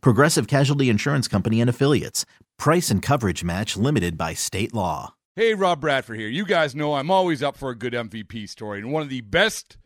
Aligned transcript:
Progressive 0.00 0.46
Casualty 0.46 0.88
Insurance 0.88 1.28
Company 1.28 1.60
and 1.60 1.70
Affiliates. 1.70 2.24
Price 2.58 2.90
and 2.90 3.02
coverage 3.02 3.44
match 3.44 3.76
limited 3.76 4.16
by 4.16 4.34
state 4.34 4.74
law. 4.74 5.14
Hey, 5.36 5.54
Rob 5.54 5.80
Bradford 5.80 6.18
here. 6.18 6.28
You 6.28 6.44
guys 6.44 6.74
know 6.76 6.94
I'm 6.94 7.10
always 7.10 7.42
up 7.42 7.56
for 7.56 7.70
a 7.70 7.76
good 7.76 7.92
MVP 7.92 8.48
story, 8.48 8.78
and 8.78 8.92
one 8.92 9.02
of 9.02 9.08
the 9.08 9.20
best 9.22 9.76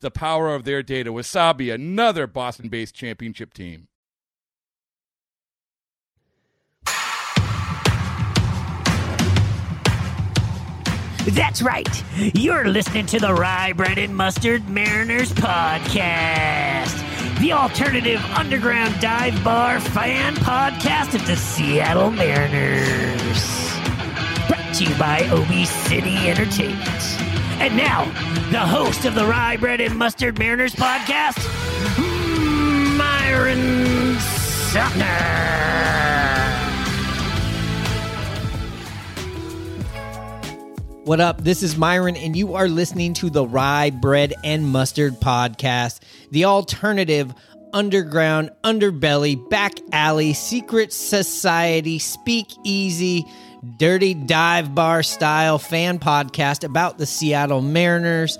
the 0.00 0.10
power 0.10 0.54
of 0.54 0.64
their 0.64 0.82
data. 0.82 1.12
Wasabi, 1.12 1.72
another 1.72 2.26
Boston 2.26 2.68
based 2.68 2.94
championship 2.94 3.54
team. 3.54 3.88
That's 11.26 11.60
right. 11.60 12.04
You're 12.34 12.68
listening 12.68 13.06
to 13.06 13.20
the 13.20 13.34
Rye 13.34 13.74
Bread 13.74 13.98
and 13.98 14.16
Mustard 14.16 14.68
Mariners 14.70 15.32
podcast, 15.32 16.96
the 17.40 17.52
alternative 17.52 18.24
underground 18.34 18.98
dive 19.00 19.44
bar 19.44 19.80
fan 19.80 20.34
podcast 20.36 21.14
of 21.14 21.26
the 21.26 21.36
Seattle 21.36 22.10
Mariners. 22.10 23.70
Brought 24.48 24.74
to 24.76 24.84
you 24.84 24.94
by 24.98 25.28
OB 25.28 25.66
City 25.66 26.16
Entertainment. 26.28 27.29
And 27.60 27.76
now, 27.76 28.06
the 28.50 28.58
host 28.58 29.04
of 29.04 29.14
the 29.14 29.26
Rye 29.26 29.58
Bread 29.58 29.82
and 29.82 29.94
Mustard 29.94 30.38
Mariners 30.38 30.74
podcast, 30.74 31.36
Myron 32.96 34.18
Sumner. 34.70 35.60
What 41.04 41.20
up? 41.20 41.42
This 41.42 41.62
is 41.62 41.76
Myron, 41.76 42.16
and 42.16 42.34
you 42.34 42.54
are 42.54 42.66
listening 42.66 43.12
to 43.14 43.28
the 43.28 43.44
Rye 43.44 43.90
Bread 43.90 44.32
and 44.42 44.66
Mustard 44.66 45.20
Podcast, 45.20 46.00
the 46.30 46.46
alternative 46.46 47.34
underground, 47.74 48.52
underbelly, 48.64 49.36
back 49.50 49.74
alley, 49.92 50.32
secret 50.32 50.94
society, 50.94 51.98
speak 51.98 52.46
easy, 52.64 53.26
dirty 53.76 54.14
dive 54.14 54.74
bar 54.74 55.02
style 55.02 55.58
fan 55.58 55.98
podcast 55.98 56.64
about 56.64 56.98
the 56.98 57.06
Seattle 57.06 57.60
Mariners. 57.60 58.38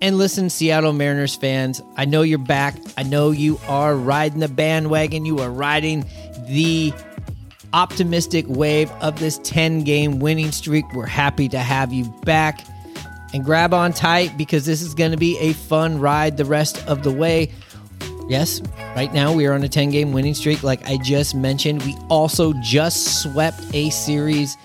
And 0.00 0.18
listen, 0.18 0.50
Seattle 0.50 0.92
Mariners 0.92 1.36
fans, 1.36 1.80
I 1.96 2.06
know 2.06 2.22
you're 2.22 2.38
back. 2.38 2.74
I 2.96 3.04
know 3.04 3.30
you 3.30 3.60
are 3.68 3.94
riding 3.94 4.40
the 4.40 4.48
bandwagon. 4.48 5.24
You 5.24 5.38
are 5.38 5.50
riding 5.50 6.04
the 6.48 6.92
optimistic 7.72 8.44
wave 8.48 8.90
of 9.00 9.20
this 9.20 9.38
10 9.44 9.84
game 9.84 10.18
winning 10.18 10.50
streak. 10.50 10.84
We're 10.92 11.06
happy 11.06 11.48
to 11.50 11.58
have 11.58 11.92
you 11.92 12.04
back. 12.24 12.66
And 13.32 13.44
grab 13.44 13.72
on 13.72 13.92
tight 13.92 14.36
because 14.36 14.66
this 14.66 14.82
is 14.82 14.92
going 14.92 15.12
to 15.12 15.16
be 15.16 15.38
a 15.38 15.52
fun 15.52 16.00
ride 16.00 16.36
the 16.36 16.44
rest 16.44 16.86
of 16.86 17.02
the 17.02 17.12
way. 17.12 17.50
Yes, 18.28 18.62
right 18.96 19.12
now 19.12 19.32
we 19.32 19.46
are 19.46 19.52
on 19.52 19.62
a 19.62 19.68
10 19.68 19.90
game 19.90 20.12
winning 20.12 20.34
streak, 20.34 20.62
like 20.62 20.86
I 20.88 20.96
just 20.98 21.34
mentioned. 21.34 21.82
We 21.82 21.96
also 22.08 22.52
just 22.62 23.22
swept 23.22 23.60
a 23.74 23.90
series 23.90 24.56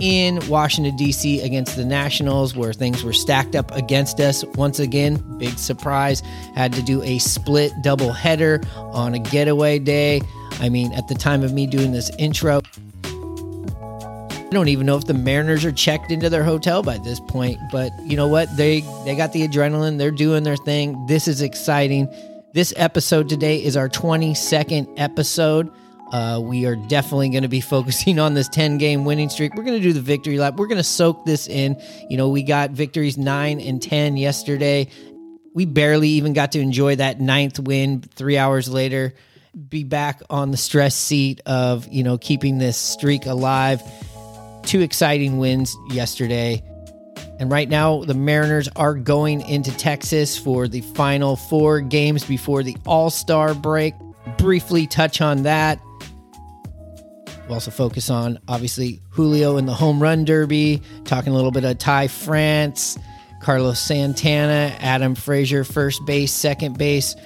in 0.00 0.40
Washington, 0.48 0.96
D.C. 0.96 1.40
against 1.40 1.76
the 1.76 1.84
Nationals 1.84 2.56
where 2.56 2.72
things 2.72 3.04
were 3.04 3.12
stacked 3.12 3.54
up 3.54 3.70
against 3.72 4.20
us. 4.20 4.44
Once 4.56 4.78
again, 4.78 5.22
big 5.38 5.58
surprise. 5.58 6.20
Had 6.54 6.72
to 6.74 6.82
do 6.82 7.02
a 7.02 7.18
split 7.18 7.72
double 7.82 8.12
header 8.12 8.60
on 8.76 9.14
a 9.14 9.18
getaway 9.18 9.78
day. 9.78 10.20
I 10.60 10.68
mean, 10.68 10.92
at 10.92 11.08
the 11.08 11.14
time 11.14 11.42
of 11.42 11.52
me 11.52 11.66
doing 11.66 11.92
this 11.92 12.10
intro, 12.18 12.60
I 13.04 14.56
don't 14.56 14.68
even 14.68 14.86
know 14.86 14.96
if 14.96 15.04
the 15.04 15.14
Mariners 15.14 15.64
are 15.64 15.72
checked 15.72 16.12
into 16.12 16.30
their 16.30 16.44
hotel 16.44 16.82
by 16.82 16.98
this 16.98 17.18
point, 17.18 17.58
but 17.72 17.90
you 18.04 18.16
know 18.16 18.28
what? 18.28 18.56
They 18.56 18.82
they 19.04 19.16
got 19.16 19.32
the 19.32 19.46
adrenaline. 19.46 19.98
They're 19.98 20.12
doing 20.12 20.44
their 20.44 20.56
thing. 20.56 21.06
This 21.06 21.26
is 21.26 21.42
exciting. 21.42 22.08
This 22.54 22.72
episode 22.76 23.28
today 23.28 23.60
is 23.60 23.76
our 23.76 23.88
22nd 23.88 24.94
episode. 24.96 25.72
Uh, 26.12 26.40
we 26.40 26.66
are 26.66 26.76
definitely 26.76 27.30
going 27.30 27.42
to 27.42 27.48
be 27.48 27.60
focusing 27.74 28.20
on 28.20 28.34
this 28.34 28.48
10 28.48 28.78
game 28.78 29.04
winning 29.04 29.28
streak. 29.28 29.56
We're 29.56 29.64
going 29.64 29.76
to 29.76 29.82
do 29.82 29.92
the 29.92 30.00
victory 30.00 30.38
lap. 30.38 30.54
We're 30.54 30.68
going 30.68 30.78
to 30.78 30.84
soak 30.84 31.24
this 31.24 31.48
in. 31.48 31.82
You 32.08 32.16
know, 32.16 32.28
we 32.28 32.44
got 32.44 32.70
victories 32.70 33.18
9 33.18 33.58
and 33.58 33.82
10 33.82 34.16
yesterday. 34.16 34.86
We 35.52 35.64
barely 35.64 36.10
even 36.10 36.32
got 36.32 36.52
to 36.52 36.60
enjoy 36.60 36.94
that 36.94 37.20
ninth 37.20 37.58
win 37.58 38.02
three 38.02 38.38
hours 38.38 38.68
later. 38.68 39.14
Be 39.68 39.82
back 39.82 40.22
on 40.30 40.52
the 40.52 40.56
stress 40.56 40.94
seat 40.94 41.40
of, 41.46 41.88
you 41.88 42.04
know, 42.04 42.18
keeping 42.18 42.58
this 42.58 42.76
streak 42.76 43.26
alive. 43.26 43.82
Two 44.62 44.80
exciting 44.80 45.38
wins 45.38 45.76
yesterday. 45.90 46.62
And 47.38 47.50
right 47.50 47.68
now, 47.68 48.04
the 48.04 48.14
Mariners 48.14 48.68
are 48.76 48.94
going 48.94 49.40
into 49.42 49.76
Texas 49.76 50.38
for 50.38 50.68
the 50.68 50.80
final 50.82 51.36
four 51.36 51.80
games 51.80 52.24
before 52.24 52.62
the 52.62 52.76
All 52.86 53.10
Star 53.10 53.54
break. 53.54 53.94
Briefly 54.38 54.86
touch 54.86 55.20
on 55.20 55.42
that. 55.42 55.80
We'll 57.46 57.54
also 57.54 57.70
focus 57.70 58.08
on, 58.08 58.38
obviously, 58.48 59.02
Julio 59.10 59.58
in 59.58 59.66
the 59.66 59.74
home 59.74 60.02
run 60.02 60.24
derby, 60.24 60.80
talking 61.04 61.32
a 61.32 61.36
little 61.36 61.50
bit 61.50 61.64
of 61.64 61.76
Ty 61.76 62.08
France, 62.08 62.98
Carlos 63.42 63.78
Santana, 63.78 64.74
Adam 64.78 65.14
Frazier, 65.14 65.64
first 65.64 66.06
base, 66.06 66.32
second 66.32 66.78
base, 66.78 67.16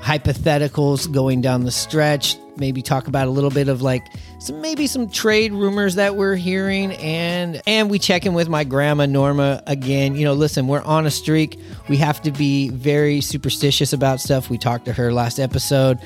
hypotheticals 0.00 1.10
going 1.12 1.40
down 1.40 1.64
the 1.64 1.70
stretch. 1.70 2.36
Maybe 2.56 2.82
talk 2.82 3.06
about 3.06 3.28
a 3.28 3.30
little 3.30 3.50
bit 3.50 3.68
of 3.68 3.82
like 3.82 4.04
some 4.40 4.60
maybe 4.60 4.86
some 4.86 5.08
trade 5.08 5.52
rumors 5.52 5.94
that 5.94 6.16
we're 6.16 6.34
hearing 6.34 6.92
and 6.92 7.62
and 7.66 7.88
we 7.88 7.98
check 8.00 8.26
in 8.26 8.34
with 8.34 8.48
my 8.48 8.64
grandma 8.64 9.06
Norma 9.06 9.62
again. 9.66 10.16
You 10.16 10.24
know, 10.24 10.32
listen, 10.32 10.66
we're 10.66 10.82
on 10.82 11.06
a 11.06 11.10
streak. 11.10 11.58
We 11.88 11.96
have 11.98 12.20
to 12.22 12.32
be 12.32 12.70
very 12.70 13.20
superstitious 13.20 13.92
about 13.92 14.20
stuff. 14.20 14.50
We 14.50 14.58
talked 14.58 14.86
to 14.86 14.92
her 14.92 15.12
last 15.12 15.38
episode. 15.38 16.00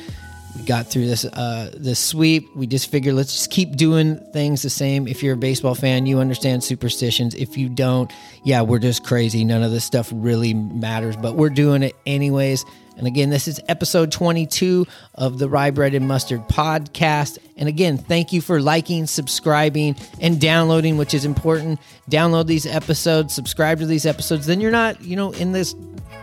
We 0.57 0.65
got 0.65 0.87
through 0.87 1.07
this 1.07 1.25
uh 1.25 1.71
this 1.75 1.99
sweep. 1.99 2.55
We 2.55 2.67
just 2.67 2.91
figured 2.91 3.15
let's 3.15 3.33
just 3.33 3.51
keep 3.51 3.77
doing 3.77 4.17
things 4.35 4.61
the 4.61 4.69
same. 4.71 5.09
If 5.09 5.23
you're 5.23 5.35
a 5.35 5.39
baseball 5.39 5.75
fan, 5.75 6.05
you 6.05 6.19
understand 6.19 6.63
superstitions. 6.63 7.35
If 7.35 7.57
you 7.57 7.71
don't, 7.71 8.13
yeah, 8.45 8.61
we're 8.61 8.79
just 8.79 9.05
crazy. 9.05 9.43
None 9.45 9.63
of 9.63 9.71
this 9.71 9.85
stuff 9.85 10.11
really 10.13 10.53
matters, 10.53 11.17
but 11.17 11.37
we're 11.37 11.49
doing 11.49 11.83
it 11.83 11.97
anyways. 12.05 12.67
And 13.03 13.09
again, 13.09 13.31
this 13.31 13.49
is 13.49 13.61
episode 13.67 14.13
22 14.13 14.87
of 15.17 15.41
the 15.41 15.49
Rye 15.49 15.73
Bread 15.73 15.93
and 15.93 16.07
Mustard 16.07 16.43
podcast. 16.43 17.37
And 17.57 17.69
again, 17.69 17.99
thank 17.99 18.33
you 18.33 18.41
for 18.41 18.61
liking, 18.61 19.09
subscribing, 19.09 19.97
and 20.21 20.41
downloading, 20.41 20.97
which 20.99 21.13
is 21.13 21.25
important. 21.25 21.81
Download 22.09 22.47
these 22.47 22.65
episodes, 22.65 23.35
subscribe 23.35 23.81
to 23.81 23.87
these 23.87 24.07
episodes. 24.07 24.47
Then 24.47 24.61
you're 24.61 24.71
not, 24.71 25.03
you 25.03 25.17
know, 25.17 25.33
in 25.33 25.51
this, 25.51 25.75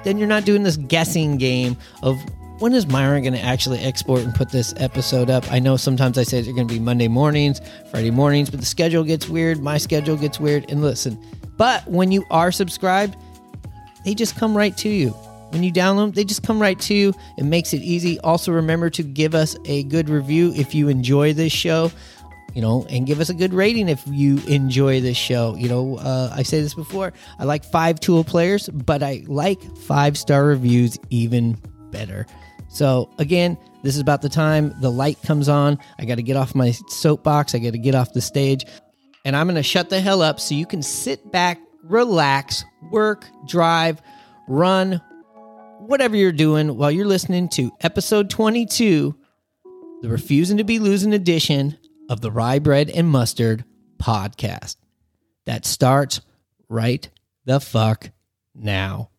then 0.05 0.17
you're 0.17 0.29
not 0.29 0.45
doing 0.45 0.63
this 0.63 0.77
guessing 0.77 1.35
game 1.35 1.75
of 2.01 2.17
when 2.59 2.73
is 2.73 2.87
Myron 2.87 3.23
going 3.23 3.33
to 3.33 3.41
actually 3.41 3.79
export 3.79 4.21
and 4.21 4.33
put 4.33 4.49
this 4.49 4.73
episode 4.77 5.29
up? 5.29 5.51
I 5.51 5.59
know 5.59 5.75
sometimes 5.75 6.17
I 6.17 6.23
say 6.23 6.39
they're 6.39 6.53
going 6.53 6.69
to 6.69 6.73
be 6.73 6.79
Monday 6.79 7.09
mornings, 7.09 7.59
Friday 7.91 8.11
mornings, 8.11 8.49
but 8.49 8.61
the 8.61 8.65
schedule 8.65 9.03
gets 9.03 9.27
weird. 9.27 9.59
My 9.59 9.79
schedule 9.79 10.15
gets 10.15 10.39
weird. 10.39 10.71
And 10.71 10.81
listen, 10.81 11.21
but 11.57 11.85
when 11.89 12.13
you 12.13 12.25
are 12.31 12.53
subscribed, 12.53 13.17
they 14.05 14.13
just 14.15 14.37
come 14.37 14.55
right 14.55 14.77
to 14.77 14.87
you. 14.87 15.13
When 15.51 15.63
you 15.63 15.71
download 15.71 15.97
them, 15.97 16.11
they 16.11 16.23
just 16.23 16.43
come 16.43 16.61
right 16.61 16.79
to 16.81 16.93
you. 16.93 17.13
It 17.37 17.43
makes 17.43 17.73
it 17.73 17.81
easy. 17.81 18.19
Also, 18.19 18.51
remember 18.51 18.89
to 18.91 19.03
give 19.03 19.33
us 19.33 19.55
a 19.65 19.83
good 19.83 20.09
review 20.09 20.53
if 20.55 20.75
you 20.75 20.89
enjoy 20.89 21.33
this 21.33 21.51
show 21.51 21.91
you 22.53 22.61
know, 22.61 22.85
and 22.89 23.05
give 23.05 23.19
us 23.19 23.29
a 23.29 23.33
good 23.33 23.53
rating 23.53 23.89
if 23.89 24.01
you 24.07 24.37
enjoy 24.47 25.01
this 25.01 25.17
show. 25.17 25.55
You 25.55 25.69
know, 25.69 25.97
uh, 25.97 26.33
I 26.35 26.43
say 26.43 26.61
this 26.61 26.73
before. 26.73 27.13
I 27.37 27.43
like 27.43 27.63
five 27.63 27.99
tool 27.99 28.23
players, 28.23 28.69
but 28.69 29.03
I 29.03 29.23
like 29.27 29.61
five 29.77 30.17
star 30.17 30.45
reviews 30.45 30.97
even 31.09 31.57
better. 31.91 32.25
So 32.69 33.09
again, 33.17 33.57
this 33.83 33.95
is 33.95 34.01
about 34.01 34.21
the 34.21 34.29
time 34.29 34.73
the 34.81 34.91
light 34.91 35.21
comes 35.23 35.49
on. 35.49 35.79
I 35.97 36.05
got 36.05 36.15
to 36.15 36.23
get 36.23 36.37
off 36.37 36.55
my 36.55 36.71
soapbox. 36.71 37.55
I 37.55 37.59
got 37.59 37.71
to 37.71 37.79
get 37.79 37.95
off 37.95 38.13
the 38.13 38.21
stage, 38.21 38.65
and 39.25 39.35
I'm 39.35 39.47
going 39.47 39.55
to 39.55 39.63
shut 39.63 39.89
the 39.89 40.01
hell 40.01 40.21
up 40.21 40.39
so 40.39 40.55
you 40.55 40.65
can 40.65 40.81
sit 40.81 41.31
back, 41.31 41.59
relax, 41.83 42.65
work, 42.91 43.25
drive, 43.47 44.01
run, 44.47 45.01
whatever 45.89 46.15
you're 46.15 46.31
doing 46.31 46.77
while 46.77 46.91
you're 46.91 47.07
listening 47.07 47.49
to 47.49 47.71
episode 47.81 48.29
22, 48.29 49.15
the 50.03 50.07
Refusing 50.07 50.57
to 50.57 50.63
Be 50.63 50.77
Losing 50.77 51.13
edition 51.13 51.79
of 52.11 52.21
the 52.21 52.29
Rye 52.29 52.59
Bread 52.59 52.91
and 52.91 53.07
Mustard 53.07 53.65
podcast. 53.97 54.75
That 55.47 55.65
starts 55.65 56.21
right 56.69 57.09
the 57.45 57.59
fuck 57.59 58.11
now. 58.53 59.09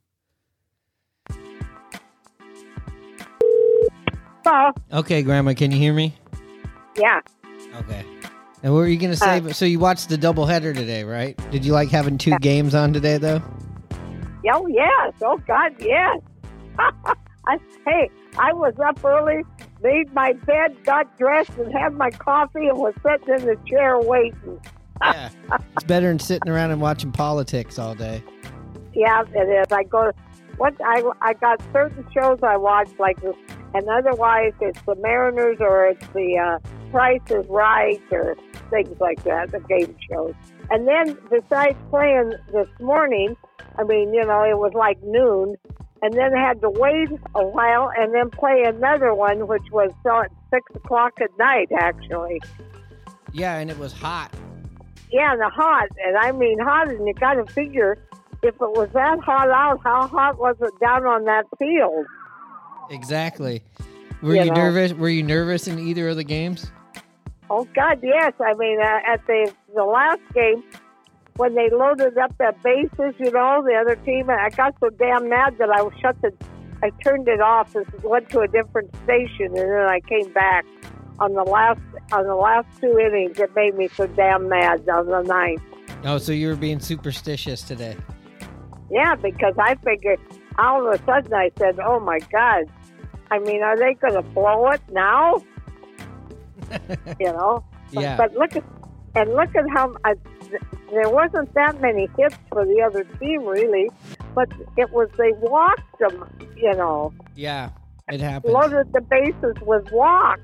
Hello. 4.44 4.70
Okay, 4.92 5.22
Grandma, 5.24 5.54
can 5.54 5.72
you 5.72 5.78
hear 5.78 5.92
me? 5.92 6.14
Yeah. 6.96 7.20
Okay. 7.80 8.04
And 8.62 8.72
what 8.72 8.78
were 8.78 8.86
you 8.86 8.96
going 8.96 9.10
to 9.10 9.16
say? 9.16 9.40
Uh, 9.40 9.52
so 9.52 9.64
you 9.64 9.80
watched 9.80 10.08
the 10.08 10.16
doubleheader 10.16 10.72
today, 10.72 11.02
right? 11.02 11.36
Did 11.50 11.64
you 11.64 11.72
like 11.72 11.88
having 11.88 12.16
two 12.16 12.38
games 12.38 12.76
on 12.76 12.92
today, 12.92 13.18
though? 13.18 13.42
Oh 14.52 14.66
yes. 14.68 15.14
Oh 15.20 15.36
God, 15.46 15.72
yes. 15.80 16.20
I, 17.46 17.58
hey, 17.86 18.10
I 18.38 18.52
was 18.52 18.74
up 18.84 19.04
early, 19.04 19.44
made 19.82 20.12
my 20.14 20.32
bed, 20.32 20.82
got 20.84 21.16
dressed, 21.18 21.56
and 21.58 21.72
had 21.72 21.94
my 21.94 22.10
coffee, 22.10 22.68
and 22.68 22.78
was 22.78 22.94
sitting 23.02 23.34
in 23.34 23.46
the 23.46 23.56
chair 23.66 23.98
waiting. 23.98 24.60
Yeah. 25.02 25.30
it's 25.74 25.84
better 25.84 26.08
than 26.08 26.18
sitting 26.18 26.52
around 26.52 26.72
and 26.72 26.80
watching 26.82 27.10
politics 27.10 27.78
all 27.78 27.94
day. 27.94 28.22
Yeah, 28.92 29.22
it 29.34 29.48
is. 29.48 29.72
I 29.72 29.84
go. 29.84 30.12
What 30.58 30.74
I 30.84 31.02
I 31.22 31.32
got 31.32 31.62
certain 31.72 32.06
shows 32.12 32.40
I 32.42 32.58
watch 32.58 32.90
like 32.98 33.18
this, 33.22 33.34
and 33.72 33.88
otherwise 33.88 34.52
it's 34.60 34.78
the 34.82 34.96
Mariners 34.96 35.56
or 35.58 35.86
it's 35.86 36.06
the 36.08 36.36
uh, 36.36 36.58
Price 36.90 37.22
is 37.30 37.46
Right 37.48 38.02
or 38.10 38.36
things 38.68 39.00
like 39.00 39.22
that, 39.24 39.52
the 39.52 39.60
game 39.60 39.96
shows. 40.10 40.34
And 40.70 40.86
then 40.86 41.16
besides 41.30 41.78
playing 41.90 42.34
this 42.52 42.68
morning, 42.80 43.36
I 43.78 43.84
mean, 43.84 44.12
you 44.12 44.24
know, 44.24 44.44
it 44.44 44.58
was 44.58 44.72
like 44.74 45.02
noon, 45.02 45.56
and 46.02 46.14
then 46.14 46.32
had 46.32 46.60
to 46.62 46.70
wait 46.70 47.08
a 47.34 47.44
while 47.46 47.90
and 47.96 48.14
then 48.14 48.30
play 48.30 48.62
another 48.66 49.14
one, 49.14 49.46
which 49.46 49.62
was 49.70 49.90
at 50.06 50.30
six 50.52 50.64
o'clock 50.74 51.12
at 51.20 51.30
night, 51.38 51.68
actually. 51.78 52.40
Yeah, 53.32 53.58
and 53.58 53.70
it 53.70 53.78
was 53.78 53.92
hot. 53.92 54.32
Yeah, 55.12 55.32
and 55.32 55.40
the 55.40 55.48
hot, 55.48 55.88
and 56.04 56.16
I 56.16 56.32
mean 56.32 56.58
hot, 56.60 56.88
and 56.88 57.06
you 57.06 57.14
got 57.14 57.34
to 57.34 57.46
figure 57.52 57.98
if 58.42 58.54
it 58.54 58.60
was 58.60 58.88
that 58.94 59.18
hot 59.20 59.50
out, 59.50 59.80
how 59.84 60.06
hot 60.06 60.38
was 60.38 60.56
it 60.60 60.72
down 60.80 61.04
on 61.04 61.24
that 61.24 61.44
field? 61.58 62.06
Exactly. 62.90 63.62
Were 64.22 64.34
You 64.34 64.42
you, 64.44 64.46
know. 64.50 64.54
nervous? 64.54 64.92
Were 64.92 65.08
you 65.08 65.22
nervous 65.22 65.66
in 65.68 65.78
either 65.78 66.08
of 66.08 66.16
the 66.16 66.24
games? 66.24 66.70
Oh 67.48 67.66
God, 67.74 68.00
yes. 68.02 68.32
I 68.40 68.54
mean, 68.54 68.80
uh, 68.80 69.00
at 69.06 69.26
the 69.26 69.52
the 69.74 69.84
last 69.84 70.20
game 70.34 70.62
when 71.40 71.54
they 71.54 71.70
loaded 71.70 72.18
up 72.18 72.36
the 72.36 72.54
bases, 72.62 73.14
you 73.18 73.30
know, 73.32 73.62
the 73.66 73.74
other 73.74 73.96
team, 73.96 74.28
I 74.28 74.50
got 74.50 74.74
so 74.78 74.90
damn 74.90 75.26
mad 75.30 75.56
that 75.56 75.70
I 75.70 75.80
shut 75.98 76.20
the, 76.20 76.30
I 76.82 76.90
turned 77.02 77.28
it 77.28 77.40
off 77.40 77.74
and 77.74 77.86
went 78.02 78.28
to 78.30 78.40
a 78.40 78.46
different 78.48 78.94
station, 79.04 79.46
and 79.46 79.56
then 79.56 79.88
I 79.88 80.00
came 80.00 80.30
back 80.34 80.66
on 81.18 81.32
the 81.32 81.42
last 81.42 81.80
on 82.12 82.26
the 82.26 82.34
last 82.34 82.66
two 82.78 82.98
innings. 82.98 83.38
It 83.38 83.56
made 83.56 83.74
me 83.74 83.88
so 83.88 84.06
damn 84.08 84.50
mad 84.50 84.86
on 84.90 85.06
the 85.06 85.22
ninth. 85.22 85.62
Oh, 86.04 86.18
so 86.18 86.32
you 86.32 86.48
were 86.48 86.56
being 86.56 86.78
superstitious 86.78 87.62
today. 87.62 87.96
Yeah, 88.90 89.14
because 89.14 89.54
I 89.58 89.76
figured 89.76 90.20
all 90.58 90.86
of 90.86 91.00
a 91.00 91.02
sudden 91.06 91.32
I 91.32 91.50
said, 91.58 91.80
"Oh 91.80 92.00
my 92.00 92.18
God." 92.30 92.64
I 93.30 93.38
mean, 93.38 93.62
are 93.62 93.78
they 93.78 93.94
going 93.94 94.14
to 94.14 94.22
blow 94.22 94.68
it 94.70 94.82
now? 94.90 95.40
you 97.20 97.26
know. 97.32 97.64
But, 97.94 98.02
Yeah. 98.02 98.16
but 98.16 98.34
look 98.34 98.56
at 98.56 98.64
and 99.14 99.30
look 99.34 99.54
at 99.56 99.64
how 99.74 99.94
th- 100.04 100.18
there 100.92 101.08
wasn't 101.08 101.52
that 101.54 101.80
many 101.80 102.08
hits 102.18 102.36
for 102.50 102.64
the 102.64 102.82
other 102.82 103.04
team 103.18 103.44
really, 103.44 103.88
but 104.34 104.48
it 104.76 104.90
was 104.92 105.08
they 105.18 105.32
walked 105.40 105.98
them. 105.98 106.28
You 106.56 106.74
know, 106.74 107.12
Yeah, 107.36 107.70
it 108.10 108.20
happened. 108.20 108.52
loaded 108.52 108.92
the 108.92 109.00
bases 109.00 109.54
with 109.62 109.90
walks. 109.92 110.40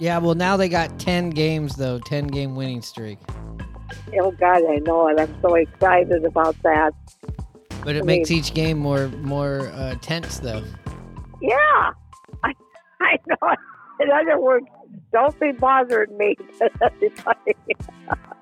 Yeah, 0.00 0.18
well, 0.18 0.36
now 0.36 0.56
they 0.56 0.68
got 0.68 1.00
10 1.00 1.30
games, 1.30 1.74
though, 1.74 1.98
10 1.98 2.28
game 2.28 2.54
winning 2.54 2.82
streak. 2.82 3.18
Oh 4.20 4.30
God, 4.30 4.62
I 4.68 4.76
know 4.84 5.08
it. 5.08 5.18
I'm 5.18 5.34
so 5.42 5.54
excited 5.56 6.24
about 6.24 6.54
that. 6.62 6.92
But 7.82 7.96
it 7.96 8.02
I 8.02 8.06
makes 8.06 8.30
mean- 8.30 8.38
each 8.38 8.54
game 8.54 8.78
more 8.78 9.08
more 9.22 9.68
uh, 9.74 9.96
tense, 10.00 10.38
though. 10.38 10.62
Yeah, 11.42 11.92
I, 12.44 12.52
I 13.00 13.18
know. 13.26 13.54
In 14.00 14.10
other 14.12 14.38
words, 14.40 14.66
don't 15.12 15.38
be 15.40 15.50
bothering 15.52 16.16
me. 16.16 16.36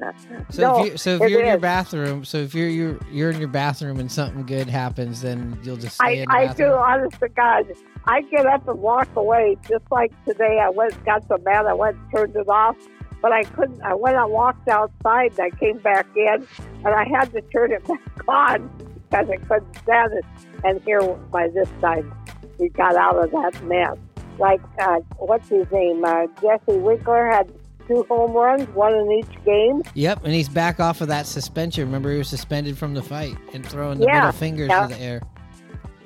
So 0.50 0.62
No, 0.62 0.84
if 0.84 0.92
you, 0.92 0.98
so 0.98 1.10
if 1.16 1.30
you're 1.30 1.40
in 1.40 1.46
your 1.46 1.58
bathroom, 1.58 2.24
so 2.24 2.38
if 2.38 2.54
you're 2.54 2.68
you're 2.68 2.98
you're 3.10 3.30
in 3.30 3.38
your 3.38 3.48
bathroom 3.48 4.00
and 4.00 4.10
something 4.10 4.44
good 4.44 4.68
happens, 4.68 5.20
then 5.20 5.58
you'll 5.62 5.76
just 5.76 5.96
stay 5.96 6.24
I, 6.28 6.42
I 6.42 6.52
do, 6.52 6.66
honest 6.66 7.20
to 7.20 7.28
God. 7.28 7.66
I 8.06 8.22
get 8.22 8.46
up 8.46 8.66
and 8.66 8.80
walk 8.80 9.14
away, 9.14 9.56
just 9.68 9.84
like 9.90 10.12
today. 10.24 10.58
I 10.60 10.70
went, 10.70 11.04
got 11.04 11.26
so 11.28 11.38
mad, 11.44 11.66
I 11.66 11.74
went 11.74 11.96
and 11.96 12.10
turned 12.14 12.36
it 12.36 12.48
off, 12.48 12.76
but 13.20 13.32
I 13.32 13.44
couldn't. 13.44 13.82
I 13.82 13.94
went 13.94 14.16
and 14.16 14.30
walked 14.30 14.68
outside, 14.68 15.32
and 15.38 15.40
I 15.40 15.50
came 15.50 15.78
back 15.78 16.06
in, 16.16 16.46
and 16.84 16.88
I 16.88 17.04
had 17.04 17.32
to 17.32 17.42
turn 17.42 17.72
it 17.72 17.84
back 17.86 18.28
on 18.28 18.68
because 19.10 19.28
I 19.30 19.36
couldn't 19.36 19.76
stand 19.82 20.12
it. 20.14 20.24
And 20.64 20.80
here, 20.82 21.02
by 21.30 21.48
this 21.48 21.68
time, 21.80 22.12
we 22.58 22.68
got 22.70 22.96
out 22.96 23.22
of 23.22 23.30
that 23.30 23.62
mess. 23.64 23.96
Like, 24.38 24.60
uh, 24.80 25.00
what's 25.18 25.48
his 25.48 25.70
name? 25.70 26.04
Uh, 26.04 26.26
Jesse 26.40 26.78
Winker 26.78 27.30
had 27.30 27.52
two 27.90 28.06
home 28.08 28.32
runs, 28.32 28.68
one 28.74 28.94
in 28.94 29.10
each 29.12 29.44
game. 29.44 29.82
Yep, 29.94 30.24
and 30.24 30.32
he's 30.32 30.48
back 30.48 30.78
off 30.78 31.00
of 31.00 31.08
that 31.08 31.26
suspension. 31.26 31.84
Remember, 31.84 32.12
he 32.12 32.18
was 32.18 32.28
suspended 32.28 32.78
from 32.78 32.94
the 32.94 33.02
fight 33.02 33.36
and 33.52 33.66
throwing 33.66 33.98
the 33.98 34.06
Yeah, 34.06 34.20
middle 34.20 34.32
fingers 34.32 34.68
yeah. 34.68 34.86
to 34.86 34.94
the 34.94 35.00
air. 35.00 35.22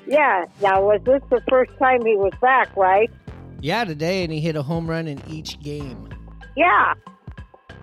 Yeah. 0.07 0.45
Now, 0.61 0.81
was 0.81 1.01
this 1.05 1.21
the 1.29 1.41
first 1.49 1.71
time 1.77 2.03
he 2.05 2.15
was 2.15 2.33
back? 2.41 2.75
Right? 2.75 3.09
Yeah, 3.61 3.83
today, 3.85 4.23
and 4.23 4.33
he 4.33 4.39
hit 4.39 4.55
a 4.55 4.63
home 4.63 4.89
run 4.89 5.07
in 5.07 5.21
each 5.27 5.59
game. 5.61 6.09
Yeah. 6.55 6.93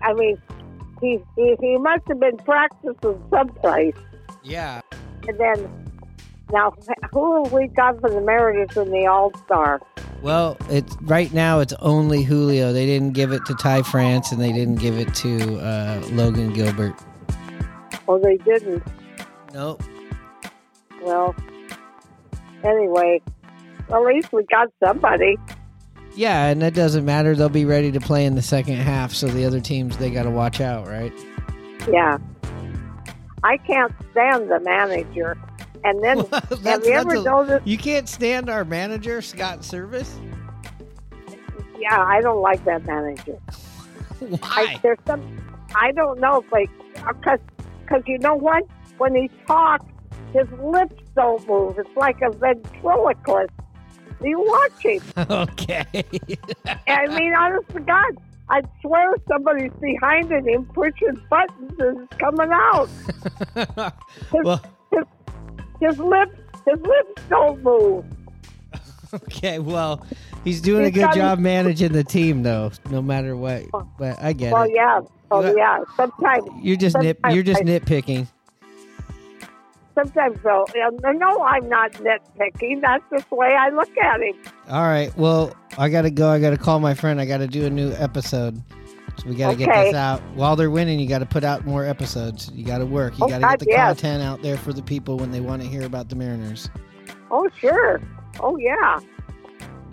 I 0.02 0.12
mean, 0.14 0.40
he, 1.00 1.18
he, 1.36 1.56
he 1.60 1.78
must 1.78 2.02
have 2.08 2.18
been 2.20 2.36
practicing 2.38 3.22
someplace. 3.30 3.94
Yeah, 4.44 4.80
And 5.28 5.38
then, 5.38 5.90
now, 6.52 6.72
who 7.12 7.44
have 7.44 7.52
we 7.52 7.68
got 7.68 8.00
for 8.00 8.10
the 8.10 8.20
Mariners 8.20 8.76
in 8.76 8.90
the 8.90 9.06
All 9.06 9.32
Star? 9.44 9.80
Well, 10.22 10.56
it's 10.70 10.96
right 11.02 11.32
now. 11.32 11.60
It's 11.60 11.74
only 11.80 12.22
Julio. 12.22 12.72
They 12.72 12.86
didn't 12.86 13.12
give 13.12 13.32
it 13.32 13.44
to 13.46 13.54
Ty 13.54 13.82
France, 13.82 14.32
and 14.32 14.40
they 14.40 14.52
didn't 14.52 14.76
give 14.76 14.98
it 14.98 15.14
to 15.16 15.58
uh, 15.58 16.02
Logan 16.12 16.52
Gilbert. 16.52 16.94
Oh, 18.08 18.18
they 18.18 18.36
didn't. 18.38 18.82
Nope. 19.52 19.82
Well, 21.02 21.34
anyway, 22.64 23.20
at 23.92 24.02
least 24.02 24.32
we 24.32 24.44
got 24.44 24.68
somebody. 24.84 25.36
Yeah, 26.14 26.46
and 26.46 26.60
that 26.62 26.74
doesn't 26.74 27.04
matter. 27.04 27.34
They'll 27.34 27.48
be 27.48 27.64
ready 27.64 27.90
to 27.92 28.00
play 28.00 28.24
in 28.24 28.34
the 28.34 28.42
second 28.42 28.76
half, 28.76 29.12
so 29.12 29.26
the 29.28 29.44
other 29.44 29.60
teams 29.60 29.96
they 29.96 30.10
got 30.10 30.24
to 30.24 30.30
watch 30.30 30.60
out, 30.60 30.86
right? 30.86 31.12
Yeah. 31.90 32.18
I 33.44 33.56
can't 33.56 33.92
stand 34.12 34.50
the 34.50 34.60
manager. 34.60 35.36
And 35.84 36.02
then, 36.02 36.18
have 36.64 36.84
you 36.84 36.92
ever 36.92 37.22
noticed? 37.22 37.66
You 37.66 37.78
can't 37.78 38.08
stand 38.08 38.48
our 38.48 38.64
manager, 38.64 39.20
Scott 39.20 39.60
Servais. 39.60 40.08
Yeah, 41.78 42.00
I 42.00 42.20
don't 42.20 42.40
like 42.40 42.64
that 42.64 42.84
manager. 42.86 43.38
I, 43.50 44.26
Why? 44.26 44.80
there's 44.82 44.98
some, 45.06 45.22
I 45.74 45.90
don't 45.92 46.20
know 46.20 46.44
like, 46.52 46.70
uh, 47.04 47.12
because 47.12 47.40
cause 47.86 48.02
you 48.06 48.18
know 48.18 48.36
what? 48.36 48.64
When 48.98 49.14
he 49.16 49.28
talks, 49.46 49.84
his 50.32 50.46
lips 50.60 51.02
don't 51.16 51.46
move. 51.48 51.78
It's 51.78 51.96
like 51.96 52.22
a 52.22 52.30
ventriloquist. 52.30 53.50
You 54.22 54.40
watch 54.40 54.82
him. 54.82 55.02
okay. 55.30 55.84
I 56.86 57.06
mean, 57.08 57.34
honest 57.34 57.68
to 57.70 57.80
God, 57.80 58.16
I 58.48 58.62
swear 58.80 59.16
somebody's 59.28 59.72
behind 59.80 60.30
him 60.30 60.66
pushing 60.66 61.20
buttons 61.28 61.72
and 61.78 62.02
it's 62.02 62.16
coming 62.18 62.50
out. 62.52 62.88
well, 64.32 64.62
His, 64.92 65.04
his 65.82 65.98
lips, 65.98 66.36
his 66.66 66.80
lips 66.80 67.22
don't 67.28 67.62
move. 67.62 68.04
Okay, 69.14 69.58
well, 69.58 70.06
he's 70.42 70.62
doing 70.62 70.86
a 70.86 70.90
good 70.90 71.12
job 71.12 71.38
managing 71.38 71.92
the 71.92 72.02
team, 72.02 72.42
though. 72.42 72.72
No 72.88 73.02
matter 73.02 73.36
what, 73.36 73.64
but 73.98 74.18
I 74.22 74.32
get 74.32 74.54
Well, 74.54 74.62
it. 74.62 74.70
yeah. 74.74 75.00
Oh, 75.30 75.44
You- 75.46 75.58
yeah. 75.58 75.80
Sometimes, 75.98 76.44
You're 76.62 76.76
just 76.78 76.96
nip. 76.96 77.18
sometimes 77.18 77.34
You're 77.34 77.44
just 77.44 77.60
I- 77.60 77.64
nitpicking. 77.64 78.26
sometimes 79.94 80.38
though, 80.42 80.64
no, 81.12 81.42
I'm 81.42 81.68
not 81.68 81.92
nitpicking. 81.92 82.80
That's 82.80 83.04
just 83.12 83.28
the 83.28 83.36
way 83.36 83.54
I 83.54 83.68
look 83.68 83.94
at 83.98 84.20
it. 84.22 84.34
All 84.70 84.82
right. 84.84 85.14
Well, 85.18 85.54
I 85.76 85.90
gotta 85.90 86.10
go. 86.10 86.30
I 86.30 86.38
gotta 86.40 86.56
call 86.56 86.80
my 86.80 86.94
friend. 86.94 87.20
I 87.20 87.26
gotta 87.26 87.46
do 87.46 87.66
a 87.66 87.70
new 87.70 87.92
episode. 87.98 88.62
So 89.18 89.28
we 89.28 89.34
gotta 89.34 89.56
get 89.56 89.68
this 89.68 89.94
out 89.94 90.20
while 90.34 90.56
they're 90.56 90.70
winning. 90.70 90.98
You 90.98 91.06
gotta 91.08 91.26
put 91.26 91.44
out 91.44 91.64
more 91.66 91.84
episodes. 91.84 92.50
You 92.54 92.64
gotta 92.64 92.86
work. 92.86 93.18
You 93.18 93.26
Oh, 93.26 93.28
gotta 93.28 93.42
get 93.42 93.58
the 93.60 93.66
yes. 93.68 93.86
content 94.00 94.22
out 94.22 94.42
there 94.42 94.56
for 94.56 94.72
the 94.72 94.82
people 94.82 95.16
when 95.18 95.30
they 95.30 95.40
want 95.40 95.62
to 95.62 95.68
hear 95.68 95.82
about 95.82 96.08
the 96.08 96.16
Mariners. 96.16 96.70
Oh, 97.30 97.48
sure. 97.58 98.00
Oh, 98.40 98.56
yeah. 98.56 98.98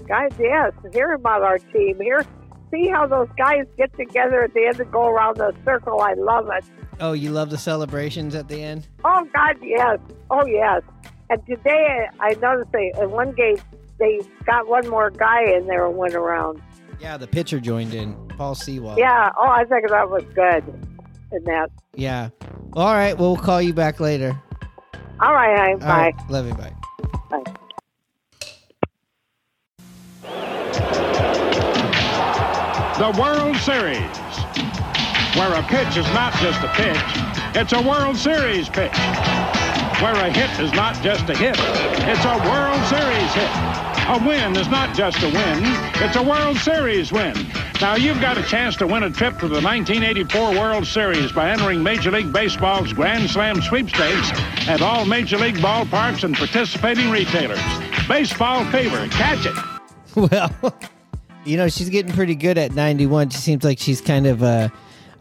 Guys, 0.07 0.31
yes. 0.39 0.71
Hear 0.93 1.13
about 1.13 1.43
our 1.43 1.57
team. 1.59 1.99
Hear, 1.99 2.25
see 2.71 2.87
how 2.87 3.05
those 3.05 3.27
guys 3.37 3.65
get 3.77 3.95
together 3.97 4.43
at 4.43 4.53
the 4.53 4.65
end 4.65 4.79
and 4.79 4.91
go 4.91 5.07
around 5.07 5.37
the 5.37 5.53
circle. 5.65 6.01
I 6.01 6.13
love 6.13 6.49
it. 6.51 6.63
Oh, 6.99 7.13
you 7.13 7.31
love 7.31 7.49
the 7.49 7.57
celebrations 7.57 8.35
at 8.35 8.47
the 8.47 8.61
end? 8.63 8.87
Oh, 9.05 9.27
God, 9.35 9.57
yes. 9.61 9.99
Oh, 10.31 10.45
yes. 10.45 10.81
And 11.29 11.45
today 11.45 12.07
I 12.19 12.29
noticed 12.41 12.71
they, 12.71 12.91
in 12.99 13.11
one 13.11 13.33
game, 13.33 13.57
they 13.99 14.19
got 14.45 14.67
one 14.67 14.87
more 14.89 15.09
guy 15.11 15.43
in 15.43 15.67
there 15.67 15.85
and 15.85 15.95
went 15.97 16.15
around. 16.15 16.61
Yeah, 16.99 17.17
the 17.17 17.27
pitcher 17.27 17.59
joined 17.59 17.93
in, 17.93 18.13
Paul 18.37 18.55
Sewald. 18.55 18.97
Yeah. 18.97 19.29
Oh, 19.37 19.47
I 19.47 19.63
think 19.65 19.87
that 19.89 20.09
was 20.09 20.23
good. 20.35 20.63
In 21.31 21.43
that. 21.43 21.69
Yeah. 21.93 22.29
All 22.73 22.93
right. 22.93 23.17
Well, 23.17 23.33
we'll 23.33 23.43
call 23.43 23.61
you 23.61 23.73
back 23.73 23.99
later. 23.99 24.39
All 25.21 25.33
right, 25.33 25.57
hi, 25.57 25.71
All 25.73 25.77
bye. 25.79 25.85
right. 25.87 26.15
Love 26.29 26.47
you. 26.47 26.53
Bye. 26.53 26.73
Bye. 27.29 27.53
the 32.99 33.15
World 33.19 33.55
Series, 33.57 33.99
where 35.37 35.53
a 35.53 35.63
pitch 35.63 35.95
is 35.95 36.05
not 36.13 36.33
just 36.41 36.59
a 36.63 36.67
pitch, 36.75 36.99
it's 37.55 37.71
a 37.73 37.81
World 37.81 38.17
Series 38.17 38.67
pitch. 38.67 38.91
Where 40.01 40.15
a 40.15 40.29
hit 40.31 40.49
is 40.59 40.71
not 40.73 41.01
just 41.01 41.29
a 41.29 41.35
hit, 41.35 41.55
it's 41.57 42.25
a 42.25 42.37
World 42.47 42.83
Series 42.87 43.33
hit. 43.33 43.78
A 44.09 44.17
win 44.27 44.57
is 44.57 44.67
not 44.69 44.95
just 44.95 45.21
a 45.21 45.27
win, 45.27 45.61
it's 46.01 46.15
a 46.15 46.23
World 46.23 46.57
Series 46.57 47.11
win. 47.11 47.35
Now 47.79 47.95
you've 47.95 48.19
got 48.19 48.39
a 48.39 48.41
chance 48.41 48.75
to 48.77 48.87
win 48.87 49.03
a 49.03 49.11
trip 49.11 49.37
to 49.37 49.47
the 49.47 49.61
1984 49.61 50.53
World 50.53 50.87
Series 50.87 51.31
by 51.31 51.51
entering 51.51 51.83
Major 51.83 52.09
League 52.09 52.33
Baseball's 52.33 52.91
Grand 52.91 53.29
Slam 53.29 53.61
sweepstakes 53.61 54.31
at 54.67 54.81
all 54.81 55.05
Major 55.05 55.37
League 55.37 55.57
ballparks 55.57 56.23
and 56.23 56.35
participating 56.35 57.11
retailers. 57.11 57.61
Baseball 58.07 58.65
favor, 58.71 59.07
catch 59.09 59.45
it. 59.45 59.55
Well, 60.15 60.73
you 61.45 61.57
know, 61.57 61.69
she's 61.69 61.89
getting 61.89 62.11
pretty 62.11 62.33
good 62.33 62.57
at 62.57 62.73
91. 62.73 63.29
She 63.29 63.37
seems 63.37 63.63
like 63.63 63.77
she's 63.77 64.01
kind 64.01 64.25
of 64.25 64.41
uh, 64.41 64.69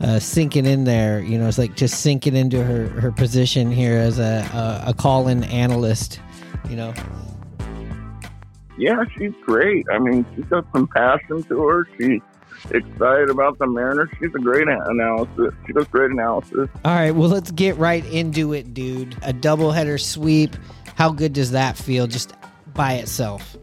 uh, 0.00 0.18
sinking 0.18 0.64
in 0.64 0.84
there. 0.84 1.20
You 1.20 1.36
know, 1.36 1.46
it's 1.46 1.58
like 1.58 1.76
just 1.76 2.00
sinking 2.00 2.34
into 2.34 2.64
her, 2.64 2.88
her 2.88 3.12
position 3.12 3.70
here 3.70 3.98
as 3.98 4.18
a, 4.18 4.48
a, 4.86 4.90
a 4.90 4.94
call 4.94 5.28
in 5.28 5.44
analyst, 5.44 6.20
you 6.70 6.76
know. 6.76 6.94
Yeah, 8.78 9.04
she's 9.16 9.32
great. 9.44 9.86
I 9.90 9.98
mean, 9.98 10.24
she's 10.34 10.44
got 10.44 10.64
some 10.72 10.86
passion 10.86 11.42
to 11.42 11.62
her. 11.64 11.88
She's 11.98 12.20
excited 12.70 13.28
about 13.28 13.58
the 13.58 13.66
Mariners. 13.66 14.08
She's 14.20 14.32
a 14.34 14.38
great 14.38 14.68
analysis. 14.68 15.52
She 15.66 15.72
does 15.72 15.86
great 15.88 16.12
analysis. 16.12 16.68
All 16.84 16.94
right, 16.94 17.10
well, 17.10 17.28
let's 17.28 17.50
get 17.50 17.76
right 17.76 18.04
into 18.06 18.52
it, 18.52 18.72
dude. 18.74 19.14
A 19.22 19.32
doubleheader 19.32 20.00
sweep. 20.00 20.56
How 20.94 21.10
good 21.10 21.32
does 21.32 21.50
that 21.50 21.76
feel 21.76 22.06
just 22.06 22.32
by 22.74 22.94
itself? 22.94 23.56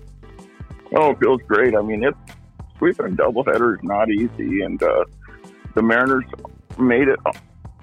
Oh, 0.95 1.11
it 1.11 1.19
feels 1.19 1.41
great. 1.47 1.75
I 1.75 1.81
mean, 1.81 2.03
it's 2.03 2.17
sweeping 2.77 3.05
a 3.05 3.09
doubleheader 3.09 3.77
is 3.77 3.83
not 3.83 4.09
easy, 4.09 4.61
and 4.61 4.81
uh, 4.83 5.05
the 5.75 5.81
Mariners 5.81 6.25
made 6.77 7.07
it, 7.07 7.19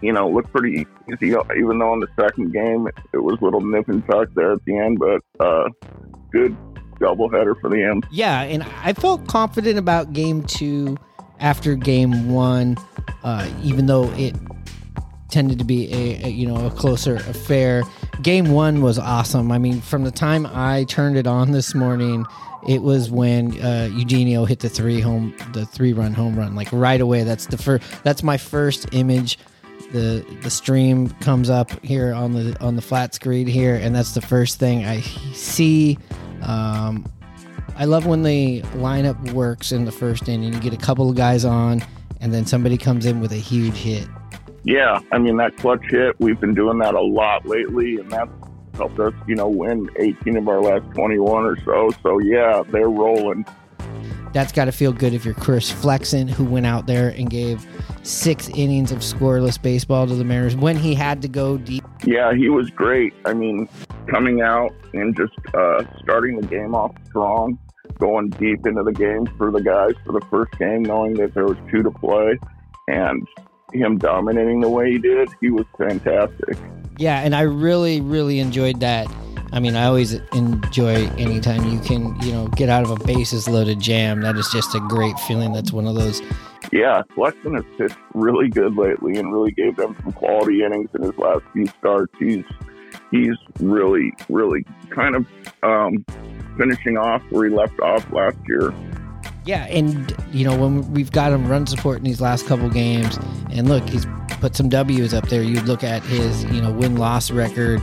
you 0.02 0.12
know, 0.12 0.28
look 0.28 0.50
pretty 0.52 0.86
easy. 1.10 1.34
Even 1.56 1.78
though 1.78 1.94
in 1.94 2.00
the 2.00 2.08
second 2.18 2.52
game 2.52 2.86
it, 2.88 2.94
it 3.14 3.18
was 3.18 3.38
a 3.40 3.44
little 3.44 3.62
nip 3.62 3.88
and 3.88 4.06
tuck 4.06 4.28
there 4.34 4.52
at 4.52 4.64
the 4.66 4.76
end, 4.76 4.98
but 4.98 5.22
uh, 5.40 5.68
good 6.30 6.56
doubleheader 7.02 7.60
for 7.60 7.68
the 7.68 7.82
M. 7.82 8.02
Yeah, 8.10 8.42
and 8.42 8.62
I 8.82 8.92
felt 8.92 9.26
confident 9.26 9.78
about 9.78 10.12
game 10.12 10.42
two 10.44 10.96
after 11.40 11.74
game 11.74 12.30
one, 12.30 12.76
uh, 13.24 13.50
even 13.62 13.86
though 13.86 14.10
it 14.12 14.34
tended 15.32 15.58
to 15.58 15.64
be 15.64 15.92
a, 15.92 16.26
a 16.26 16.28
you 16.28 16.46
know 16.46 16.66
a 16.66 16.70
closer 16.70 17.16
affair. 17.16 17.82
Game 18.22 18.52
one 18.52 18.82
was 18.82 18.98
awesome. 18.98 19.50
I 19.50 19.58
mean, 19.58 19.80
from 19.80 20.04
the 20.04 20.10
time 20.10 20.46
I 20.46 20.84
turned 20.84 21.16
it 21.16 21.26
on 21.26 21.50
this 21.52 21.74
morning, 21.74 22.24
it 22.68 22.82
was 22.82 23.10
when 23.10 23.60
uh, 23.60 23.88
Eugenio 23.92 24.44
hit 24.44 24.60
the 24.60 24.68
three 24.68 25.00
home 25.00 25.34
the 25.52 25.66
three 25.66 25.92
run 25.92 26.12
home 26.12 26.38
run 26.38 26.54
like 26.54 26.68
right 26.70 27.00
away. 27.00 27.24
That's 27.24 27.46
the 27.46 27.58
first. 27.58 27.82
That's 28.04 28.22
my 28.22 28.36
first 28.36 28.86
image. 28.92 29.38
The 29.92 30.24
the 30.42 30.50
stream 30.50 31.10
comes 31.20 31.50
up 31.50 31.70
here 31.84 32.12
on 32.14 32.32
the 32.34 32.56
on 32.60 32.76
the 32.76 32.82
flat 32.82 33.14
screen 33.14 33.46
here, 33.46 33.74
and 33.74 33.94
that's 33.94 34.12
the 34.12 34.22
first 34.22 34.58
thing 34.58 34.84
I 34.84 35.00
see. 35.00 35.98
Um, 36.42 37.06
I 37.76 37.84
love 37.84 38.06
when 38.06 38.22
the 38.22 38.62
lineup 38.76 39.32
works 39.32 39.72
in 39.72 39.84
the 39.84 39.92
first 39.92 40.28
inning. 40.28 40.52
You 40.52 40.60
get 40.60 40.74
a 40.74 40.78
couple 40.78 41.08
of 41.08 41.16
guys 41.16 41.44
on, 41.44 41.82
and 42.20 42.32
then 42.32 42.46
somebody 42.46 42.76
comes 42.76 43.06
in 43.06 43.20
with 43.20 43.32
a 43.32 43.36
huge 43.36 43.74
hit. 43.74 44.06
Yeah, 44.64 45.00
I 45.10 45.18
mean 45.18 45.36
that 45.38 45.56
clutch 45.56 45.84
hit. 45.88 46.14
We've 46.20 46.38
been 46.38 46.54
doing 46.54 46.78
that 46.78 46.94
a 46.94 47.00
lot 47.00 47.46
lately, 47.46 47.96
and 47.96 48.10
that's 48.10 48.30
helped 48.74 48.98
us, 49.00 49.12
you 49.26 49.34
know, 49.34 49.48
win 49.48 49.88
18 49.96 50.36
of 50.36 50.48
our 50.48 50.60
last 50.60 50.84
21 50.94 51.44
or 51.44 51.56
so. 51.64 51.90
So 52.02 52.18
yeah, 52.20 52.62
they're 52.70 52.88
rolling. 52.88 53.44
That's 54.32 54.52
got 54.52 54.64
to 54.66 54.72
feel 54.72 54.92
good 54.92 55.12
if 55.12 55.24
you're 55.24 55.34
Chris 55.34 55.70
Flexen, 55.70 56.28
who 56.28 56.44
went 56.44 56.66
out 56.66 56.86
there 56.86 57.10
and 57.10 57.28
gave 57.28 57.66
six 58.02 58.48
innings 58.50 58.90
of 58.90 58.98
scoreless 58.98 59.60
baseball 59.60 60.06
to 60.06 60.14
the 60.14 60.24
Mariners 60.24 60.56
when 60.56 60.76
he 60.76 60.94
had 60.94 61.22
to 61.22 61.28
go 61.28 61.58
deep. 61.58 61.84
Yeah, 62.04 62.34
he 62.34 62.48
was 62.48 62.70
great. 62.70 63.12
I 63.24 63.34
mean, 63.34 63.68
coming 64.06 64.40
out 64.40 64.74
and 64.94 65.16
just 65.16 65.34
uh, 65.54 65.84
starting 66.02 66.40
the 66.40 66.46
game 66.46 66.74
off 66.74 66.94
strong, 67.06 67.58
going 67.98 68.30
deep 68.30 68.66
into 68.66 68.82
the 68.82 68.92
game 68.92 69.26
for 69.38 69.50
the 69.50 69.62
guys 69.62 69.92
for 70.04 70.12
the 70.12 70.24
first 70.30 70.52
game, 70.58 70.82
knowing 70.82 71.14
that 71.14 71.34
there 71.34 71.44
was 71.44 71.58
two 71.70 71.82
to 71.82 71.90
play, 71.90 72.38
and 72.88 73.26
him 73.72 73.98
dominating 73.98 74.60
the 74.60 74.68
way 74.68 74.90
he 74.90 74.98
did, 74.98 75.28
he 75.40 75.50
was 75.50 75.64
fantastic. 75.78 76.58
Yeah, 76.98 77.20
and 77.20 77.34
I 77.34 77.42
really, 77.42 78.00
really 78.00 78.38
enjoyed 78.38 78.80
that. 78.80 79.06
I 79.52 79.60
mean, 79.60 79.76
I 79.76 79.84
always 79.84 80.14
enjoy 80.32 81.06
anytime 81.18 81.68
you 81.70 81.78
can, 81.78 82.18
you 82.22 82.32
know, 82.32 82.48
get 82.48 82.70
out 82.70 82.84
of 82.84 82.90
a 82.90 83.04
bases 83.04 83.48
loaded 83.48 83.80
jam. 83.80 84.22
That 84.22 84.36
is 84.36 84.48
just 84.50 84.74
a 84.74 84.80
great 84.80 85.18
feeling. 85.20 85.52
That's 85.52 85.72
one 85.72 85.86
of 85.86 85.94
those 85.94 86.22
Yeah, 86.72 87.02
Flexen 87.14 87.54
has 87.54 87.64
pitched 87.76 87.98
really 88.14 88.48
good 88.48 88.76
lately 88.76 89.18
and 89.18 89.32
really 89.32 89.52
gave 89.52 89.76
them 89.76 89.94
some 90.02 90.12
quality 90.12 90.62
innings 90.64 90.88
in 90.94 91.02
his 91.02 91.16
last 91.18 91.42
few 91.52 91.66
starts. 91.66 92.12
He's 92.18 92.44
he's 93.10 93.36
really, 93.60 94.12
really 94.28 94.64
kind 94.90 95.14
of 95.14 95.26
um, 95.62 96.04
finishing 96.56 96.96
off 96.96 97.22
where 97.30 97.48
he 97.48 97.54
left 97.54 97.78
off 97.80 98.10
last 98.10 98.38
year. 98.48 98.72
Yeah, 99.44 99.66
and 99.66 100.14
you 100.32 100.44
know 100.44 100.56
when 100.56 100.90
we've 100.92 101.10
got 101.10 101.32
him 101.32 101.46
run 101.48 101.66
support 101.66 101.98
in 101.98 102.04
these 102.04 102.20
last 102.20 102.46
couple 102.46 102.68
games, 102.70 103.18
and 103.50 103.68
look, 103.68 103.88
he's 103.88 104.06
put 104.40 104.56
some 104.56 104.68
W's 104.68 105.12
up 105.12 105.28
there. 105.28 105.42
You 105.42 105.60
look 105.62 105.84
at 105.84 106.02
his 106.04 106.44
you 106.44 106.60
know 106.60 106.72
win 106.72 106.96
loss 106.96 107.30
record, 107.30 107.82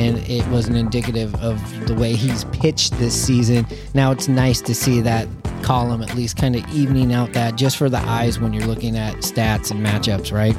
and 0.00 0.18
it 0.30 0.46
wasn't 0.48 0.78
indicative 0.78 1.34
of 1.36 1.86
the 1.86 1.94
way 1.94 2.14
he's 2.14 2.44
pitched 2.46 2.98
this 2.98 3.14
season. 3.14 3.66
Now 3.92 4.10
it's 4.12 4.28
nice 4.28 4.62
to 4.62 4.74
see 4.74 5.02
that 5.02 5.28
column 5.62 6.00
at 6.02 6.14
least 6.14 6.38
kind 6.38 6.56
of 6.56 6.66
evening 6.74 7.12
out 7.12 7.34
that 7.34 7.56
just 7.56 7.76
for 7.76 7.90
the 7.90 7.98
eyes 7.98 8.40
when 8.40 8.54
you're 8.54 8.66
looking 8.66 8.96
at 8.96 9.16
stats 9.16 9.70
and 9.70 9.84
matchups, 9.84 10.32
right? 10.32 10.56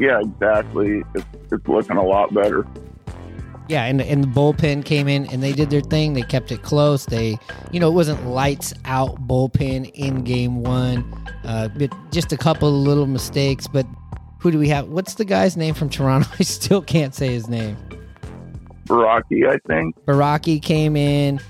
Yeah, 0.00 0.20
exactly. 0.20 1.02
It's, 1.14 1.26
it's 1.52 1.68
looking 1.68 1.98
a 1.98 2.02
lot 2.02 2.32
better. 2.32 2.66
Yeah, 3.68 3.84
and 3.84 4.00
and 4.00 4.24
the 4.24 4.28
bullpen 4.28 4.84
came 4.84 5.06
in 5.06 5.26
and 5.26 5.42
they 5.42 5.52
did 5.52 5.70
their 5.70 5.82
thing. 5.82 6.14
They 6.14 6.22
kept 6.22 6.50
it 6.52 6.62
close. 6.62 7.06
They, 7.06 7.38
you 7.70 7.80
know, 7.80 7.88
it 7.88 7.94
wasn't 7.94 8.26
lights 8.26 8.72
out 8.86 9.28
bullpen 9.28 9.90
in 9.94 10.24
game 10.24 10.62
one. 10.62 11.04
Uh, 11.44 11.68
just 12.10 12.32
a 12.32 12.36
couple 12.36 12.68
of 12.68 12.74
little 12.74 13.06
mistakes. 13.06 13.66
But 13.68 13.86
who 14.42 14.50
do 14.50 14.58
we 14.58 14.68
have? 14.68 14.88
What's 14.88 15.14
the 15.14 15.24
guy's 15.24 15.56
name 15.56 15.72
from 15.72 15.88
Toronto? 15.88 16.28
I 16.38 16.42
still 16.42 16.82
can't 16.82 17.14
say 17.14 17.28
his 17.28 17.48
name. 17.48 17.76
Borucki, 18.86 19.48
I 19.48 19.58
think. 19.68 19.94
Borucki 20.04 20.60
came 20.60 20.96
in, 20.96 21.40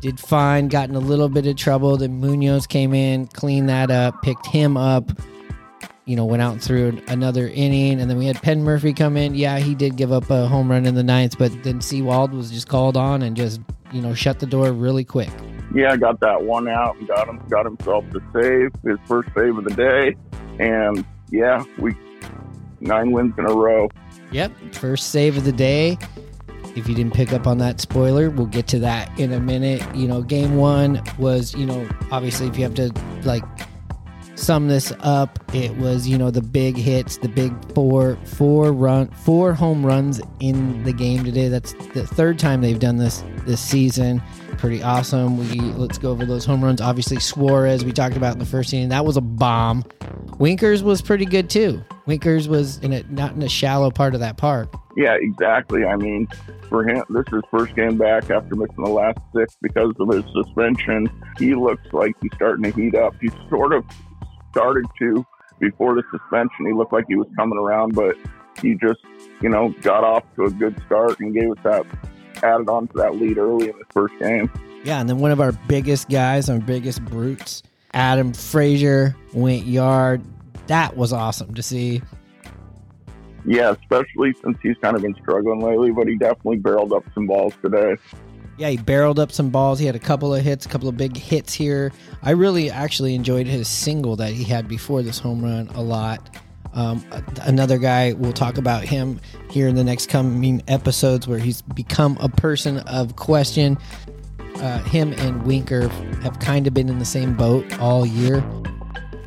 did 0.00 0.18
fine, 0.18 0.68
got 0.68 0.88
in 0.88 0.94
a 0.94 1.00
little 1.00 1.28
bit 1.28 1.46
of 1.46 1.56
trouble. 1.56 1.98
Then 1.98 2.18
Munoz 2.18 2.66
came 2.66 2.94
in, 2.94 3.26
cleaned 3.26 3.68
that 3.68 3.90
up, 3.90 4.22
picked 4.22 4.46
him 4.46 4.78
up. 4.78 5.10
You 6.06 6.16
know, 6.16 6.24
went 6.24 6.40
out 6.40 6.52
and 6.52 6.62
threw 6.62 7.02
another 7.08 7.48
inning, 7.48 8.00
and 8.00 8.08
then 8.08 8.16
we 8.16 8.26
had 8.26 8.40
Penn 8.40 8.62
Murphy 8.62 8.94
come 8.94 9.16
in. 9.16 9.34
Yeah, 9.34 9.58
he 9.58 9.74
did 9.74 9.96
give 9.96 10.12
up 10.12 10.30
a 10.30 10.46
home 10.46 10.70
run 10.70 10.86
in 10.86 10.94
the 10.94 11.02
ninth, 11.02 11.36
but 11.36 11.64
then 11.64 11.80
Sewald 11.80 12.32
was 12.32 12.50
just 12.50 12.68
called 12.68 12.96
on 12.96 13.22
and 13.22 13.36
just 13.36 13.60
you 13.92 14.00
know 14.00 14.14
shut 14.14 14.38
the 14.38 14.46
door 14.46 14.72
really 14.72 15.04
quick. 15.04 15.30
Yeah, 15.74 15.96
got 15.96 16.20
that 16.20 16.44
one 16.44 16.68
out 16.68 16.96
and 16.96 17.08
got 17.08 17.28
him 17.28 17.42
got 17.50 17.66
himself 17.66 18.04
the 18.12 18.22
save, 18.32 18.70
his 18.88 19.00
first 19.08 19.28
save 19.36 19.58
of 19.58 19.64
the 19.64 19.74
day, 19.74 20.14
and 20.60 21.04
yeah, 21.30 21.64
we 21.78 21.92
nine 22.80 23.12
wins 23.12 23.34
in 23.38 23.46
a 23.46 23.52
row. 23.52 23.88
Yep, 24.32 24.52
first 24.74 25.10
save 25.10 25.36
of 25.36 25.44
the 25.44 25.52
day. 25.52 25.98
if 26.76 26.86
you 26.86 26.94
didn't 26.94 27.14
pick 27.14 27.32
up 27.32 27.46
on 27.46 27.58
that 27.58 27.80
spoiler, 27.80 28.28
we'll 28.28 28.46
get 28.46 28.66
to 28.68 28.78
that 28.80 29.18
in 29.18 29.32
a 29.32 29.40
minute. 29.40 29.82
You 29.94 30.06
know, 30.08 30.22
game 30.22 30.56
one 30.56 31.02
was, 31.18 31.54
you 31.54 31.64
know, 31.64 31.88
obviously 32.10 32.46
if 32.48 32.58
you 32.58 32.64
have 32.64 32.74
to 32.74 32.92
like 33.24 33.44
sum 34.36 34.68
this 34.68 34.92
up, 35.00 35.38
it 35.54 35.76
was, 35.76 36.06
you 36.08 36.16
know, 36.16 36.30
the 36.30 36.42
big 36.42 36.76
hits, 36.76 37.16
the 37.18 37.28
big 37.28 37.52
four 37.72 38.16
four 38.24 38.72
run 38.72 39.08
four 39.08 39.54
home 39.54 39.84
runs 39.84 40.20
in 40.40 40.84
the 40.84 40.92
game 40.92 41.24
today. 41.24 41.48
That's 41.48 41.72
the 41.94 42.06
third 42.06 42.38
time 42.38 42.60
they've 42.60 42.78
done 42.78 42.96
this 42.96 43.24
this 43.46 43.60
season. 43.60 44.22
Pretty 44.58 44.82
awesome. 44.82 45.38
We 45.38 45.60
let's 45.60 45.98
go 45.98 46.10
over 46.10 46.24
those 46.24 46.44
home 46.44 46.62
runs. 46.62 46.80
Obviously 46.80 47.18
Suarez, 47.18 47.84
we 47.84 47.92
talked 47.92 48.16
about 48.16 48.34
in 48.34 48.38
the 48.38 48.46
first 48.46 48.72
inning. 48.72 48.90
That 48.90 49.04
was 49.04 49.16
a 49.16 49.20
bomb. 49.20 49.84
Winkers 50.38 50.82
was 50.82 51.02
pretty 51.02 51.24
good 51.24 51.50
too. 51.50 51.82
Winkers 52.06 52.48
was 52.48 52.78
in 52.78 52.92
a 52.92 53.02
not 53.10 53.32
in 53.32 53.42
a 53.42 53.48
shallow 53.48 53.90
part 53.90 54.14
of 54.14 54.20
that 54.20 54.36
park. 54.36 54.72
Yeah, 54.96 55.16
exactly. 55.20 55.84
I 55.84 55.96
mean, 55.96 56.26
for 56.70 56.88
him, 56.88 57.04
this 57.10 57.24
is 57.30 57.42
first 57.50 57.76
game 57.76 57.98
back 57.98 58.30
after 58.30 58.54
missing 58.54 58.82
the 58.82 58.90
last 58.90 59.18
six 59.34 59.56
because 59.60 59.92
of 60.00 60.08
his 60.08 60.24
suspension. 60.32 61.06
He 61.38 61.54
looks 61.54 61.92
like 61.92 62.14
he's 62.22 62.30
starting 62.34 62.64
to 62.64 62.70
heat 62.70 62.94
up. 62.94 63.14
He's 63.20 63.34
sort 63.50 63.74
of 63.74 63.84
started 64.56 64.86
to 64.98 65.26
before 65.60 65.94
the 65.94 66.02
suspension. 66.10 66.66
He 66.66 66.72
looked 66.72 66.92
like 66.92 67.04
he 67.08 67.16
was 67.16 67.28
coming 67.36 67.58
around, 67.58 67.94
but 67.94 68.16
he 68.62 68.74
just, 68.74 69.00
you 69.42 69.48
know, 69.48 69.74
got 69.82 70.02
off 70.02 70.24
to 70.36 70.44
a 70.44 70.50
good 70.50 70.80
start 70.86 71.20
and 71.20 71.34
gave 71.34 71.50
us 71.50 71.58
that, 71.64 71.86
added 72.42 72.68
on 72.68 72.88
to 72.88 72.96
that 72.96 73.16
lead 73.16 73.38
early 73.38 73.68
in 73.68 73.78
the 73.78 73.84
first 73.90 74.18
game. 74.18 74.50
Yeah, 74.84 75.00
and 75.00 75.08
then 75.08 75.18
one 75.18 75.30
of 75.30 75.40
our 75.40 75.52
biggest 75.68 76.08
guys, 76.08 76.48
our 76.48 76.58
biggest 76.58 77.04
brutes, 77.04 77.62
Adam 77.92 78.32
Frazier, 78.32 79.16
went 79.32 79.66
yard. 79.66 80.22
That 80.68 80.96
was 80.96 81.12
awesome 81.12 81.54
to 81.54 81.62
see. 81.62 82.02
Yeah, 83.44 83.72
especially 83.72 84.34
since 84.42 84.58
he's 84.62 84.76
kind 84.82 84.96
of 84.96 85.02
been 85.02 85.14
struggling 85.22 85.60
lately, 85.60 85.92
but 85.92 86.08
he 86.08 86.16
definitely 86.16 86.56
barreled 86.58 86.92
up 86.92 87.04
some 87.14 87.26
balls 87.26 87.54
today. 87.62 87.96
Yeah, 88.58 88.70
he 88.70 88.78
barreled 88.78 89.18
up 89.18 89.32
some 89.32 89.50
balls. 89.50 89.78
He 89.78 89.86
had 89.86 89.96
a 89.96 90.00
couple 90.00 90.34
of 90.34 90.42
hits, 90.42 90.64
a 90.64 90.68
couple 90.68 90.88
of 90.88 90.96
big 90.96 91.16
hits 91.16 91.52
here. 91.52 91.92
I 92.22 92.30
really 92.30 92.70
actually 92.70 93.14
enjoyed 93.14 93.46
his 93.46 93.68
single 93.68 94.16
that 94.16 94.32
he 94.32 94.44
had 94.44 94.66
before 94.66 95.02
this 95.02 95.18
home 95.18 95.42
run 95.42 95.68
a 95.74 95.82
lot. 95.82 96.36
Um, 96.72 97.04
another 97.42 97.78
guy, 97.78 98.12
we'll 98.12 98.32
talk 98.32 98.58
about 98.58 98.84
him 98.84 99.20
here 99.50 99.66
in 99.66 99.74
the 99.74 99.84
next 99.84 100.08
coming 100.08 100.62
episodes 100.68 101.26
where 101.26 101.38
he's 101.38 101.62
become 101.62 102.16
a 102.20 102.28
person 102.28 102.78
of 102.80 103.16
question. 103.16 103.78
Uh, 104.56 104.82
him 104.84 105.12
and 105.14 105.44
Winker 105.44 105.88
have 106.22 106.38
kind 106.38 106.66
of 106.66 106.74
been 106.74 106.88
in 106.88 106.98
the 106.98 107.04
same 107.04 107.34
boat 107.34 107.78
all 107.78 108.06
year. 108.06 108.44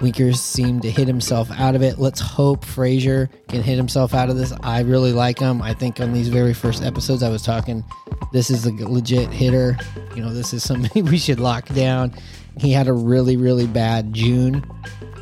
Winkers 0.01 0.39
seemed 0.39 0.81
to 0.83 0.91
hit 0.91 1.07
himself 1.07 1.51
out 1.51 1.75
of 1.75 1.81
it. 1.81 1.99
Let's 1.99 2.19
hope 2.19 2.63
Frazier 2.63 3.29
can 3.49 3.61
hit 3.61 3.75
himself 3.75 4.13
out 4.13 4.29
of 4.29 4.37
this. 4.37 4.53
I 4.63 4.81
really 4.81 5.11
like 5.11 5.39
him. 5.39 5.61
I 5.61 5.73
think 5.73 5.99
on 5.99 6.13
these 6.13 6.29
very 6.29 6.53
first 6.53 6.83
episodes, 6.83 7.21
I 7.21 7.29
was 7.29 7.41
talking, 7.41 7.83
this 8.31 8.49
is 8.49 8.65
a 8.65 8.71
legit 8.71 9.29
hitter. 9.29 9.77
You 10.15 10.21
know, 10.21 10.33
this 10.33 10.53
is 10.53 10.63
somebody 10.63 11.01
we 11.01 11.17
should 11.17 11.39
lock 11.39 11.67
down. 11.69 12.13
He 12.57 12.71
had 12.71 12.87
a 12.87 12.93
really, 12.93 13.35
really 13.35 13.67
bad 13.67 14.13
June. 14.13 14.65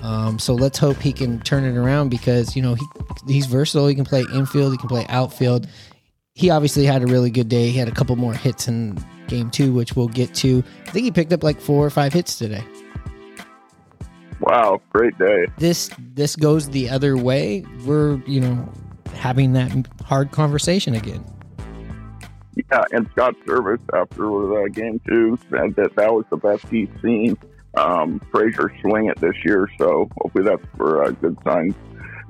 Um, 0.04 0.38
so 0.40 0.54
let's 0.54 0.78
hope 0.78 0.98
he 0.98 1.12
can 1.12 1.40
turn 1.42 1.64
it 1.64 1.76
around 1.76 2.10
because, 2.10 2.56
you 2.56 2.62
know, 2.62 2.76
he, 2.76 2.86
he's 3.28 3.46
versatile. 3.48 3.88
He 3.88 3.96
can 3.96 4.06
play 4.06 4.26
infield, 4.34 4.72
he 4.72 4.78
can 4.78 4.90
play 4.90 5.06
outfield. 5.10 5.68
He 6.34 6.52
obviously 6.52 6.86
had 6.86 7.02
a 7.02 7.08
really 7.08 7.32
good 7.32 7.50
day. 7.50 7.70
He 7.70 7.80
had 7.80 7.88
a 7.88 7.92
couple 7.92 8.16
more 8.16 8.34
hits 8.34 8.68
in 8.68 9.04
game 9.28 9.50
two, 9.50 9.74
which 9.74 9.96
we'll 9.96 10.08
get 10.08 10.36
to. 10.36 10.64
I 10.86 10.92
think 10.92 11.06
he 11.06 11.12
picked 11.12 11.34
up 11.34 11.44
like 11.44 11.60
four 11.60 11.86
or 11.86 11.90
five 11.90 12.14
hits 12.14 12.38
today. 12.38 12.64
Wow, 14.40 14.82
great 14.92 15.18
day. 15.18 15.48
This 15.58 15.90
this 16.14 16.36
goes 16.36 16.70
the 16.70 16.90
other 16.90 17.18
way. 17.18 17.66
We're 17.86 18.22
you 18.26 18.40
know 18.40 18.72
having 19.14 19.54
that 19.54 19.72
hard 20.06 20.32
conversation 20.32 20.94
again. 20.94 21.26
Yeah, 22.56 22.84
and 22.92 23.08
Scott 23.12 23.36
Servais 23.46 23.80
after 23.94 24.24
the 24.24 24.70
game 24.74 25.00
two 25.08 25.38
said 25.50 25.76
that 25.76 25.96
that 25.96 26.14
was 26.14 26.26
the 26.30 26.38
best 26.38 26.68
he's 26.70 26.90
seen 27.02 27.38
um, 27.78 28.20
Frazier 28.32 28.72
swing 28.82 29.08
it 29.08 29.20
this 29.20 29.36
year. 29.46 29.70
So 29.78 30.10
hopefully 30.22 30.44
that's 30.44 30.64
for 30.76 31.04
uh, 31.04 31.12
good 31.12 31.38
signs, 31.44 31.76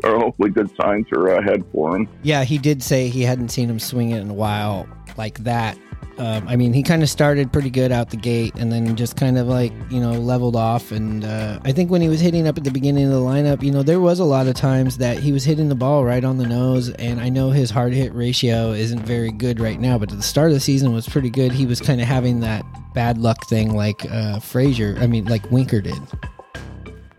or 0.04 0.18
hopefully 0.20 0.50
good 0.50 0.70
signs 0.76 1.08
are 1.12 1.28
ahead 1.28 1.64
for 1.72 1.96
him. 1.96 2.10
Yeah, 2.24 2.44
he 2.44 2.58
did 2.58 2.84
say 2.84 3.08
he 3.08 3.24
hadn't 3.24 3.50
seen 3.50 3.70
him 3.70 3.80
swing 3.80 4.12
it 4.12 4.20
in 4.20 4.30
a 4.30 4.34
while 4.34 4.88
like 5.18 5.40
that. 5.40 5.78
Um, 6.18 6.48
I 6.48 6.56
mean, 6.56 6.74
he 6.74 6.82
kind 6.82 7.04
of 7.04 7.10
started 7.10 7.54
pretty 7.54 7.70
good 7.70 7.92
out 7.92 8.10
the 8.10 8.18
gate 8.18 8.56
and 8.56 8.72
then 8.72 8.96
just 8.96 9.16
kind 9.16 9.38
of 9.38 9.48
like, 9.48 9.72
you 9.92 10.00
know, 10.00 10.14
leveled 10.14 10.56
off. 10.56 10.92
And 10.92 11.24
uh, 11.24 11.60
I 11.64 11.72
think 11.72 11.92
when 11.92 12.02
he 12.02 12.10
was 12.10 12.20
hitting 12.20 12.48
up 12.48 12.58
at 12.58 12.64
the 12.64 12.72
beginning 12.72 13.06
of 13.06 13.12
the 13.12 13.20
lineup, 13.20 13.62
you 13.62 13.72
know, 13.72 13.84
there 13.84 14.00
was 14.00 14.20
a 14.20 14.24
lot 14.24 14.48
of 14.48 14.56
times 14.56 14.98
that 14.98 15.20
he 15.20 15.32
was 15.32 15.44
hitting 15.44 15.70
the 15.70 15.76
ball 15.76 16.04
right 16.04 16.24
on 16.24 16.38
the 16.38 16.48
nose. 16.48 16.90
And 16.90 17.22
I 17.22 17.30
know 17.30 17.52
his 17.52 17.70
hard 17.70 17.94
hit 17.94 18.14
ratio 18.16 18.72
isn't 18.72 19.04
very 19.04 19.32
good 19.32 19.60
right 19.60 19.80
now, 19.80 20.00
but 20.00 20.12
at 20.12 20.18
the 20.18 20.24
start 20.24 20.48
of 20.48 20.56
the 20.56 20.60
season 20.60 20.92
was 20.92 21.08
pretty 21.08 21.30
good. 21.30 21.52
He 21.52 21.68
was 21.68 21.80
kind 21.80 22.02
of 22.02 22.08
having 22.08 22.40
that 22.40 22.66
bad 22.96 23.20
luck 23.20 23.46
thing 23.46 23.76
like 23.76 24.04
uh, 24.12 24.40
Frazier, 24.40 24.98
I 25.00 25.06
mean, 25.06 25.26
like 25.26 25.52
Winker 25.52 25.82
did. 25.82 26.00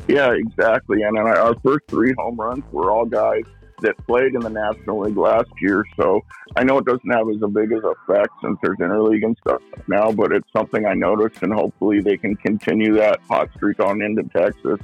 Yeah, 0.09 0.33
exactly. 0.33 1.03
And 1.03 1.17
our 1.17 1.55
first 1.65 1.87
three 1.87 2.15
home 2.19 2.35
runs 2.35 2.65
were 2.73 2.91
all 2.91 3.05
guys 3.05 3.45
that 3.81 3.97
played 4.07 4.35
in 4.35 4.41
the 4.41 4.51
National 4.51 5.01
League 5.01 5.17
last 5.17 5.51
year. 5.61 5.85
So 5.97 6.25
I 6.57 6.65
know 6.65 6.79
it 6.79 6.85
doesn't 6.85 7.11
have 7.11 7.29
as 7.29 7.37
big 7.51 7.73
as 7.73 7.83
effect 7.85 8.33
since 8.43 8.59
there's 8.63 8.79
interleague 8.79 9.25
and 9.25 9.37
stuff 9.41 9.63
now, 9.87 10.13
but 10.13 10.33
it's 10.33 10.49
something 10.53 10.87
I 10.87 10.95
noticed, 10.95 11.43
and 11.43 11.53
hopefully 11.53 12.01
they 12.01 12.17
can 12.17 12.37
continue 12.37 12.95
that 12.95 13.21
hot 13.29 13.51
streak 13.57 13.81
on 13.81 14.03
into 14.03 14.23
Texas. 14.25 14.81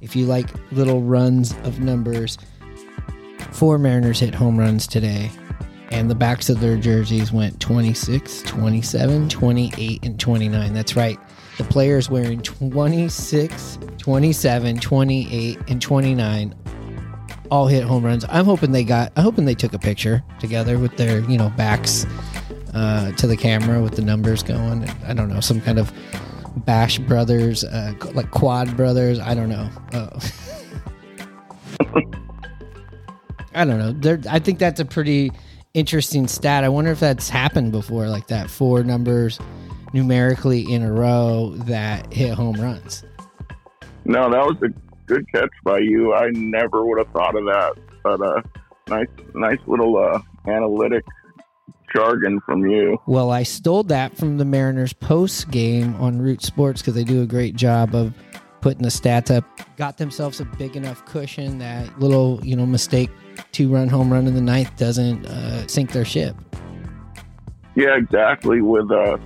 If 0.00 0.14
you 0.14 0.26
like 0.26 0.50
little 0.70 1.00
runs 1.00 1.54
of 1.64 1.80
numbers, 1.80 2.36
four 3.52 3.78
Mariners 3.78 4.20
hit 4.20 4.34
home 4.34 4.58
runs 4.58 4.86
today, 4.86 5.30
and 5.90 6.10
the 6.10 6.14
backs 6.14 6.50
of 6.50 6.60
their 6.60 6.76
jerseys 6.76 7.32
went 7.32 7.58
26, 7.60 8.42
27, 8.42 9.28
28, 9.28 10.04
and 10.04 10.20
29. 10.20 10.74
That's 10.74 10.96
right. 10.96 11.18
The 11.58 11.64
players 11.64 12.10
wearing 12.10 12.42
26, 12.42 13.78
27, 13.98 14.78
28, 14.78 15.58
and 15.68 15.80
29 15.80 16.54
all 17.50 17.66
hit 17.66 17.84
home 17.84 18.04
runs. 18.04 18.24
I'm 18.28 18.44
hoping 18.44 18.72
they 18.72 18.84
got. 18.84 19.12
I'm 19.16 19.22
hoping 19.22 19.44
they 19.44 19.54
took 19.54 19.72
a 19.72 19.78
picture 19.78 20.24
together 20.40 20.78
with 20.78 20.96
their 20.96 21.20
you 21.30 21.38
know 21.38 21.50
backs 21.50 22.06
uh, 22.74 23.12
to 23.12 23.26
the 23.26 23.36
camera 23.36 23.80
with 23.82 23.96
the 23.96 24.02
numbers 24.02 24.42
going. 24.42 24.88
I 25.06 25.14
don't 25.14 25.28
know 25.28 25.40
some 25.40 25.60
kind 25.60 25.78
of 25.78 25.92
Bash 26.56 26.98
Brothers, 26.98 27.64
uh, 27.64 27.94
like 28.12 28.30
Quad 28.30 28.76
Brothers. 28.76 29.18
I 29.18 29.34
don't 29.34 29.48
know. 29.48 29.68
Uh, 29.92 30.20
I 33.54 33.64
don't 33.64 33.78
know. 33.78 33.92
There, 33.92 34.20
I 34.28 34.40
think 34.40 34.58
that's 34.58 34.80
a 34.80 34.84
pretty 34.84 35.30
interesting 35.74 36.26
stat. 36.26 36.64
I 36.64 36.68
wonder 36.68 36.90
if 36.90 37.00
that's 37.00 37.28
happened 37.28 37.72
before, 37.72 38.08
like 38.08 38.26
that. 38.28 38.50
Four 38.50 38.82
numbers 38.82 39.38
numerically 39.94 40.60
in 40.60 40.82
a 40.82 40.92
row 40.92 41.54
that 41.54 42.12
hit 42.12 42.34
home 42.34 42.60
runs. 42.60 43.04
No, 44.04 44.28
that 44.28 44.44
was 44.44 44.56
a 44.62 44.68
good 45.06 45.24
catch 45.32 45.50
by 45.64 45.78
you. 45.78 46.12
I 46.12 46.28
never 46.32 46.84
would 46.84 46.98
have 46.98 47.08
thought 47.12 47.36
of 47.36 47.44
that, 47.44 47.74
but 48.02 48.20
uh, 48.20 48.42
nice, 48.88 49.08
nice 49.34 49.60
little 49.66 49.96
uh, 49.96 50.20
analytic 50.50 51.04
jargon 51.94 52.40
from 52.44 52.66
you. 52.66 52.98
Well, 53.06 53.30
I 53.30 53.44
stole 53.44 53.84
that 53.84 54.16
from 54.16 54.36
the 54.36 54.44
Mariners 54.44 54.92
post 54.92 55.50
game 55.50 55.94
on 55.96 56.18
Root 56.20 56.42
Sports 56.42 56.82
because 56.82 56.94
they 56.94 57.04
do 57.04 57.22
a 57.22 57.26
great 57.26 57.54
job 57.54 57.94
of 57.94 58.12
putting 58.60 58.82
the 58.82 58.88
stats 58.88 59.34
up. 59.34 59.44
Got 59.76 59.98
themselves 59.98 60.40
a 60.40 60.44
big 60.44 60.76
enough 60.76 61.04
cushion 61.06 61.58
that 61.58 62.00
little, 62.00 62.40
you 62.42 62.56
know, 62.56 62.66
mistake 62.66 63.10
two 63.52 63.72
run 63.72 63.88
home 63.88 64.12
run 64.12 64.26
in 64.26 64.34
the 64.34 64.40
ninth 64.40 64.76
doesn't 64.76 65.24
uh, 65.26 65.66
sink 65.68 65.92
their 65.92 66.04
ship. 66.04 66.34
Yeah, 67.76 67.96
exactly. 67.96 68.60
With 68.60 68.90
uh, 68.90 69.18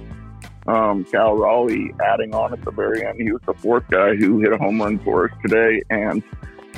um, 0.69 1.05
Cal 1.05 1.35
Raleigh 1.35 1.93
adding 2.05 2.35
on 2.35 2.53
at 2.53 2.63
the 2.65 2.71
very 2.71 3.05
end. 3.05 3.21
He 3.21 3.33
was 3.33 3.41
the 3.47 3.55
fourth 3.55 3.85
guy 3.91 4.15
who 4.15 4.39
hit 4.39 4.53
a 4.53 4.59
home 4.59 4.81
run 4.81 4.99
for 4.99 5.29
us 5.29 5.37
today, 5.43 5.83
and 5.91 6.23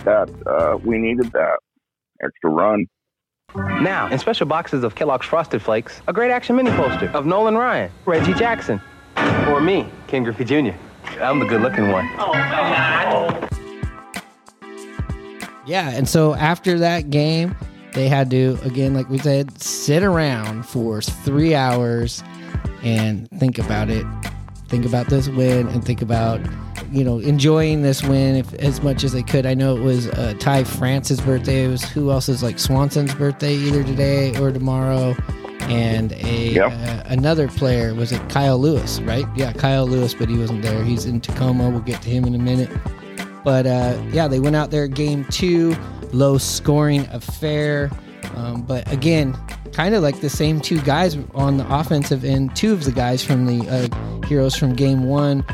that 0.05 0.31
uh, 0.47 0.79
we 0.83 0.97
needed 0.97 1.33
that 1.33 1.59
extra 2.23 2.51
run. 2.51 2.87
Now, 3.55 4.09
in 4.09 4.19
special 4.21 4.47
boxes 4.47 4.85
of 4.85 4.95
Kellogg's 4.95 5.27
Frosted 5.27 5.61
Flakes, 5.61 6.01
a 6.07 6.13
great 6.13 6.31
action 6.31 6.55
mini 6.55 6.71
poster 6.71 7.09
of 7.09 7.27
Nolan 7.27 7.57
Ryan, 7.57 7.91
Reggie 8.07 8.35
Jackson, 8.35 8.81
or 9.49 9.61
me, 9.61 9.91
Ken 10.07 10.23
Griffey 10.23 10.45
Jr. 10.45 10.77
I'm 11.21 11.41
the 11.41 11.47
good 11.47 11.61
looking 11.61 11.91
one. 11.91 12.09
Oh, 12.19 12.33
man. 12.33 13.49
Yeah, 15.67 15.91
and 15.91 16.09
so 16.09 16.35
after 16.35 16.79
that 16.79 17.11
game, 17.11 17.57
they 17.93 18.09
had 18.09 18.31
to, 18.31 18.57
again, 18.63 18.95
like 18.95 19.09
we 19.11 19.19
said, 19.19 19.61
sit 19.61 20.05
around 20.05 20.65
for 20.65 21.03
three 21.03 21.57
hours 21.57 22.23
and 22.83 23.29
think 23.39 23.59
about 23.59 23.91
it. 23.91 24.07
Think 24.69 24.85
about 24.87 25.09
this 25.09 25.29
win 25.29 25.67
and 25.69 25.85
think 25.85 26.01
about, 26.01 26.41
you 26.93 27.03
know, 27.03 27.19
enjoying 27.19 27.83
this 27.83 28.03
win 28.05 28.37
if, 28.37 28.55
as 28.55 28.81
much 28.83 29.03
as 29.03 29.13
they 29.13 29.23
could. 29.23 29.45
I 29.45 29.53
know 29.55 29.77
it 29.77 29.81
was 29.83 30.07
uh, 30.09 30.35
Ty 30.39 30.63
France's 30.65 31.21
birthday. 31.21 31.65
It 31.65 31.69
was 31.69 31.83
who 31.83 32.11
else 32.13 32.29
is 32.29 32.43
like 32.43 32.59
Swanson's 32.59 33.13
birthday 33.15 33.55
either 33.55 33.83
today 33.83 34.37
or 34.41 34.53
tomorrow. 34.53 35.17
And 35.63 36.13
a 36.13 36.53
Yep. 36.55 36.73
uh, 36.73 37.03
another 37.07 37.49
player 37.49 37.95
was 37.95 38.13
it 38.13 38.29
Kyle 38.29 38.59
Lewis, 38.59 39.01
right? 39.01 39.25
Yeah, 39.37 39.53
Kyle 39.53 39.87
Lewis, 39.87 40.15
but 40.15 40.29
he 40.29 40.37
wasn't 40.39 40.63
there. 40.63 40.83
He's 40.85 41.05
in 41.05 41.21
Tacoma. 41.21 41.69
We'll 41.69 41.81
get 41.81 42.01
to 42.03 42.09
him 42.09 42.25
in 42.25 42.35
a 42.35 42.39
minute. 42.39 42.71
But 43.45 43.67
uh, 43.67 44.01
yeah, 44.13 44.29
they 44.29 44.39
went 44.41 44.55
out 44.57 44.71
there 44.71 44.87
game 44.87 45.25
two, 45.31 45.77
low 46.13 46.39
scoring 46.39 47.07
affair. 47.11 47.91
Um, 48.37 48.63
but 48.63 48.91
again, 48.93 49.37
kind 49.73 49.95
of 49.95 50.03
like 50.03 50.21
the 50.21 50.31
same 50.31 50.61
two 50.61 50.81
guys 50.83 51.17
on 51.35 51.57
the 51.57 51.75
offensive 51.75 52.25
end. 52.25 52.55
Two 52.57 52.73
of 52.73 52.85
the 52.85 52.93
guys 52.93 53.25
from 53.25 53.47
the 53.47 53.69
uh, 53.69 54.27
heroes 54.27 54.57
from 54.57 54.75
game 54.75 55.05
one 55.05 55.45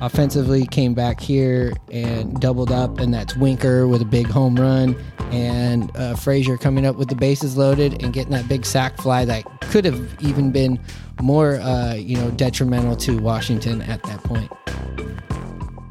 offensively 0.00 0.66
came 0.66 0.94
back 0.94 1.20
here 1.20 1.72
and 1.92 2.40
doubled 2.40 2.72
up, 2.72 2.98
and 2.98 3.12
that's 3.12 3.36
Winker 3.36 3.86
with 3.86 4.02
a 4.02 4.06
big 4.06 4.26
home 4.26 4.56
run, 4.56 4.96
and 5.30 5.94
uh, 5.96 6.14
Frazier 6.16 6.56
coming 6.56 6.86
up 6.86 6.96
with 6.96 7.08
the 7.08 7.14
bases 7.14 7.56
loaded 7.56 8.02
and 8.02 8.12
getting 8.12 8.32
that 8.32 8.48
big 8.48 8.64
sac 8.64 8.96
fly 8.98 9.24
that 9.24 9.44
could 9.62 9.84
have 9.84 10.16
even 10.20 10.50
been 10.50 10.78
more, 11.20 11.56
uh, 11.60 11.94
you 11.94 12.16
know, 12.16 12.30
detrimental 12.30 12.96
to 12.96 13.18
Washington 13.18 13.82
at 13.82 14.02
that 14.04 14.22
point. 14.24 14.50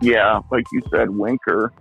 Yeah, 0.02 0.42
like 0.52 0.66
you 0.72 0.82
said, 0.92 1.10
Winker 1.12 1.74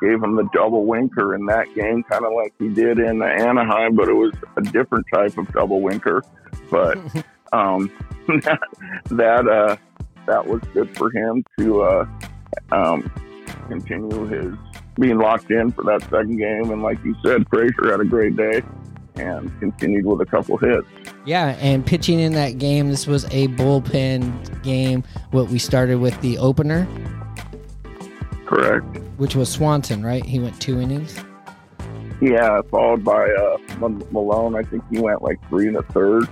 gave 0.00 0.22
him 0.22 0.36
the 0.36 0.48
double 0.52 0.84
winker 0.86 1.34
in 1.34 1.46
that 1.46 1.66
game, 1.74 2.02
kind 2.04 2.24
of 2.24 2.32
like 2.32 2.52
he 2.58 2.68
did 2.68 2.98
in 2.98 3.22
Anaheim, 3.22 3.94
but 3.94 4.08
it 4.08 4.14
was 4.14 4.32
a 4.56 4.62
different 4.62 5.06
type 5.12 5.36
of 5.38 5.50
double 5.52 5.80
winker. 5.80 6.22
But 6.70 6.96
um, 7.52 7.90
that 8.26 8.60
that, 9.10 9.48
uh, 9.48 9.76
that 10.26 10.46
was 10.46 10.60
good 10.74 10.94
for 10.96 11.10
him 11.10 11.44
to 11.58 11.82
uh, 11.82 12.06
um, 12.72 13.10
continue 13.68 14.26
his 14.26 14.54
being 14.98 15.18
locked 15.18 15.50
in 15.50 15.70
for 15.72 15.84
that 15.84 16.02
second 16.02 16.36
game. 16.36 16.70
And 16.70 16.82
like 16.82 17.02
you 17.04 17.14
said, 17.24 17.48
Frazier 17.48 17.92
had 17.92 18.00
a 18.00 18.04
great 18.04 18.36
day 18.36 18.62
and 19.14 19.58
continued 19.60 20.06
with 20.06 20.20
a 20.20 20.26
couple 20.26 20.56
hits. 20.56 20.86
Yeah, 21.24 21.56
and 21.60 21.84
pitching 21.84 22.20
in 22.20 22.32
that 22.32 22.58
game, 22.58 22.88
this 22.88 23.06
was 23.06 23.24
a 23.26 23.48
bullpen 23.48 24.62
game. 24.62 25.04
What 25.30 25.48
we 25.48 25.58
started 25.58 26.00
with 26.00 26.18
the 26.20 26.38
opener, 26.38 26.86
correct? 28.46 28.86
Which 29.18 29.36
was 29.36 29.50
Swanson, 29.50 30.04
right? 30.04 30.24
He 30.24 30.40
went 30.40 30.60
two 30.60 30.80
innings. 30.80 31.22
Yeah, 32.20 32.62
followed 32.70 33.04
by 33.04 33.30
uh, 33.30 33.58
Malone. 34.10 34.56
I 34.56 34.62
think 34.62 34.82
he 34.90 34.98
went 35.00 35.22
like 35.22 35.36
three 35.48 35.68
and 35.68 35.76
a 35.76 35.82
third. 35.82 36.28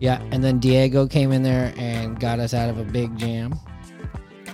Yeah, 0.00 0.22
and 0.30 0.42
then 0.42 0.58
Diego 0.58 1.06
came 1.06 1.32
in 1.32 1.42
there 1.42 1.72
and 1.76 2.18
got 2.18 2.38
us 2.38 2.54
out 2.54 2.70
of 2.70 2.78
a 2.78 2.84
big 2.84 3.16
jam. 3.18 3.54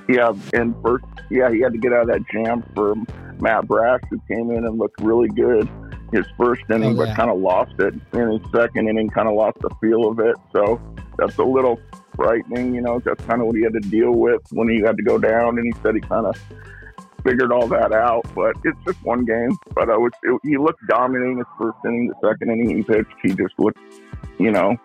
Yeah, 0.08 0.32
and 0.52 0.74
first, 0.82 1.04
yeah, 1.30 1.50
he 1.50 1.60
had 1.60 1.72
to 1.72 1.78
get 1.78 1.92
out 1.92 2.02
of 2.02 2.08
that 2.08 2.22
jam 2.32 2.64
for 2.74 2.94
Matt 3.40 3.66
Brash, 3.66 4.00
who 4.10 4.20
came 4.28 4.50
in 4.50 4.66
and 4.66 4.78
looked 4.78 5.00
really 5.00 5.28
good 5.28 5.68
his 6.14 6.26
first 6.38 6.62
inning, 6.70 6.98
oh, 6.98 7.02
yeah. 7.02 7.10
but 7.10 7.16
kind 7.16 7.30
of 7.30 7.38
lost 7.38 7.74
it 7.80 7.94
in 8.12 8.30
his 8.30 8.40
second 8.54 8.88
inning, 8.88 9.10
kind 9.10 9.28
of 9.28 9.34
lost 9.34 9.58
the 9.60 9.70
feel 9.80 10.08
of 10.08 10.20
it. 10.20 10.36
So 10.52 10.80
that's 11.18 11.36
a 11.38 11.44
little 11.44 11.80
frightening. 12.14 12.74
You 12.74 12.82
know, 12.82 13.00
that's 13.00 13.22
kind 13.24 13.40
of 13.40 13.48
what 13.48 13.56
he 13.56 13.62
had 13.62 13.72
to 13.72 13.80
deal 13.80 14.12
with 14.12 14.40
when 14.52 14.68
he 14.68 14.80
had 14.80 14.96
to 14.96 15.02
go 15.02 15.18
down. 15.18 15.58
And 15.58 15.66
he 15.66 15.80
said 15.82 15.96
he 15.96 16.00
kind 16.00 16.26
of 16.26 16.40
figured 17.24 17.50
all 17.50 17.66
that 17.68 17.92
out. 17.92 18.24
But 18.34 18.54
it's 18.64 18.78
just 18.86 19.02
one 19.04 19.24
game. 19.24 19.56
But 19.74 19.90
I 19.90 19.96
was, 19.96 20.12
it, 20.22 20.40
he 20.42 20.56
looked 20.56 20.86
dominating 20.88 21.38
his 21.38 21.46
first 21.58 21.78
inning. 21.84 22.08
The 22.08 22.28
second 22.28 22.50
inning 22.50 22.76
he 22.76 22.82
pitched, 22.82 23.10
he 23.22 23.30
just 23.30 23.54
looked, 23.58 23.78
you 24.38 24.50
know, 24.50 24.76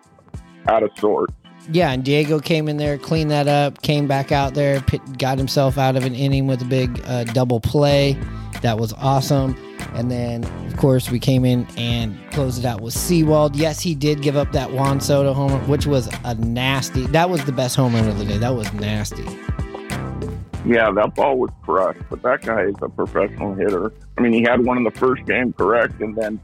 out 0.68 0.82
of 0.82 0.90
sorts. 0.98 1.34
Yeah, 1.70 1.92
and 1.92 2.02
Diego 2.02 2.40
came 2.40 2.68
in 2.68 2.78
there, 2.78 2.96
cleaned 2.96 3.30
that 3.30 3.46
up, 3.46 3.82
came 3.82 4.08
back 4.08 4.32
out 4.32 4.54
there, 4.54 4.82
got 5.18 5.36
himself 5.36 5.76
out 5.76 5.94
of 5.94 6.04
an 6.04 6.14
inning 6.14 6.46
with 6.46 6.62
a 6.62 6.64
big 6.64 7.02
uh, 7.04 7.24
double 7.24 7.60
play. 7.60 8.18
That 8.62 8.78
was 8.78 8.92
awesome. 8.94 9.54
And 9.94 10.10
then, 10.10 10.44
of 10.66 10.76
course, 10.76 11.10
we 11.10 11.18
came 11.18 11.44
in 11.44 11.66
and 11.76 12.18
closed 12.32 12.58
it 12.58 12.64
out 12.64 12.80
with 12.80 12.94
Sewald. 12.94 13.56
Yes, 13.56 13.80
he 13.80 13.94
did 13.94 14.22
give 14.22 14.36
up 14.36 14.52
that 14.52 14.72
Juan 14.72 15.00
Soto 15.00 15.32
homer, 15.32 15.58
which 15.66 15.86
was 15.86 16.08
a 16.24 16.34
nasty. 16.34 17.06
That 17.08 17.28
was 17.28 17.44
the 17.44 17.52
best 17.52 17.76
home 17.76 17.94
run 17.94 18.08
of 18.08 18.18
the 18.18 18.24
day. 18.24 18.38
That 18.38 18.54
was 18.54 18.72
nasty. 18.72 19.24
Yeah, 20.66 20.90
that 20.92 21.14
ball 21.14 21.38
was 21.38 21.50
crushed, 21.62 22.00
but 22.10 22.22
that 22.22 22.42
guy 22.42 22.62
is 22.62 22.74
a 22.82 22.88
professional 22.88 23.54
hitter. 23.54 23.92
I 24.18 24.20
mean, 24.20 24.32
he 24.32 24.42
had 24.42 24.64
one 24.64 24.76
in 24.76 24.84
the 24.84 24.90
first 24.90 25.24
game, 25.24 25.52
correct, 25.54 26.00
and 26.00 26.14
then 26.16 26.38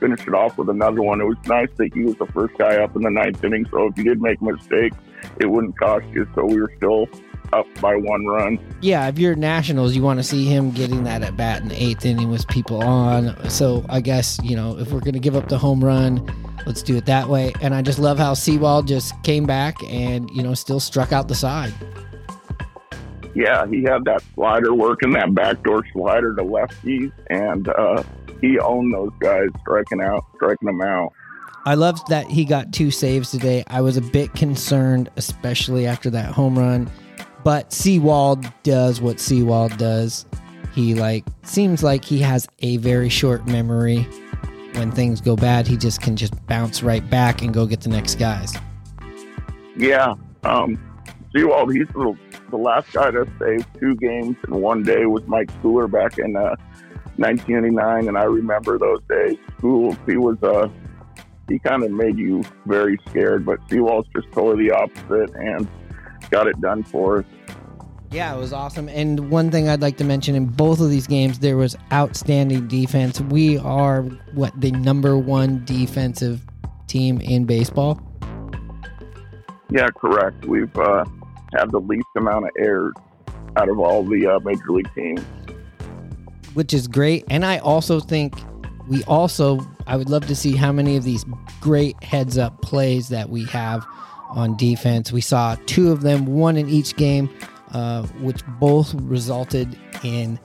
finished 0.00 0.26
it 0.26 0.34
off 0.34 0.58
with 0.58 0.68
another 0.68 1.02
one. 1.02 1.20
It 1.20 1.24
was 1.24 1.36
nice 1.46 1.68
that 1.76 1.94
he 1.94 2.02
was 2.02 2.16
the 2.16 2.26
first 2.26 2.58
guy 2.58 2.82
up 2.82 2.96
in 2.96 3.02
the 3.02 3.10
ninth 3.10 3.42
inning, 3.44 3.66
so 3.70 3.86
if 3.86 3.96
you 3.96 4.04
did 4.04 4.20
make 4.20 4.40
a 4.40 4.44
mistake, 4.44 4.92
it 5.38 5.46
wouldn't 5.46 5.78
cost 5.78 6.06
you. 6.08 6.26
So 6.34 6.44
we 6.44 6.60
were 6.60 6.72
still 6.76 7.08
up 7.52 7.66
by 7.80 7.96
one 7.96 8.26
run. 8.26 8.58
Yeah, 8.80 9.08
if 9.08 9.18
you're 9.18 9.34
Nationals, 9.34 9.94
you 9.94 10.02
want 10.02 10.18
to 10.18 10.24
see 10.24 10.46
him 10.46 10.70
getting 10.70 11.04
that 11.04 11.22
at 11.22 11.36
bat 11.36 11.62
in 11.62 11.68
the 11.68 11.82
eighth 11.82 12.04
inning 12.04 12.30
with 12.30 12.46
people 12.48 12.82
on. 12.82 13.36
So 13.48 13.84
I 13.88 14.00
guess, 14.00 14.38
you 14.42 14.56
know, 14.56 14.78
if 14.78 14.92
we're 14.92 15.00
going 15.00 15.14
to 15.14 15.20
give 15.20 15.36
up 15.36 15.48
the 15.48 15.58
home 15.58 15.84
run, 15.84 16.24
let's 16.66 16.82
do 16.82 16.96
it 16.96 17.06
that 17.06 17.28
way. 17.28 17.52
And 17.60 17.74
I 17.74 17.82
just 17.82 17.98
love 17.98 18.18
how 18.18 18.34
Sewald 18.34 18.88
just 18.88 19.20
came 19.22 19.46
back 19.46 19.76
and, 19.84 20.30
you 20.30 20.42
know, 20.42 20.54
still 20.54 20.80
struck 20.80 21.12
out 21.12 21.28
the 21.28 21.34
side. 21.34 21.72
Yeah, 23.34 23.66
he 23.66 23.82
had 23.82 24.04
that 24.04 24.22
slider 24.34 24.74
working, 24.74 25.12
that 25.12 25.34
backdoor 25.34 25.84
slider 25.92 26.34
to 26.34 26.42
lefties, 26.42 27.12
and 27.28 27.68
uh, 27.68 28.02
he 28.40 28.58
owned 28.58 28.92
those 28.92 29.12
guys, 29.20 29.48
striking 29.60 30.00
out, 30.00 30.24
striking 30.36 30.66
them 30.66 30.80
out. 30.82 31.12
I 31.66 31.74
loved 31.74 32.08
that 32.08 32.26
he 32.26 32.44
got 32.44 32.72
two 32.72 32.90
saves 32.90 33.30
today. 33.30 33.64
I 33.66 33.82
was 33.82 33.96
a 33.96 34.00
bit 34.00 34.32
concerned, 34.32 35.10
especially 35.16 35.86
after 35.86 36.10
that 36.10 36.32
home 36.32 36.58
run 36.58 36.90
but 37.44 37.72
Sewald 37.72 38.50
does 38.62 39.00
what 39.00 39.20
Sewald 39.20 39.76
does. 39.78 40.26
He 40.74 40.94
like 40.94 41.24
seems 41.42 41.82
like 41.82 42.04
he 42.04 42.18
has 42.20 42.46
a 42.60 42.76
very 42.78 43.08
short 43.08 43.46
memory. 43.46 44.06
When 44.74 44.92
things 44.92 45.20
go 45.20 45.34
bad, 45.34 45.66
he 45.66 45.76
just 45.76 46.00
can 46.00 46.16
just 46.16 46.34
bounce 46.46 46.82
right 46.82 47.08
back 47.10 47.42
and 47.42 47.52
go 47.52 47.66
get 47.66 47.80
the 47.80 47.88
next 47.88 48.16
guys. 48.16 48.54
Yeah, 49.76 50.14
um, 50.44 50.78
Sewald. 51.34 51.72
He's 51.72 51.88
the, 51.88 52.16
the 52.50 52.58
last 52.58 52.92
guy 52.92 53.10
to 53.10 53.26
save 53.38 53.66
two 53.78 53.94
games 53.96 54.36
in 54.46 54.60
one 54.60 54.82
day 54.82 55.06
was 55.06 55.26
Mike 55.26 55.50
Schooler 55.60 55.90
back 55.90 56.18
in 56.18 56.36
uh, 56.36 56.56
1989, 57.16 58.08
and 58.08 58.16
I 58.16 58.24
remember 58.24 58.78
those 58.78 59.00
days. 59.08 59.36
School, 59.58 59.96
he 60.06 60.16
was 60.16 60.42
uh, 60.42 60.68
he 61.48 61.58
kind 61.58 61.82
of 61.82 61.90
made 61.90 62.16
you 62.18 62.42
very 62.66 62.98
scared, 63.08 63.44
but 63.44 63.58
Sewald's 63.68 64.08
just 64.14 64.30
totally 64.32 64.68
the 64.68 64.74
opposite, 64.74 65.34
and 65.34 65.68
got 66.30 66.46
it 66.46 66.60
done 66.60 66.82
for 66.82 67.18
us. 67.18 67.24
Yeah, 68.10 68.34
it 68.34 68.38
was 68.38 68.52
awesome. 68.52 68.88
And 68.88 69.30
one 69.30 69.52
thing 69.52 69.68
I'd 69.68 69.80
like 69.80 69.96
to 69.98 70.04
mention 70.04 70.34
in 70.34 70.46
both 70.46 70.80
of 70.80 70.90
these 70.90 71.06
games, 71.06 71.38
there 71.38 71.56
was 71.56 71.76
outstanding 71.92 72.66
defense. 72.66 73.20
We 73.20 73.58
are 73.58 74.02
what 74.32 74.58
the 74.60 74.72
number 74.72 75.16
one 75.16 75.64
defensive 75.64 76.44
team 76.88 77.20
in 77.20 77.44
baseball. 77.44 78.00
Yeah, 79.70 79.88
correct. 79.96 80.44
We've 80.46 80.76
uh, 80.76 81.04
had 81.54 81.70
the 81.70 81.80
least 81.80 82.06
amount 82.16 82.44
of 82.44 82.50
errors 82.58 82.94
out 83.56 83.68
of 83.68 83.78
all 83.78 84.02
the 84.04 84.26
uh, 84.26 84.40
major 84.40 84.70
league 84.70 84.92
teams, 84.94 85.20
which 86.54 86.72
is 86.72 86.88
great. 86.88 87.24
And 87.30 87.44
I 87.44 87.58
also 87.58 88.00
think 88.00 88.34
we 88.88 89.04
also 89.04 89.60
I 89.86 89.96
would 89.96 90.10
love 90.10 90.26
to 90.26 90.36
see 90.36 90.56
how 90.56 90.72
many 90.72 90.96
of 90.96 91.04
these 91.04 91.24
great 91.60 92.02
heads 92.02 92.38
up 92.38 92.60
plays 92.62 93.08
that 93.08 93.28
we 93.28 93.44
have 93.46 93.86
on 94.30 94.56
defense. 94.56 95.12
We 95.12 95.20
saw 95.20 95.56
two 95.66 95.90
of 95.90 96.02
them, 96.02 96.26
one 96.26 96.56
in 96.56 96.68
each 96.68 96.96
game, 96.96 97.28
uh, 97.72 98.02
which 98.20 98.42
both 98.60 98.94
resulted 98.94 99.76
in 100.04 100.38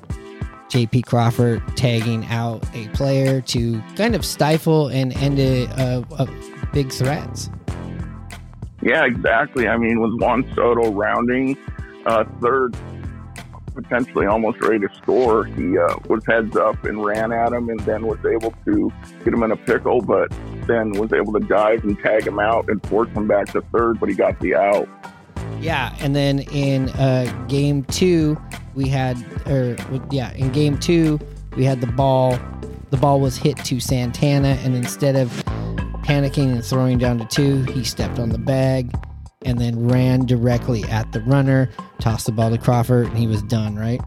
JP 0.69 1.05
Crawford 1.05 1.61
tagging 1.75 2.25
out 2.25 2.65
a 2.75 2.87
player 2.89 3.41
to 3.41 3.81
kind 3.95 4.15
of 4.15 4.25
stifle 4.25 4.87
and 4.87 5.15
end 5.17 5.39
a, 5.39 5.65
a, 5.65 6.05
a 6.17 6.27
big 6.73 6.91
threats. 6.91 7.49
Yeah, 8.85 9.05
exactly. 9.05 9.67
I 9.67 9.77
mean, 9.77 9.99
with 9.99 10.21
Juan 10.21 10.45
Soto 10.53 10.91
rounding 10.91 11.57
uh, 12.05 12.23
third, 12.39 12.77
potentially 13.73 14.27
almost 14.27 14.61
ready 14.61 14.87
to 14.87 14.95
score, 14.95 15.43
he 15.45 15.75
uh, 15.75 15.95
was 16.07 16.23
heads 16.27 16.55
up 16.55 16.83
and 16.85 17.03
ran 17.03 17.31
at 17.31 17.51
him, 17.51 17.69
and 17.69 17.79
then 17.79 18.05
was 18.05 18.23
able 18.23 18.53
to 18.65 18.93
get 19.23 19.33
him 19.33 19.41
in 19.41 19.51
a 19.51 19.57
pickle. 19.57 20.01
But 20.01 20.31
then 20.67 20.91
was 20.91 21.11
able 21.13 21.33
to 21.33 21.39
dive 21.39 21.83
and 21.83 21.99
tag 21.99 22.27
him 22.27 22.37
out 22.37 22.69
and 22.69 22.85
force 22.85 23.09
him 23.09 23.27
back 23.27 23.47
to 23.53 23.61
third, 23.73 23.99
but 23.99 24.07
he 24.07 24.13
got 24.13 24.39
the 24.39 24.53
out. 24.53 24.87
Yeah, 25.59 25.95
and 25.99 26.15
then 26.15 26.39
in 26.51 26.89
uh, 26.89 27.25
game 27.47 27.85
two, 27.85 28.39
we 28.75 28.87
had, 28.87 29.17
or 29.47 29.75
yeah, 30.11 30.31
in 30.33 30.51
game 30.51 30.77
two, 30.77 31.19
we 31.57 31.65
had 31.65 31.81
the 31.81 31.87
ball. 31.87 32.37
The 32.91 32.97
ball 32.97 33.19
was 33.19 33.35
hit 33.35 33.57
to 33.65 33.79
Santana, 33.79 34.59
and 34.63 34.75
instead 34.75 35.15
of 35.15 35.43
panicking 36.15 36.53
and 36.53 36.63
throwing 36.63 36.97
down 36.97 37.17
to 37.17 37.25
two, 37.25 37.63
he 37.73 37.83
stepped 37.83 38.19
on 38.19 38.29
the 38.29 38.37
bag 38.37 38.89
and 39.43 39.59
then 39.59 39.87
ran 39.87 40.25
directly 40.25 40.83
at 40.85 41.11
the 41.11 41.19
runner, 41.21 41.69
tossed 41.99 42.25
the 42.25 42.31
ball 42.31 42.49
to 42.49 42.57
Crawford, 42.57 43.07
and 43.07 43.17
he 43.17 43.27
was 43.27 43.43
done, 43.43 43.75
right? 43.75 43.99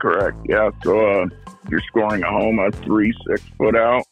Correct. 0.00 0.36
Yeah. 0.44 0.70
So 0.84 1.22
uh, 1.22 1.26
you're 1.68 1.82
scoring 1.88 2.22
a 2.22 2.30
home 2.30 2.60
a 2.60 2.70
three 2.70 3.12
six 3.26 3.42
foot 3.58 3.76
out 3.76 4.04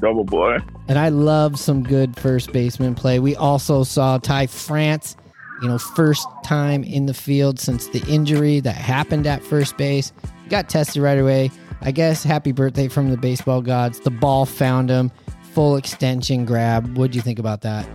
double 0.00 0.24
play. 0.24 0.58
And 0.88 0.98
I 0.98 1.08
love 1.08 1.58
some 1.58 1.82
good 1.82 2.18
first 2.18 2.52
baseman 2.52 2.94
play. 2.94 3.18
We 3.18 3.34
also 3.36 3.82
saw 3.82 4.18
Ty 4.18 4.46
France, 4.46 5.16
you 5.62 5.68
know, 5.68 5.78
first 5.78 6.26
time 6.44 6.84
in 6.84 7.06
the 7.06 7.14
field 7.14 7.58
since 7.58 7.88
the 7.88 8.04
injury 8.06 8.60
that 8.60 8.76
happened 8.76 9.26
at 9.26 9.42
first 9.42 9.76
base. 9.76 10.12
Got 10.50 10.68
tested 10.68 11.02
right 11.02 11.18
away. 11.18 11.50
I 11.82 11.90
guess 11.90 12.22
happy 12.22 12.52
birthday 12.52 12.88
from 12.88 13.10
the 13.10 13.16
baseball 13.16 13.62
gods. 13.62 14.00
The 14.00 14.10
ball 14.10 14.44
found 14.44 14.90
him. 14.90 15.10
Full 15.52 15.76
extension 15.76 16.44
grab. 16.44 16.96
What'd 16.96 17.14
you 17.14 17.22
think 17.22 17.38
about 17.38 17.62
that? 17.62 17.88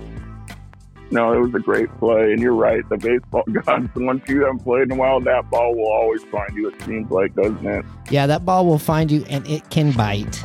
No, 1.11 1.33
it 1.33 1.39
was 1.39 1.53
a 1.53 1.59
great 1.59 1.89
play, 1.99 2.33
and 2.33 2.41
you're 2.41 2.55
right. 2.55 2.87
The 2.89 2.97
baseball 2.97 3.43
gods, 3.65 3.89
once 3.95 4.27
you 4.27 4.41
haven't 4.41 4.59
played 4.59 4.83
in 4.83 4.91
a 4.91 4.95
while, 4.95 5.19
that 5.21 5.49
ball 5.49 5.75
will 5.75 5.91
always 5.91 6.23
find 6.25 6.53
you. 6.55 6.69
It 6.69 6.81
seems 6.81 7.09
like, 7.11 7.35
doesn't 7.35 7.65
it? 7.65 7.85
Yeah, 8.09 8.27
that 8.27 8.43
ball 8.43 8.65
will 8.65 8.79
find 8.79 9.11
you, 9.11 9.23
and 9.29 9.47
it 9.47 9.69
can 9.69 9.91
bite. 9.91 10.43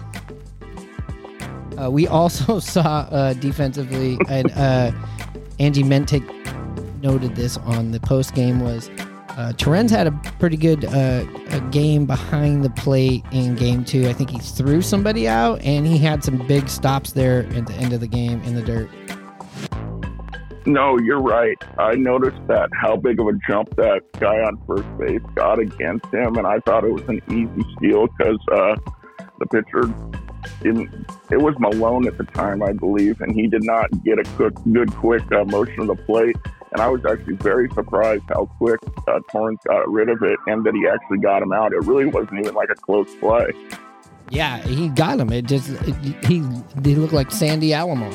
Uh, 1.80 1.90
we 1.90 2.06
also 2.06 2.58
saw 2.60 3.08
uh, 3.10 3.32
defensively, 3.34 4.18
and 4.28 4.50
uh, 4.52 4.92
Angie 5.58 5.82
Mentink 5.82 6.28
noted 7.02 7.36
this 7.36 7.56
on 7.58 7.92
the 7.92 8.00
post 8.00 8.34
game 8.34 8.60
was 8.60 8.90
uh, 9.40 9.88
had 9.88 10.06
a 10.06 10.12
pretty 10.38 10.56
good 10.56 10.84
uh, 10.84 11.24
a 11.50 11.60
game 11.70 12.06
behind 12.06 12.64
the 12.64 12.70
plate 12.70 13.24
in 13.32 13.54
game 13.54 13.84
two. 13.84 14.08
I 14.08 14.12
think 14.12 14.30
he 14.30 14.38
threw 14.38 14.82
somebody 14.82 15.28
out, 15.28 15.60
and 15.62 15.86
he 15.86 15.98
had 15.98 16.22
some 16.22 16.46
big 16.46 16.68
stops 16.68 17.12
there 17.12 17.46
at 17.54 17.66
the 17.66 17.74
end 17.74 17.92
of 17.92 18.00
the 18.00 18.08
game 18.08 18.42
in 18.42 18.54
the 18.54 18.62
dirt. 18.62 18.90
No, 20.66 20.98
you're 20.98 21.20
right. 21.20 21.56
I 21.78 21.94
noticed 21.94 22.46
that 22.48 22.68
how 22.74 22.96
big 22.96 23.18
of 23.18 23.28
a 23.28 23.32
jump 23.48 23.74
that 23.76 24.02
guy 24.18 24.40
on 24.40 24.60
first 24.66 24.86
base 24.98 25.22
got 25.34 25.58
against 25.58 26.06
him, 26.12 26.36
and 26.36 26.46
I 26.46 26.60
thought 26.60 26.84
it 26.84 26.92
was 26.92 27.02
an 27.08 27.22
easy 27.30 27.66
steal 27.76 28.06
because 28.06 28.38
uh, 28.52 28.76
the 29.38 29.46
pitcher 29.46 29.92
didn't. 30.62 31.10
It 31.30 31.38
was 31.38 31.54
Malone 31.58 32.06
at 32.06 32.18
the 32.18 32.24
time, 32.24 32.62
I 32.62 32.72
believe, 32.72 33.20
and 33.20 33.34
he 33.34 33.46
did 33.46 33.64
not 33.64 33.88
get 34.04 34.18
a 34.18 34.24
good, 34.36 34.54
good 34.70 34.92
quick 34.92 35.22
uh, 35.32 35.44
motion 35.44 35.80
of 35.80 35.86
the 35.88 35.96
plate. 35.96 36.36
And 36.72 36.80
I 36.80 36.88
was 36.88 37.04
actually 37.04 37.36
very 37.36 37.68
surprised 37.70 38.24
how 38.28 38.46
quick 38.58 38.78
uh, 39.08 39.20
Torrens 39.30 39.58
got 39.66 39.88
rid 39.90 40.08
of 40.08 40.22
it 40.22 40.38
and 40.46 40.64
that 40.64 40.74
he 40.74 40.86
actually 40.86 41.18
got 41.18 41.42
him 41.42 41.52
out. 41.52 41.72
It 41.72 41.84
really 41.84 42.06
wasn't 42.06 42.40
even 42.40 42.54
like 42.54 42.70
a 42.70 42.76
close 42.76 43.12
play. 43.16 43.52
Yeah, 44.30 44.58
he 44.58 44.88
got 44.88 45.18
him. 45.18 45.32
It 45.32 45.46
just 45.46 45.70
it, 45.70 46.24
he 46.24 46.44
he 46.84 46.94
looked 46.94 47.12
like 47.12 47.32
Sandy 47.32 47.70
Alomar. 47.70 48.12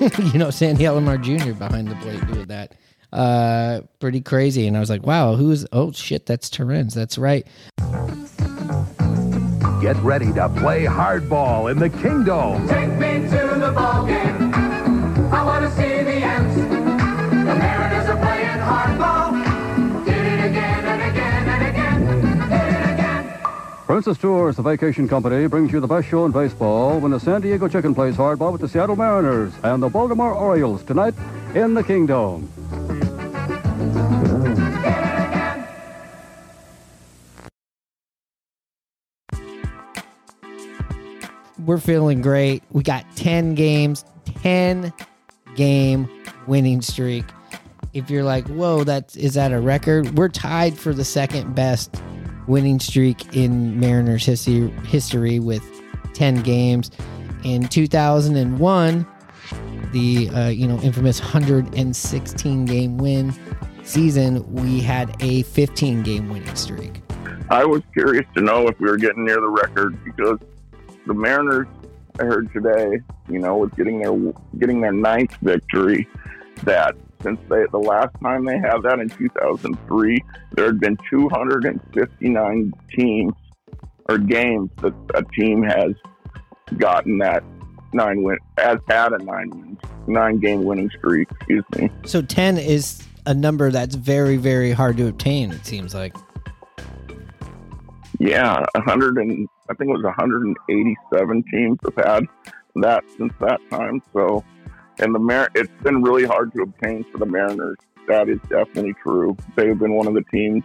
you 0.32 0.38
know, 0.38 0.50
Sandy 0.50 0.84
Alomar 0.84 1.20
Jr. 1.20 1.52
behind 1.52 1.88
the 1.88 1.96
plate 1.96 2.26
doing 2.26 2.46
that. 2.46 2.74
Uh, 3.12 3.82
pretty 4.00 4.20
crazy. 4.20 4.66
And 4.66 4.76
I 4.76 4.80
was 4.80 4.90
like, 4.90 5.04
wow, 5.04 5.34
who's? 5.34 5.66
Oh 5.72 5.92
shit, 5.92 6.24
that's 6.24 6.48
Torrens. 6.48 6.94
That's 6.94 7.18
right. 7.18 7.46
Get 9.82 9.96
ready 10.02 10.32
to 10.32 10.48
play 10.56 10.84
hardball 10.84 11.70
in 11.70 11.78
the 11.78 11.88
Kingdom. 11.88 12.66
Take 12.66 12.90
me 12.92 13.28
to 13.28 13.47
Princess 23.98 24.18
Tours, 24.18 24.54
the 24.54 24.62
vacation 24.62 25.08
company, 25.08 25.48
brings 25.48 25.72
you 25.72 25.80
the 25.80 25.86
best 25.88 26.06
show 26.06 26.24
in 26.24 26.30
baseball 26.30 27.00
when 27.00 27.10
the 27.10 27.18
San 27.18 27.40
Diego 27.40 27.66
Chicken 27.66 27.96
plays 27.96 28.14
hardball 28.14 28.52
with 28.52 28.60
the 28.60 28.68
Seattle 28.68 28.94
Mariners 28.94 29.52
and 29.64 29.82
the 29.82 29.88
Baltimore 29.88 30.32
Orioles 30.32 30.84
tonight 30.84 31.14
in 31.56 31.74
the 31.74 31.82
Kingdom. 31.82 32.48
We're 41.66 41.78
feeling 41.78 42.22
great. 42.22 42.62
We 42.70 42.84
got 42.84 43.04
10 43.16 43.56
games, 43.56 44.04
10 44.42 44.92
game 45.56 46.08
winning 46.46 46.82
streak. 46.82 47.24
If 47.94 48.10
you're 48.10 48.22
like, 48.22 48.46
whoa, 48.46 48.84
that 48.84 49.16
is 49.16 49.34
that 49.34 49.50
a 49.50 49.58
record? 49.58 50.16
We're 50.16 50.28
tied 50.28 50.78
for 50.78 50.94
the 50.94 51.04
second 51.04 51.56
best 51.56 52.00
winning 52.48 52.80
streak 52.80 53.36
in 53.36 53.78
Mariners 53.78 54.24
history, 54.24 54.70
history 54.86 55.38
with 55.38 55.62
10 56.14 56.42
games. 56.42 56.90
In 57.44 57.68
2001, 57.68 59.06
the 59.92 60.28
uh, 60.30 60.48
you 60.48 60.66
know 60.66 60.78
infamous 60.80 61.20
116 61.20 62.64
game 62.64 62.98
win 62.98 63.32
season, 63.84 64.50
we 64.52 64.80
had 64.80 65.14
a 65.20 65.42
15 65.42 66.02
game 66.02 66.28
winning 66.28 66.54
streak. 66.56 67.02
I 67.50 67.64
was 67.64 67.82
curious 67.94 68.26
to 68.34 68.42
know 68.42 68.68
if 68.68 68.78
we 68.78 68.88
were 68.90 68.98
getting 68.98 69.24
near 69.24 69.40
the 69.40 69.48
record 69.48 70.02
because 70.04 70.38
the 71.06 71.14
Mariners, 71.14 71.66
I 72.20 72.24
heard 72.24 72.52
today, 72.52 73.00
you 73.28 73.38
know, 73.38 73.56
was 73.56 73.70
getting 73.76 74.00
their 74.00 74.14
getting 74.58 74.80
their 74.80 74.92
ninth 74.92 75.34
victory. 75.40 76.08
That 76.64 76.96
since 77.22 77.40
they 77.48 77.64
the 77.70 77.78
last 77.78 78.14
time 78.22 78.44
they 78.44 78.58
had 78.58 78.82
that 78.82 78.98
in 79.00 79.08
2003, 79.08 80.24
there 80.52 80.66
had 80.66 80.80
been 80.80 80.98
259 81.10 82.72
teams 82.94 83.32
or 84.08 84.18
games 84.18 84.70
that 84.82 84.94
a 85.14 85.22
team 85.34 85.62
has 85.62 85.92
gotten 86.76 87.18
that 87.18 87.42
nine 87.92 88.22
win 88.22 88.38
as 88.58 88.78
had 88.88 89.12
a 89.12 89.18
nine 89.18 89.50
win 89.50 89.78
nine 90.06 90.38
game 90.38 90.64
winning 90.64 90.90
streak. 90.96 91.28
Excuse 91.30 91.64
me. 91.76 91.90
So 92.04 92.22
10 92.22 92.58
is 92.58 93.02
a 93.26 93.34
number 93.34 93.70
that's 93.70 93.94
very 93.94 94.36
very 94.36 94.72
hard 94.72 94.96
to 94.98 95.08
obtain. 95.08 95.52
It 95.52 95.66
seems 95.66 95.94
like. 95.94 96.14
Yeah, 98.20 98.64
100 98.74 99.16
and 99.18 99.48
I 99.70 99.74
think 99.74 99.90
it 99.90 99.92
was 99.92 100.02
187 100.02 101.44
teams 101.52 101.78
have 101.84 102.04
had 102.04 102.24
that 102.76 103.04
since 103.16 103.32
that 103.40 103.60
time. 103.70 104.02
So, 104.12 104.44
and 104.98 105.14
the 105.14 105.18
Mar- 105.18 105.50
it's 105.54 105.70
been 105.82 106.02
really 106.02 106.24
hard 106.24 106.52
to 106.54 106.62
obtain 106.62 107.04
for 107.04 107.18
the 107.18 107.26
Mariners. 107.26 107.78
That 108.06 108.28
is 108.28 108.40
definitely 108.48 108.94
true. 109.02 109.36
They've 109.56 109.78
been 109.78 109.94
one 109.94 110.06
of 110.06 110.14
the 110.14 110.24
teams, 110.32 110.64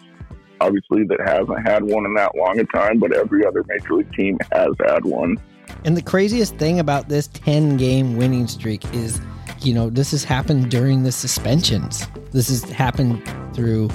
obviously, 0.62 1.04
that 1.06 1.20
hasn't 1.26 1.68
had 1.68 1.84
one 1.84 2.06
in 2.06 2.14
that 2.16 2.36
long 2.36 2.60
a 2.60 2.64
time, 2.66 3.00
but 3.00 3.14
every 3.14 3.46
other 3.46 3.64
major 3.68 3.96
league 3.96 4.14
team 4.14 4.38
has 4.52 4.74
had 4.80 5.04
one. 5.04 5.38
And 5.86 5.98
the 5.98 6.02
craziest 6.02 6.56
thing 6.56 6.80
about 6.80 7.10
this 7.10 7.28
10 7.28 7.78
game 7.78 8.16
winning 8.16 8.48
streak 8.48 8.86
is, 8.94 9.20
you 9.62 9.74
know, 9.74 9.90
this 9.90 10.12
has 10.12 10.24
happened 10.24 10.72
during 10.72 11.04
the 11.04 11.12
suspensions. 11.12 12.08
This 12.32 12.50
has 12.50 12.64
happened 12.64 13.22
through 13.54 13.90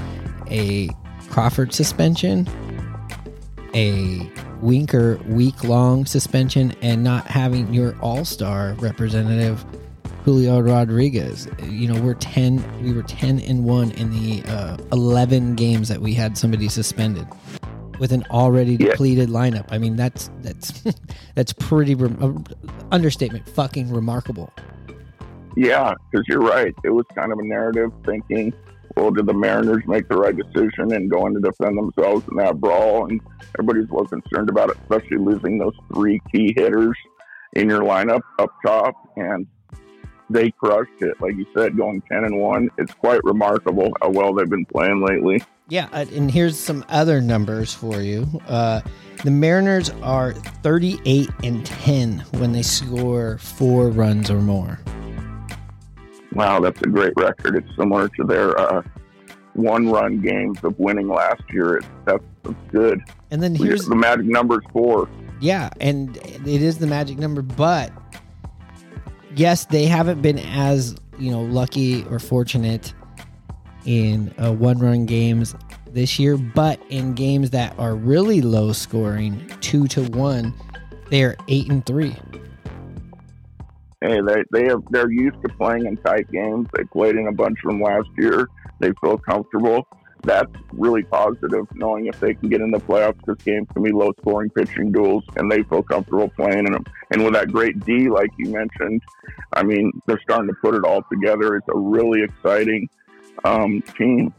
a 0.51 0.91
Crawford 1.31 1.73
suspension, 1.73 2.49
a 3.75 4.31
Winker 4.61 5.19
week 5.27 5.65
long 5.65 6.05
suspension, 6.05 6.75
and 6.83 7.03
not 7.05 7.27
having 7.27 7.73
your 7.73 7.97
all 8.01 8.25
star 8.25 8.75
representative, 8.79 9.65
Julio 10.29 10.61
Rodriguez. 10.61 11.49
You 11.63 11.89
know, 11.91 11.99
we're 12.03 12.13
10, 12.13 12.83
we 12.83 12.93
were 12.93 13.03
10 13.03 13.41
and 13.41 13.65
1 13.65 13.91
in 13.93 14.11
the 14.11 14.43
uh, 14.47 14.77
11 14.93 15.55
games 15.55 15.89
that 15.89 16.03
we 16.03 16.13
had 16.13 16.37
somebody 16.37 16.69
suspended 16.69 17.27
with 17.99 18.13
an 18.13 18.23
already 18.31 18.73
Yeah. 18.73 18.91
depleted 18.91 19.31
lineup. 19.31 19.65
I 19.71 19.79
mean, 19.79 19.97
that's 19.97 20.31
that's 20.43 20.85
that's 21.35 21.55
pretty 21.55 21.95
uh, 21.95 22.33
understatement. 22.93 23.49
Fucking 23.49 23.91
remarkable. 23.91 24.53
Yeah, 25.57 25.95
because 26.13 26.27
you're 26.29 26.43
right. 26.43 26.75
It 26.85 26.91
was 26.91 27.07
kind 27.15 27.33
of 27.33 27.39
a 27.39 27.45
narrative 27.47 27.91
thinking, 28.05 28.53
well, 28.99 29.11
did 29.11 29.25
the 29.25 29.33
Mariners 29.33 29.85
make 29.87 30.09
the 30.11 30.19
right 30.19 30.37
decision 30.37 30.93
and 30.93 31.11
going 31.11 31.33
to 31.33 31.41
defend 31.41 31.79
themselves 31.79 32.27
in 32.31 32.37
that 32.37 32.61
brawl? 32.61 33.07
And 33.07 33.19
everybody's 33.59 33.89
well 33.89 34.05
concerned 34.05 34.51
about 34.51 34.69
it, 34.69 34.77
especially 34.83 35.17
losing 35.17 35.57
those 35.57 35.75
three 35.95 36.21
key 36.31 36.53
hitters 36.55 36.99
in 37.55 37.71
your 37.71 37.81
lineup 37.81 38.21
up 38.39 38.51
top. 38.63 38.93
And 39.17 39.47
they 40.31 40.51
crushed 40.51 41.01
it. 41.01 41.21
Like 41.21 41.37
you 41.37 41.47
said, 41.55 41.77
going 41.77 42.03
10 42.03 42.25
and 42.25 42.39
1. 42.39 42.71
It's 42.79 42.95
quite 42.95 43.23
remarkable 43.25 43.91
how 44.03 44.11
well 44.11 44.33
they've 44.33 44.49
been 44.49 44.67
playing 44.67 45.05
lately. 45.05 45.43
Yeah, 45.69 45.89
uh, 45.93 46.07
and 46.15 46.31
here's 46.31 46.59
some 46.59 46.85
other 46.89 47.21
numbers 47.21 47.75
for 47.75 48.01
you. 48.01 48.27
Uh, 48.49 48.81
the 49.25 49.31
Mariners 49.31 49.91
are 50.03 50.33
38 50.33 51.29
and 51.43 51.67
10 51.67 52.21
when 52.39 52.53
they 52.53 52.63
score 52.63 53.39
four 53.39 53.91
runs 53.91 54.31
or 54.31 54.41
more. 54.41 54.79
Wow, 56.33 56.61
that's 56.61 56.81
a 56.83 56.87
great 56.87 57.13
record. 57.17 57.57
It's 57.57 57.77
similar 57.77 58.09
to 58.11 58.25
their 58.25 58.59
uh, 58.59 58.83
one 59.55 59.91
run 59.91 60.21
games 60.21 60.59
of 60.63 60.79
winning 60.79 61.09
last 61.09 61.43
year. 61.53 61.79
It's, 61.79 61.87
that's, 62.05 62.25
that's 62.45 62.57
good. 62.71 63.03
And 63.31 63.43
then 63.43 63.55
here's 63.55 63.87
the 63.87 63.97
magic 63.97 64.27
number 64.27 64.63
four. 64.73 65.09
Yeah, 65.41 65.71
and 65.81 66.17
it 66.17 66.63
is 66.63 66.79
the 66.79 66.87
magic 66.87 67.19
number, 67.19 67.43
but 67.43 67.93
yes, 69.35 69.67
they 69.67 69.87
haven't 69.87 70.23
been 70.23 70.39
as, 70.39 70.97
you 71.19 71.31
know, 71.31 71.43
lucky 71.43 72.05
or 72.05 72.19
fortunate 72.19 72.93
in 73.85 74.35
uh, 74.39 74.53
one-run 74.53 75.07
games 75.07 75.55
this 75.93 76.19
year, 76.19 76.37
but 76.37 76.81
in 76.91 77.15
games 77.15 77.51
that 77.51 77.79
are 77.79 77.95
really 77.95 78.41
low 78.43 78.73
scoring, 78.73 79.51
2 79.61 79.87
to 79.89 80.05
1, 80.05 80.55
they're 81.11 81.37
8 81.49 81.71
and 81.71 81.87
3. 81.87 82.17
Hey, 84.01 84.21
they 84.21 84.45
they 84.53 84.65
have 84.67 84.83
they're 84.91 85.11
used 85.11 85.43
to 85.43 85.49
playing 85.55 85.87
in 85.87 85.97
tight 85.97 86.31
games. 86.31 86.69
They 86.77 86.85
played 86.85 87.17
in 87.17 87.27
a 87.27 87.33
bunch 87.33 87.59
of 87.65 87.73
them 87.73 87.83
last 87.83 88.09
year. 88.17 88.47
They 88.79 88.93
feel 89.01 89.19
comfortable. 89.19 89.89
That's 90.23 90.53
really 90.73 91.05
positive, 91.05 91.67
knowing 91.75 92.07
if 92.07 92.19
they 92.21 92.35
can 92.35 92.49
get 92.49 92.61
in 92.61 92.71
the 92.71 92.79
playoffs, 92.79 93.19
because 93.25 93.43
games 93.45 93.69
can 93.73 93.83
be 93.83 93.93
low 93.93 94.13
scoring 94.21 94.51
pitching 94.51 94.93
duels, 94.93 95.25
and 95.37 95.51
they 95.51 95.63
feel 95.65 95.83
comfortable 95.83 96.29
playing 96.31 96.67
in 96.67 96.73
them. 96.73 96.85
And 97.11 97.25
with 97.25 97.35
that 97.35 97.53
great 97.53 97.81
D, 97.85 98.09
like 98.11 98.31
you 98.37 98.51
mentioned, 98.51 99.03
I 99.53 99.63
mean, 99.63 99.93
they're 100.07 100.21
starting 100.23 100.49
to 100.49 100.55
put 100.61 100.75
it 100.75 100.85
all 100.85 101.03
together. 101.11 101.57
It's 101.57 101.69
a 101.73 101.79
really 101.79 102.23
exciting 102.23 102.89
um, 103.45 103.83
team. 103.97 104.35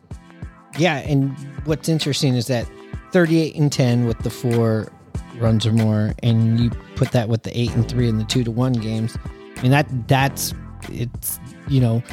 Yeah, 0.78 0.98
and 0.98 1.36
what's 1.66 1.90
interesting 1.90 2.36
is 2.36 2.48
that 2.48 2.70
38 3.12 3.56
and 3.56 3.72
10 3.72 4.06
with 4.06 4.20
the 4.20 4.30
four 4.30 4.92
runs 5.38 5.66
or 5.66 5.72
more, 5.72 6.14
and 6.22 6.60
you 6.60 6.70
put 6.96 7.12
that 7.12 7.30
with 7.30 7.44
the 7.44 7.58
8 7.60 7.72
and 7.72 7.90
3 7.90 8.10
and 8.10 8.20
the 8.20 8.26
2 8.26 8.44
to 8.44 8.52
1 8.52 8.74
games. 8.74 9.18
I 9.58 9.62
mean, 9.62 9.72
that 9.72 10.08
that's 10.08 10.54
it's, 10.84 11.40
you 11.68 11.82
know, 11.82 12.04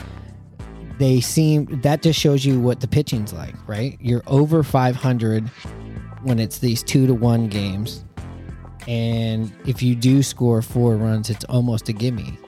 they 0.99 1.21
seem 1.21 1.81
that 1.83 2.03
just 2.03 2.19
shows 2.19 2.45
you 2.45 2.61
what 2.61 2.81
the 2.81 2.89
pitching's 2.89 3.33
like, 3.33 3.55
right? 3.69 3.99
You're 4.01 4.23
over 4.27 4.63
500 4.63 5.47
when 6.23 6.39
it's 6.39 6.59
these 6.59 6.83
2 6.83 7.07
to 7.07 7.15
1 7.15 7.49
games. 7.49 8.05
And 8.89 9.53
if 9.67 9.83
you 9.83 9.95
do 9.95 10.23
score 10.23 10.63
four 10.63 10.97
runs, 10.97 11.29
it's 11.29 11.45
almost 11.45 11.89
a 11.89 11.93
gimme. 11.93 12.39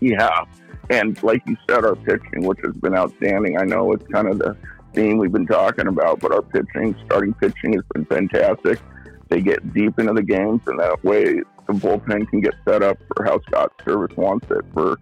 Yeah. 0.00 0.44
And 0.90 1.22
like 1.22 1.42
you 1.46 1.56
said, 1.68 1.84
our 1.84 1.94
pitching, 1.94 2.44
which 2.44 2.58
has 2.64 2.74
been 2.74 2.96
outstanding. 2.96 3.56
I 3.58 3.64
know 3.64 3.92
it's 3.92 4.06
kind 4.08 4.26
of 4.28 4.38
the 4.38 4.56
theme 4.92 5.18
we've 5.18 5.30
been 5.30 5.46
talking 5.46 5.86
about, 5.86 6.18
but 6.20 6.32
our 6.32 6.42
pitching, 6.42 6.96
starting 7.06 7.32
pitching, 7.34 7.74
has 7.74 7.84
been 7.94 8.04
fantastic. 8.06 8.80
They 9.28 9.40
get 9.40 9.72
deep 9.72 9.98
into 10.00 10.12
the 10.12 10.24
games, 10.24 10.62
and 10.66 10.80
that 10.80 11.02
way 11.04 11.34
the 11.68 11.72
bullpen 11.72 12.28
can 12.28 12.40
get 12.40 12.54
set 12.66 12.82
up 12.82 12.98
for 13.14 13.24
how 13.24 13.40
Scott 13.42 13.72
Servais 13.78 14.16
wants 14.16 14.50
it 14.50 14.64
for 14.74 14.98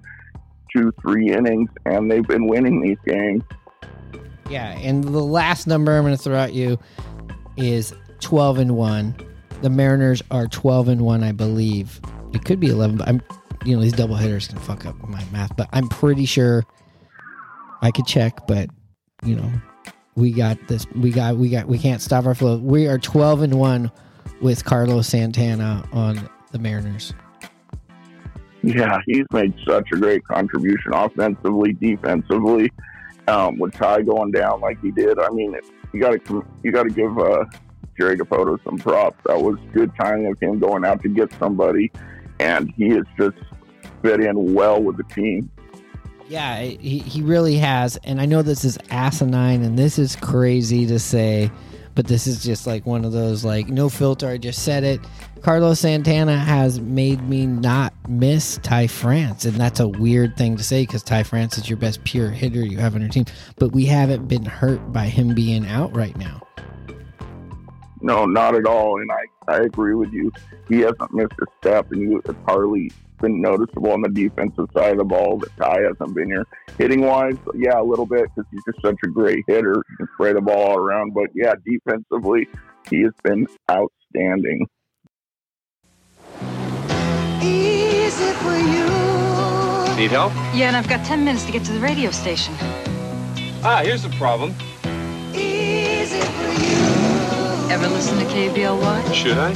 two, 0.75 0.93
three 1.01 1.33
innings, 1.33 1.71
and 1.87 2.11
they've 2.11 2.27
been 2.27 2.47
winning 2.47 2.81
these 2.81 2.99
games. 3.07 3.43
Yeah, 4.51 4.79
and 4.79 5.05
the 5.05 5.23
last 5.23 5.67
number 5.67 5.97
I'm 5.97 6.05
going 6.05 6.17
to 6.17 6.23
throw 6.23 6.37
at 6.37 6.55
you 6.55 6.79
is 7.57 7.95
12 8.21 8.59
and 8.59 8.77
1. 8.77 9.15
The 9.63 9.71
Mariners 9.71 10.23
are 10.31 10.47
12 10.47 10.89
and 10.89 11.01
1, 11.03 11.23
I 11.23 11.33
believe. 11.33 12.01
It 12.33 12.45
could 12.45 12.61
be 12.61 12.69
11, 12.69 12.97
but 12.97 13.09
I'm 13.09 13.23
you 13.65 13.77
know, 13.77 13.83
these 13.83 13.93
double-headers 13.93 14.49
can 14.49 14.59
fuck 14.59 14.87
up 14.87 14.97
my 15.09 15.25
math, 15.33 15.57
but 15.57 15.69
I'm 15.73 15.89
pretty 15.89 16.25
sure 16.25 16.65
I 17.83 17.91
could 17.91 18.07
check, 18.07 18.47
but 18.47 18.71
you 19.25 19.37
know, 19.37 19.51
we 20.15 20.33
got 20.33 20.59
this 20.69 20.87
we 20.97 21.11
got 21.11 21.37
we 21.37 21.49
got 21.49 21.67
we 21.67 21.79
can't 21.79 22.01
stop 22.01 22.27
our 22.27 22.35
flow. 22.35 22.59
We 22.59 22.87
are 22.89 22.99
12 22.99 23.43
and 23.43 23.55
1 23.55 23.91
with 24.41 24.65
Carlos 24.65 25.07
Santana 25.09 25.87
on 25.93 26.29
the 26.53 26.59
Mariners. 26.59 27.13
Yeah, 28.63 28.99
he's 29.07 29.25
made 29.33 29.55
such 29.67 29.89
a 29.93 29.97
great 29.97 30.25
contribution 30.25 30.93
offensively, 30.93 31.75
defensively. 31.75 32.73
Um, 33.29 33.59
with 33.59 33.75
Ty 33.75 34.03
going 34.03 34.31
down 34.31 34.61
like 34.61 34.81
he 34.81 34.91
did, 34.91 35.19
I 35.19 35.29
mean, 35.31 35.55
you 35.93 36.01
got 36.01 36.25
to 36.25 36.45
you 36.63 36.73
got 36.73 36.85
to 36.85 36.91
give 36.91 37.19
uh, 37.19 37.45
Jerry 37.99 38.17
Dipoto 38.17 38.63
some 38.65 38.79
props. 38.79 39.19
That 39.27 39.41
was 39.41 39.59
good 39.73 39.93
timing 40.01 40.27
of 40.27 40.41
him 40.41 40.59
going 40.59 40.85
out 40.85 41.03
to 41.03 41.09
get 41.09 41.31
somebody, 41.39 41.93
and 42.41 42.73
he 42.77 42.89
has 42.91 43.05
just 43.19 43.37
fit 44.03 44.21
in 44.21 44.55
well 44.55 44.83
with 44.83 44.97
the 44.97 45.05
team. 45.05 45.51
Yeah, 46.29 46.61
he, 46.61 46.99
he 46.99 47.23
really 47.23 47.57
has. 47.57 47.97
And 48.05 48.21
I 48.21 48.27
know 48.27 48.43
this 48.43 48.65
is 48.65 48.79
asinine 48.91 49.63
and 49.63 49.79
this 49.79 49.99
is 49.99 50.15
crazy 50.15 50.87
to 50.87 50.99
say, 50.99 51.51
but 51.99 52.07
this 52.07 52.29
is 52.29 52.45
just 52.45 52.65
like 52.65 52.87
one 52.87 53.05
of 53.05 53.11
those 53.11 53.45
like 53.45 53.67
no 53.67 53.89
filter. 53.89 54.29
I 54.29 54.39
just 54.39 54.63
said 54.63 54.85
it. 54.85 55.01
Carlos 55.43 55.81
Santana 55.81 56.39
has 56.39 56.79
made 56.79 57.29
me 57.29 57.45
not 57.45 57.93
miss 58.09 58.61
Ty 58.63 58.87
France, 58.87 59.45
and 59.45 59.57
that's 59.57 59.81
a 59.81 59.89
weird 59.89 60.37
thing 60.37 60.57
to 60.59 60.63
say 60.63 60.85
because 60.85 61.03
Ty 61.03 61.25
France 61.25 61.59
is 61.59 61.69
your 61.69 61.77
best 61.77 62.05
pure 62.05 62.31
hitter 62.31 62.65
you 62.65 62.79
have 62.79 62.95
on 62.95 63.01
your 63.01 63.11
team. 63.11 63.25
But 63.57 63.73
we 63.73 63.85
haven't 63.85 64.29
been 64.29 64.45
hurt 64.45 64.93
by 64.93 65.07
him 65.07 65.35
being 65.35 65.67
out 65.67 65.93
right 65.97 66.17
now. 66.17 66.47
No, 68.01 68.27
not 68.27 68.55
at 68.55 68.65
all. 68.65 69.01
And 69.01 69.11
I, 69.11 69.25
I 69.49 69.61
agree 69.61 69.95
with 69.95 70.13
you. 70.13 70.31
He 70.69 70.81
hasn't 70.81 71.13
missed 71.13 71.33
a 71.41 71.47
step, 71.61 71.91
and 71.91 72.01
you, 72.01 72.23
it's 72.25 72.39
hardly 72.47 72.93
been 73.21 73.41
noticeable 73.41 73.91
on 73.93 74.03
the 74.03 74.09
defensive 74.09 74.69
side 74.75 74.93
of 74.93 74.99
the 74.99 75.05
ball 75.05 75.39
that 75.39 75.57
Ty 75.57 75.81
hasn't 75.81 76.15
been 76.15 76.29
here. 76.29 76.47
Hitting 76.77 77.01
wise, 77.01 77.37
yeah, 77.55 77.81
a 77.81 77.83
little 77.83 78.07
bit 78.07 78.29
because 78.35 78.49
he's 78.51 78.63
just 78.65 78.81
such 78.83 78.97
a 79.05 79.09
great 79.09 79.45
hitter. 79.47 79.83
He 79.89 79.97
can 79.97 80.09
spray 80.15 80.33
the 80.33 80.41
ball 80.41 80.73
all 80.73 80.77
around. 80.77 81.15
But 81.15 81.31
yeah, 81.35 81.55
defensively, 81.65 82.47
he 82.89 83.03
has 83.03 83.13
been 83.25 83.47
outstanding. 83.71 84.67
Easy 87.43 88.33
for 88.35 88.57
you. 88.57 89.97
Need 89.97 90.11
help? 90.11 90.33
Yeah, 90.55 90.69
and 90.69 90.77
I've 90.77 90.89
got 90.89 91.05
10 91.05 91.25
minutes 91.25 91.45
to 91.47 91.53
get 91.53 91.65
to 91.65 91.73
the 91.73 91.81
radio 91.81 92.11
station. 92.11 92.55
Ah, 93.65 93.81
here's 93.83 94.03
the 94.03 94.11
problem. 94.11 94.55
Easy 95.35 96.21
for 96.21 96.53
you. 96.63 96.98
Ever 97.71 97.87
listen 97.89 98.19
to 98.19 98.25
KBLY? 98.25 99.15
Should 99.15 99.37
I? 99.37 99.53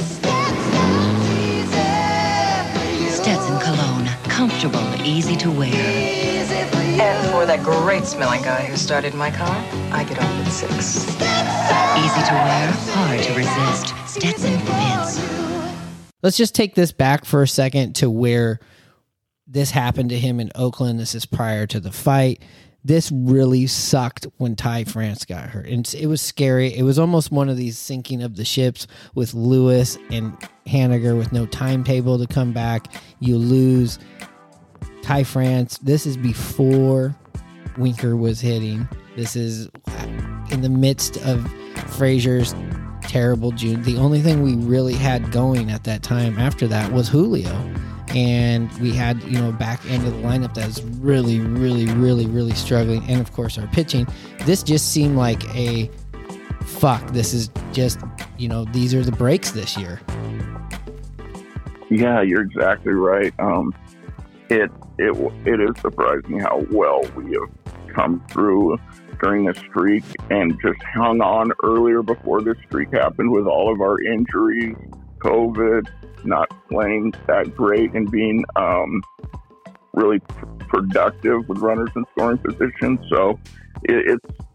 Stetson 3.09 3.59
Cologne. 3.59 4.05
Comfortable, 4.25 4.83
easy 5.03 5.35
to 5.37 5.49
wear. 5.49 5.73
And 5.73 7.31
for 7.31 7.47
that 7.47 7.63
great 7.63 8.05
smelling 8.05 8.43
guy 8.43 8.65
who 8.65 8.77
started 8.77 9.15
my 9.15 9.31
car, 9.31 9.55
I 9.91 10.03
get 10.03 10.19
off 10.19 10.25
at 10.25 10.51
6. 10.51 10.73
Easy 10.75 12.21
to 12.27 12.33
wear, 12.33 12.71
hard 12.93 13.23
to 13.23 13.33
resist. 13.33 13.95
Stetson 14.07 14.59
fits. 14.59 16.13
Let's 16.21 16.37
just 16.37 16.53
take 16.53 16.75
this 16.75 16.91
back 16.91 17.25
for 17.25 17.41
a 17.41 17.47
second 17.47 17.93
to 17.95 18.11
where 18.11 18.59
this 19.47 19.71
happened 19.71 20.09
to 20.09 20.19
him 20.19 20.39
in 20.39 20.51
Oakland. 20.53 20.99
This 20.99 21.15
is 21.15 21.25
prior 21.25 21.65
to 21.67 21.79
the 21.79 21.91
fight. 21.91 22.43
This 22.85 23.11
really 23.11 23.67
sucked 23.67 24.27
when 24.37 24.55
Ty 24.55 24.83
France 24.85 25.25
got 25.25 25.49
hurt. 25.49 25.67
And 25.67 25.93
it 25.97 26.07
was 26.07 26.21
scary. 26.21 26.75
It 26.75 26.83
was 26.83 26.99
almost 26.99 27.31
one 27.31 27.49
of 27.49 27.55
these 27.55 27.77
sinking 27.77 28.21
of 28.21 28.35
the 28.35 28.43
ships 28.43 28.87
with 29.15 29.33
Lewis 29.33 29.97
and 30.11 30.37
Haniger 30.67 31.17
with 31.17 31.31
no 31.31 31.45
timetable 31.45 32.19
to 32.19 32.27
come 32.27 32.51
back. 32.51 32.93
You 33.19 33.37
lose 33.37 33.99
Ty 35.01 35.23
France. 35.23 35.77
This 35.79 36.05
is 36.05 36.17
before 36.17 37.15
Winker 37.77 38.15
was 38.15 38.41
hitting. 38.41 38.87
This 39.15 39.35
is 39.35 39.69
in 40.51 40.61
the 40.61 40.69
midst 40.69 41.17
of 41.25 41.49
Frazier's 41.87 42.53
terrible 43.03 43.51
June. 43.51 43.83
The 43.83 43.97
only 43.97 44.21
thing 44.21 44.41
we 44.41 44.55
really 44.55 44.95
had 44.95 45.31
going 45.31 45.69
at 45.71 45.83
that 45.85 46.03
time 46.03 46.37
after 46.37 46.67
that 46.67 46.91
was 46.91 47.07
Julio. 47.07 47.73
And 48.09 48.71
we 48.79 48.91
had, 48.91 49.21
you 49.23 49.39
know, 49.39 49.51
back 49.51 49.83
end 49.89 50.05
of 50.05 50.13
the 50.13 50.21
lineup 50.21 50.53
that 50.55 50.67
was 50.67 50.83
really, 50.83 51.39
really, 51.39 51.85
really, 51.93 52.27
really 52.27 52.53
struggling. 52.53 53.03
And 53.09 53.19
of 53.19 53.31
course, 53.33 53.57
our 53.57 53.67
pitching. 53.67 54.07
This 54.45 54.61
just 54.63 54.91
seemed 54.91 55.17
like 55.17 55.43
a 55.55 55.89
fuck. 56.61 57.05
This 57.11 57.33
is 57.33 57.49
just, 57.71 57.99
you 58.37 58.47
know, 58.47 58.65
these 58.65 58.93
are 58.93 59.03
the 59.03 59.11
breaks 59.11 59.51
this 59.51 59.77
year. 59.77 59.99
Yeah, 61.89 62.21
you're 62.21 62.41
exactly 62.41 62.93
right. 62.93 63.33
Um, 63.39 63.73
it 64.49 64.71
it 64.97 65.33
it 65.45 65.59
is 65.59 65.79
surprising 65.81 66.39
how 66.39 66.65
well 66.71 67.01
we 67.15 67.33
have 67.33 67.49
come 67.93 68.23
through 68.29 68.77
during 69.21 69.45
the 69.45 69.53
streak 69.53 70.03
and 70.29 70.59
just 70.61 70.81
hung 70.83 71.21
on 71.21 71.51
earlier 71.63 72.01
before 72.01 72.41
this 72.41 72.57
streak 72.65 72.91
happened 72.91 73.31
with 73.31 73.45
all 73.45 73.71
of 73.71 73.79
our 73.79 74.01
injuries, 74.01 74.75
COVID, 75.19 75.87
not 76.25 76.49
playing 76.69 77.13
that 77.27 77.55
great, 77.55 77.93
and 77.93 78.09
being 78.09 78.43
um, 78.55 79.01
really 79.93 80.19
pr- 80.19 80.45
productive 80.67 81.47
with 81.47 81.59
runners 81.59 81.89
in 81.95 82.05
scoring 82.11 82.37
position. 82.37 82.99
So 83.09 83.39
it, 83.83 84.19
it's 84.19 84.45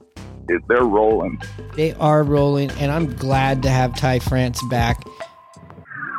it, 0.49 0.63
they're 0.69 0.85
rolling. 0.85 1.41
They 1.75 1.93
are 1.95 2.23
rolling, 2.23 2.71
and 2.73 2.91
I'm 2.91 3.15
glad 3.15 3.63
to 3.65 3.71
have 3.71 3.97
Ty 3.97 4.21
France 4.21 4.63
back. 4.65 5.05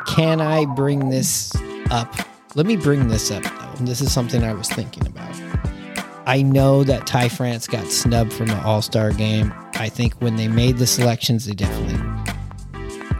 Can 0.08 0.42
I 0.42 0.66
bring 0.66 1.10
this 1.10 1.54
up? 1.92 2.14
Let 2.56 2.66
me 2.66 2.78
bring 2.78 3.08
this 3.08 3.32
up, 3.32 3.44
though. 3.44 3.86
This 3.86 4.02
is 4.02 4.12
something 4.12 4.44
I 4.44 4.54
was 4.54 4.70
thinking 4.70 5.06
about. 5.08 5.30
I 6.26 6.44
know 6.44 6.84
that 6.84 7.08
Ty 7.08 7.30
France 7.30 7.66
got 7.66 7.88
snubbed 7.88 8.34
from 8.34 8.48
the 8.48 8.62
All 8.62 8.82
Star 8.82 9.12
game. 9.12 9.54
I 9.74 9.90
think 9.90 10.14
when 10.22 10.36
they 10.36 10.48
made 10.48 10.78
the 10.78 10.86
selections, 10.86 11.46
they 11.46 11.54
definitely 11.54 12.19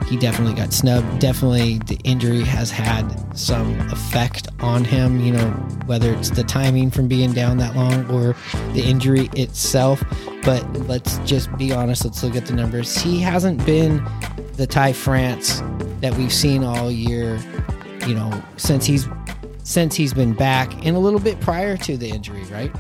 he 0.10 0.18
definitely 0.18 0.56
got 0.56 0.74
snubbed. 0.74 1.20
Definitely, 1.20 1.78
the 1.86 2.00
injury 2.04 2.42
has 2.42 2.72
had 2.72 3.38
some 3.38 3.80
effect 3.92 4.48
on 4.60 4.84
him. 4.84 5.20
You 5.20 5.34
know, 5.34 5.50
whether 5.86 6.12
it's 6.14 6.32
the 6.32 6.44
timing 6.44 6.90
from 6.90 7.08
being 7.08 7.32
down 7.32 7.58
that 7.58 7.76
long 7.76 8.10
or 8.10 8.36
the 8.74 8.82
injury 8.82 9.30
itself. 9.34 10.04
But 10.44 10.68
let's 10.88 11.20
just 11.20 11.56
be 11.58 11.72
honest. 11.72 12.06
Let's 12.06 12.24
look 12.24 12.36
at 12.36 12.48
the 12.48 12.54
numbers. 12.54 12.98
He 12.98 13.20
hasn't 13.20 13.64
been 13.66 14.04
the 14.54 14.66
Ty 14.66 14.94
France 14.94 15.62
that 16.02 16.16
we've 16.18 16.34
seen 16.34 16.64
all 16.64 16.92
year. 16.92 17.40
You 18.08 18.16
know, 18.16 18.44
since 18.58 18.86
he's 18.86 19.08
since 19.64 19.94
he's 19.94 20.14
been 20.16 20.34
back, 20.34 20.74
and 20.86 20.96
a 20.96 21.00
little 21.00 21.20
bit 21.20 21.40
prior 21.40 21.78
to 21.78 21.98
the 21.98 22.10
injury, 22.10 22.44
right? 22.46 22.76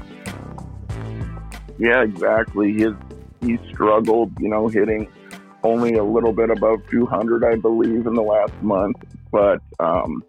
Yeah, 1.78 2.02
exactly. 2.02 2.74
He's 2.74 2.96
he 3.42 3.60
struggled, 3.72 4.32
you 4.40 4.50
know, 4.50 4.68
hitting 4.68 5.08
only 5.64 5.94
a 5.96 6.04
little 6.04 6.34
bit 6.34 6.50
above 6.50 6.80
200, 6.90 7.44
I 7.44 7.56
believe, 7.56 8.08
in 8.08 8.14
the 8.14 8.22
last 8.22 8.54
month. 8.62 8.98
But 9.32 9.62
um, 9.80 10.24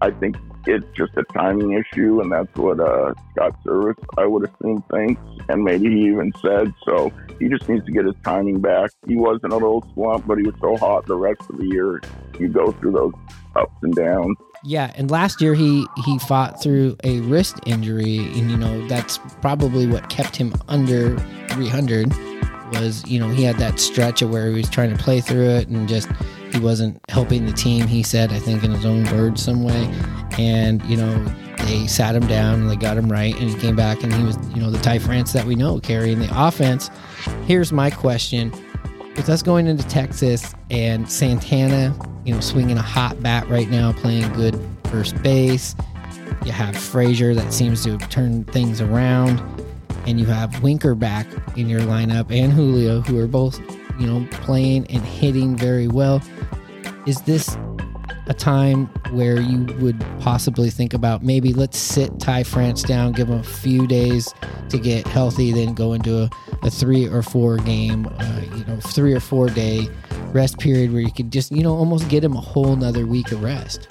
I 0.00 0.10
think 0.10 0.36
it's 0.66 0.86
just 0.96 1.12
a 1.16 1.24
timing 1.32 1.72
issue, 1.72 2.20
and 2.20 2.30
that's 2.30 2.54
what 2.56 2.80
uh, 2.80 3.14
Scott 3.32 3.56
Servais, 3.64 3.94
I 4.16 4.26
would 4.26 4.48
assume, 4.48 4.82
thinks. 4.90 5.20
And 5.48 5.64
maybe 5.64 5.88
he 5.88 6.06
even 6.06 6.32
said 6.40 6.72
so. 6.84 7.12
He 7.38 7.48
just 7.48 7.68
needs 7.68 7.84
to 7.86 7.92
get 7.92 8.04
his 8.04 8.14
timing 8.24 8.60
back. 8.60 8.90
He 9.06 9.16
was 9.16 9.40
in 9.42 9.50
a 9.50 9.54
little 9.54 9.84
slump, 9.94 10.26
but 10.26 10.38
he 10.38 10.44
was 10.44 10.54
so 10.60 10.76
hot 10.76 11.06
the 11.06 11.16
rest 11.16 11.42
of 11.50 11.58
the 11.58 11.66
year. 11.66 12.00
You 12.38 12.48
go 12.48 12.72
through 12.72 12.92
those 12.92 13.12
ups 13.56 13.74
and 13.82 13.94
downs. 13.94 14.36
Yeah, 14.64 14.92
and 14.94 15.10
last 15.10 15.40
year 15.40 15.54
he 15.54 15.86
he 16.04 16.18
fought 16.20 16.62
through 16.62 16.96
a 17.02 17.20
wrist 17.20 17.58
injury, 17.66 18.18
and 18.18 18.50
you 18.50 18.56
know 18.56 18.86
that's 18.86 19.18
probably 19.40 19.88
what 19.88 20.08
kept 20.08 20.36
him 20.36 20.54
under 20.68 21.18
300. 21.48 22.12
Was 22.72 23.06
you 23.06 23.18
know 23.18 23.28
he 23.28 23.42
had 23.42 23.56
that 23.58 23.78
stretch 23.78 24.22
of 24.22 24.30
where 24.30 24.48
he 24.48 24.54
was 24.54 24.70
trying 24.70 24.96
to 24.96 25.02
play 25.02 25.20
through 25.20 25.48
it, 25.48 25.68
and 25.68 25.88
just 25.88 26.08
he 26.52 26.58
wasn't 26.58 27.00
helping 27.08 27.46
the 27.46 27.52
team. 27.52 27.86
He 27.86 28.02
said, 28.02 28.32
I 28.32 28.38
think 28.38 28.64
in 28.64 28.70
his 28.70 28.84
own 28.84 29.04
words, 29.16 29.42
some 29.42 29.62
way, 29.62 29.92
and 30.38 30.82
you 30.84 30.96
know 30.96 31.24
they 31.58 31.86
sat 31.86 32.14
him 32.14 32.26
down 32.26 32.62
and 32.62 32.70
they 32.70 32.76
got 32.76 32.96
him 32.96 33.10
right, 33.10 33.34
and 33.38 33.50
he 33.50 33.56
came 33.56 33.76
back 33.76 34.02
and 34.02 34.12
he 34.12 34.22
was 34.22 34.36
you 34.54 34.60
know 34.60 34.70
the 34.70 34.78
Ty 34.78 34.98
France 34.98 35.32
that 35.32 35.44
we 35.44 35.54
know 35.54 35.80
carrying 35.80 36.18
the 36.18 36.28
offense. 36.32 36.90
Here's 37.46 37.72
my 37.72 37.90
question: 37.90 38.52
with 39.16 39.28
us 39.28 39.42
going 39.42 39.66
into 39.66 39.86
Texas 39.88 40.54
and 40.70 41.10
Santana, 41.10 41.94
you 42.24 42.34
know, 42.34 42.40
swinging 42.40 42.78
a 42.78 42.82
hot 42.82 43.22
bat 43.22 43.48
right 43.48 43.68
now, 43.68 43.92
playing 43.92 44.32
good 44.32 44.58
first 44.84 45.20
base. 45.22 45.74
You 46.44 46.52
have 46.52 46.76
Frazier 46.76 47.34
that 47.34 47.52
seems 47.52 47.84
to 47.84 47.92
have 47.92 48.08
turned 48.08 48.50
things 48.50 48.80
around, 48.80 49.38
and 50.06 50.18
you 50.20 50.26
have 50.26 50.62
Winker 50.62 50.94
back 50.94 51.26
in 51.56 51.68
your 51.68 51.80
lineup 51.82 52.30
and 52.30 52.52
Julio, 52.52 53.00
who 53.00 53.18
are 53.18 53.26
both, 53.28 53.60
you 53.98 54.06
know, 54.06 54.26
playing 54.30 54.86
and 54.88 55.02
hitting 55.02 55.56
very 55.56 55.88
well. 55.88 56.22
Is 57.06 57.20
this 57.22 57.56
a 58.26 58.34
time 58.34 58.86
where 59.10 59.40
you 59.40 59.64
would 59.80 59.98
possibly 60.20 60.70
think 60.70 60.94
about 60.94 61.22
maybe 61.24 61.52
let's 61.52 61.76
sit 61.78 62.20
Ty 62.20 62.44
France 62.44 62.82
down, 62.82 63.12
give 63.12 63.28
him 63.28 63.40
a 63.40 63.42
few 63.44 63.86
days 63.86 64.32
to 64.68 64.78
get 64.78 65.06
healthy, 65.08 65.52
then 65.52 65.74
go 65.74 65.92
into 65.92 66.18
a, 66.22 66.30
a 66.62 66.70
three 66.70 67.06
or 67.08 67.22
four 67.22 67.56
game, 67.58 68.06
uh, 68.06 68.40
you 68.56 68.64
know, 68.64 68.78
three 68.80 69.12
or 69.12 69.20
four 69.20 69.48
day 69.50 69.88
rest 70.32 70.58
period 70.60 70.92
where 70.92 71.02
you 71.02 71.10
could 71.12 71.30
just, 71.32 71.50
you 71.52 71.62
know, 71.62 71.74
almost 71.74 72.08
get 72.08 72.22
him 72.24 72.34
a 72.36 72.40
whole 72.40 72.76
nother 72.76 73.06
week 73.06 73.32
of 73.32 73.42
rest. 73.42 73.88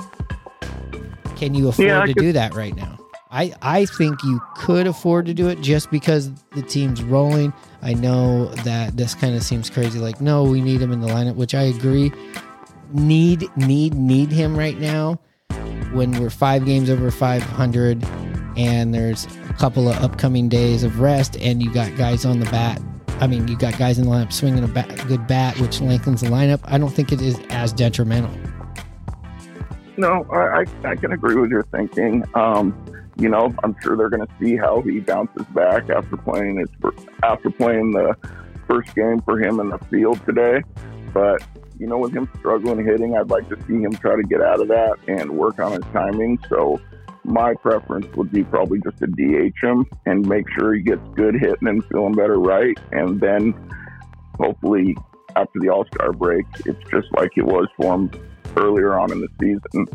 Can 1.36 1.54
you 1.54 1.68
afford 1.68 1.88
Yeah, 1.88 2.06
to 2.06 2.14
could- 2.14 2.22
do 2.22 2.32
that 2.34 2.54
right 2.56 2.76
now? 2.76 2.98
I, 3.34 3.54
I 3.62 3.86
think 3.86 4.22
you 4.24 4.42
could 4.56 4.88
afford 4.88 5.26
to 5.28 5.34
do 5.34 5.48
it 5.48 5.62
just 5.62 5.90
because 5.90 6.32
the 6.52 6.62
team's 6.62 7.02
rolling. 7.02 7.54
I 7.82 7.94
know 7.94 8.48
that 8.66 8.98
this 8.98 9.16
kind 9.16 9.36
of 9.36 9.44
seems 9.44 9.70
crazy. 9.70 10.00
Like, 10.00 10.20
no, 10.20 10.44
we 10.44 10.60
need 10.60 10.82
him 10.82 10.92
in 10.92 11.00
the 11.00 11.08
lineup, 11.08 11.36
which 11.36 11.56
I 11.56 11.62
agree. 11.62 12.12
Need, 12.92 13.50
need, 13.56 13.94
need 13.94 14.34
him 14.34 14.58
right 14.58 14.78
now 14.78 15.18
when 15.94 16.12
we're 16.20 16.30
five 16.30 16.66
games 16.66 16.90
over 16.90 17.10
500 17.10 18.06
and 18.58 18.94
there's 18.94 19.28
a 19.50 19.54
couple 19.54 19.88
of 19.88 19.96
upcoming 20.04 20.50
days 20.50 20.84
of 20.84 21.00
rest 21.00 21.38
and 21.38 21.64
you 21.64 21.74
got 21.74 21.96
guys 21.96 22.26
on 22.26 22.42
the 22.42 22.50
bat. 22.52 22.82
I 23.22 23.28
mean, 23.28 23.48
you 23.48 23.58
got 23.58 23.78
guys 23.78 23.98
in 23.98 24.06
the 24.06 24.12
lineup 24.12 24.34
swinging 24.34 24.64
a 24.64 24.68
bat, 24.68 25.08
good 25.08 25.26
bat, 25.28 25.58
which 25.62 25.80
lengthens 25.80 26.20
the 26.20 26.28
lineup. 26.28 26.60
I 26.66 26.78
don't 26.78 26.90
think 26.90 27.14
it 27.14 27.22
is 27.22 27.40
as 27.50 27.72
detrimental. 27.72 28.32
No, 29.96 30.26
I, 30.32 30.66
I, 30.84 30.96
can 30.96 31.12
agree 31.12 31.36
with 31.36 31.52
your 31.52 31.64
thinking. 31.64 32.26
Um, 32.34 32.74
you 33.22 33.30
know, 33.30 33.54
I'm 33.64 33.76
sure 33.84 33.96
they're 33.96 34.10
going 34.10 34.26
to 34.26 34.34
see 34.40 34.58
how 34.58 34.82
he 34.82 35.00
bounces 35.00 35.46
back 35.54 35.92
after 35.92 36.18
playing 36.18 36.58
his 36.58 36.70
after 37.22 37.52
playing 37.52 37.92
the 37.92 38.16
first 38.68 38.96
game 38.96 39.22
for 39.22 39.40
him 39.40 39.60
in 39.60 39.70
the 39.70 39.78
field 39.92 40.20
today. 40.26 40.64
But 41.14 41.44
you 41.78 41.86
know, 41.86 42.00
with 42.00 42.14
him 42.14 42.28
struggling 42.40 42.84
hitting, 42.84 43.16
I'd 43.16 43.30
like 43.30 43.48
to 43.50 43.58
see 43.68 43.80
him 43.82 43.94
try 43.94 44.16
to 44.16 44.24
get 44.24 44.42
out 44.42 44.60
of 44.60 44.68
that 44.70 44.98
and 45.08 45.30
work 45.30 45.60
on 45.60 45.74
his 45.74 45.84
timing. 45.94 46.40
So 46.50 46.82
my 47.24 47.54
preference 47.54 48.08
would 48.16 48.32
be 48.32 48.44
probably 48.44 48.80
just 48.84 48.98
to 48.98 49.08
DH 49.08 49.54
him 49.64 49.86
and 50.08 50.28
make 50.28 50.50
sure 50.58 50.74
he 50.74 50.82
gets 50.82 51.02
good 51.16 51.36
hitting 51.36 51.68
and 51.68 51.86
feeling 51.86 52.14
better 52.14 52.40
right, 52.40 52.78
and 52.92 53.22
then 53.22 53.54
hopefully 54.40 54.98
after 55.36 55.60
the 55.60 55.70
All 55.70 55.86
Star 55.94 56.12
break, 56.12 56.46
it's 56.66 56.90
just 56.90 57.08
like 57.16 57.32
it 57.38 57.46
was 57.46 57.68
for 57.78 57.94
him 57.94 58.12
earlier 58.58 58.98
on 58.98 59.12
in 59.12 59.22
the 59.22 59.30
season. 59.40 59.88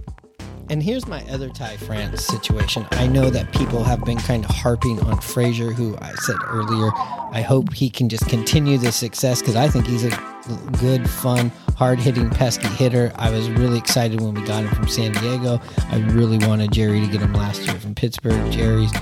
And 0.68 0.82
here's 0.82 1.06
my 1.06 1.22
other 1.30 1.48
Ty 1.48 1.76
France 1.76 2.24
situation. 2.24 2.86
I 2.92 3.06
know 3.06 3.30
that 3.30 3.52
people 3.52 3.84
have 3.84 4.04
been 4.04 4.18
kind 4.18 4.44
of 4.44 4.50
harping 4.50 5.00
on 5.02 5.20
Frazier, 5.20 5.70
who 5.70 5.96
I 5.98 6.12
said 6.14 6.36
earlier. 6.44 6.90
I 7.30 7.40
hope 7.46 7.72
he 7.72 7.88
can 7.88 8.08
just 8.08 8.28
continue 8.28 8.76
this 8.76 8.96
success 8.96 9.40
because 9.40 9.54
I 9.54 9.68
think 9.68 9.86
he's 9.86 10.04
a 10.04 10.10
good, 10.80 11.08
fun, 11.08 11.50
hard 11.76 12.00
hitting, 12.00 12.30
pesky 12.30 12.66
hitter. 12.68 13.12
I 13.14 13.30
was 13.30 13.48
really 13.48 13.78
excited 13.78 14.20
when 14.20 14.34
we 14.34 14.44
got 14.44 14.64
him 14.64 14.74
from 14.74 14.88
San 14.88 15.12
Diego. 15.12 15.60
I 15.90 15.98
really 15.98 16.38
wanted 16.38 16.72
Jerry 16.72 17.00
to 17.00 17.06
get 17.06 17.20
him 17.20 17.32
last 17.32 17.64
year 17.64 17.78
from 17.78 17.94
Pittsburgh. 17.94 18.50
Jerry's 18.50 18.92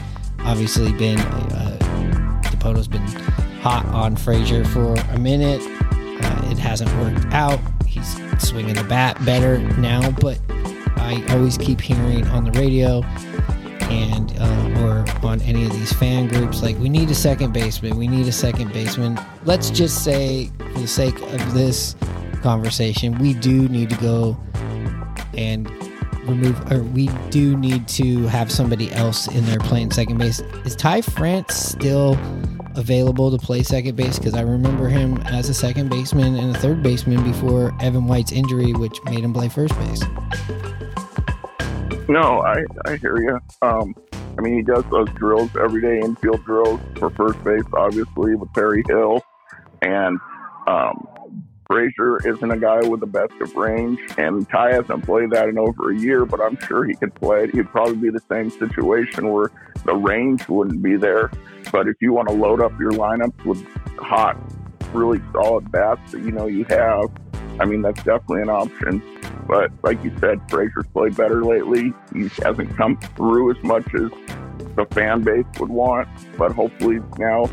obviously 0.40 0.92
been, 0.92 1.18
uh, 1.18 2.40
Dipoto's 2.42 2.88
been 2.88 3.06
hot 3.62 3.86
on 3.86 4.16
Frazier 4.16 4.66
for 4.66 4.94
a 4.94 5.18
minute. 5.18 5.62
Uh, 5.62 6.50
it 6.50 6.58
hasn't 6.58 6.94
worked 6.98 7.32
out. 7.32 7.58
He's 7.86 8.16
swinging 8.38 8.74
the 8.74 8.84
bat 8.84 9.22
better 9.24 9.58
now, 9.78 10.10
but 10.10 10.38
I 11.04 11.22
always 11.34 11.58
keep 11.58 11.80
hearing 11.80 12.26
on 12.28 12.44
the 12.44 12.52
radio 12.52 13.02
and 13.90 14.34
uh, 14.38 14.82
or 14.82 15.04
on 15.26 15.40
any 15.42 15.66
of 15.66 15.72
these 15.72 15.92
fan 15.92 16.26
groups 16.26 16.62
like 16.62 16.76
we 16.78 16.88
need 16.88 17.10
a 17.10 17.14
second 17.14 17.52
baseman 17.52 17.96
we 17.98 18.08
need 18.08 18.26
a 18.26 18.32
second 18.32 18.72
baseman 18.72 19.20
let's 19.44 19.68
just 19.68 20.02
say 20.02 20.50
for 20.72 20.80
the 20.80 20.88
sake 20.88 21.20
of 21.20 21.54
this 21.54 21.94
conversation 22.42 23.18
we 23.18 23.34
do 23.34 23.68
need 23.68 23.90
to 23.90 23.96
go 23.96 24.36
and 25.36 25.70
remove 26.26 26.72
or 26.72 26.82
we 26.82 27.08
do 27.30 27.56
need 27.56 27.86
to 27.88 28.26
have 28.26 28.50
somebody 28.50 28.92
else 28.92 29.28
in 29.28 29.44
there 29.46 29.58
playing 29.58 29.90
second 29.90 30.18
base. 30.18 30.40
Is 30.64 30.74
ty 30.76 31.00
france 31.00 31.54
still 31.54 32.18
available 32.76 33.30
to 33.30 33.38
play 33.38 33.62
second 33.62 33.96
base 33.96 34.18
because 34.18 34.34
i 34.34 34.40
remember 34.40 34.88
him 34.88 35.16
as 35.26 35.48
a 35.48 35.54
second 35.54 35.88
baseman 35.88 36.36
and 36.36 36.54
a 36.54 36.58
third 36.58 36.82
baseman 36.82 37.22
before 37.24 37.72
evan 37.80 38.06
white's 38.06 38.32
injury 38.32 38.72
which 38.72 39.02
made 39.04 39.20
him 39.20 39.32
play 39.32 39.48
first 39.48 39.74
base 39.78 40.02
No, 42.08 42.42
I, 42.42 42.64
I 42.84 42.96
hear 42.96 43.16
you. 43.16 43.40
Um, 43.62 43.94
I 44.36 44.42
mean, 44.42 44.54
he 44.54 44.62
does 44.62 44.84
those 44.90 45.08
drills 45.10 45.50
every 45.56 45.80
day, 45.80 46.00
infield 46.00 46.44
drills 46.44 46.80
for 46.98 47.08
first 47.10 47.42
base, 47.44 47.64
obviously, 47.72 48.34
with 48.34 48.52
Perry 48.52 48.82
Hill. 48.86 49.22
And 49.80 50.18
um, 50.66 51.08
Frazier 51.66 52.18
isn't 52.26 52.50
a 52.50 52.58
guy 52.58 52.86
with 52.86 53.00
the 53.00 53.06
best 53.06 53.32
of 53.40 53.54
range, 53.56 53.98
and 54.18 54.48
Ty 54.48 54.74
hasn't 54.74 55.04
played 55.04 55.30
that 55.30 55.48
in 55.48 55.58
over 55.58 55.90
a 55.90 55.98
year, 55.98 56.26
but 56.26 56.40
I'm 56.40 56.58
sure 56.66 56.84
he 56.84 56.94
could 56.94 57.14
play 57.14 57.44
it. 57.44 57.54
He'd 57.54 57.68
probably 57.68 57.96
be 57.96 58.10
the 58.10 58.22
same 58.30 58.50
situation 58.50 59.30
where 59.30 59.50
the 59.84 59.94
range 59.94 60.48
wouldn't 60.48 60.82
be 60.82 60.96
there. 60.96 61.30
But 61.72 61.88
if 61.88 61.96
you 62.00 62.12
want 62.12 62.28
to 62.28 62.34
load 62.34 62.60
up 62.60 62.78
your 62.78 62.92
lineups 62.92 63.44
with 63.44 63.64
hot, 63.98 64.36
really 64.92 65.20
solid 65.32 65.70
bats 65.72 66.12
that 66.12 66.22
you 66.22 66.32
know 66.32 66.46
you 66.46 66.64
have, 66.68 67.10
I 67.58 67.64
mean, 67.64 67.82
that's 67.82 68.02
definitely 68.02 68.42
an 68.42 68.50
option. 68.50 69.02
But 69.46 69.70
like 69.82 70.02
you 70.04 70.12
said, 70.20 70.40
Frazier's 70.50 70.86
played 70.92 71.16
better 71.16 71.44
lately. 71.44 71.92
He 72.12 72.28
hasn't 72.42 72.76
come 72.76 72.98
through 73.16 73.56
as 73.56 73.62
much 73.62 73.86
as 73.94 74.10
the 74.76 74.86
fan 74.90 75.22
base 75.22 75.44
would 75.60 75.70
want. 75.70 76.08
But 76.36 76.52
hopefully 76.52 77.00
now 77.18 77.46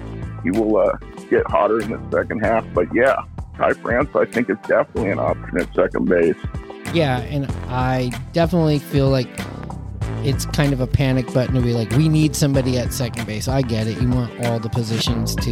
he 0.44 0.52
will 0.52 0.78
uh, 0.78 0.98
get 1.30 1.50
hotter 1.50 1.80
in 1.82 1.92
the 1.92 2.12
second 2.12 2.40
half. 2.40 2.66
But 2.74 2.88
yeah, 2.94 3.24
Ty 3.58 3.74
France, 3.74 4.10
I 4.16 4.26
think 4.26 4.50
is 4.50 4.58
definitely 4.68 5.12
an 5.12 5.20
option 5.20 5.60
at 5.60 5.74
second 5.74 6.06
base. 6.10 6.36
Yeah, 6.94 7.20
and 7.20 7.46
I 7.70 8.12
definitely 8.34 8.80
feel 8.80 9.10
like 9.10 9.30
it's 10.24 10.46
kind 10.46 10.74
of 10.74 10.82
a 10.82 10.88
panic 10.88 11.32
button 11.34 11.56
to 11.56 11.62
be 11.62 11.74
like, 11.74 11.90
we 11.92 12.10
need 12.10 12.36
somebody 12.36 12.78
at 12.78 12.94
second 12.94 13.26
base. 13.26 13.48
I 13.48 13.62
get 13.62 13.88
it. 13.88 14.00
You 14.02 14.10
want 14.10 14.46
all 14.46 14.60
the 14.60 14.70
positions 14.70 15.36
to, 15.38 15.52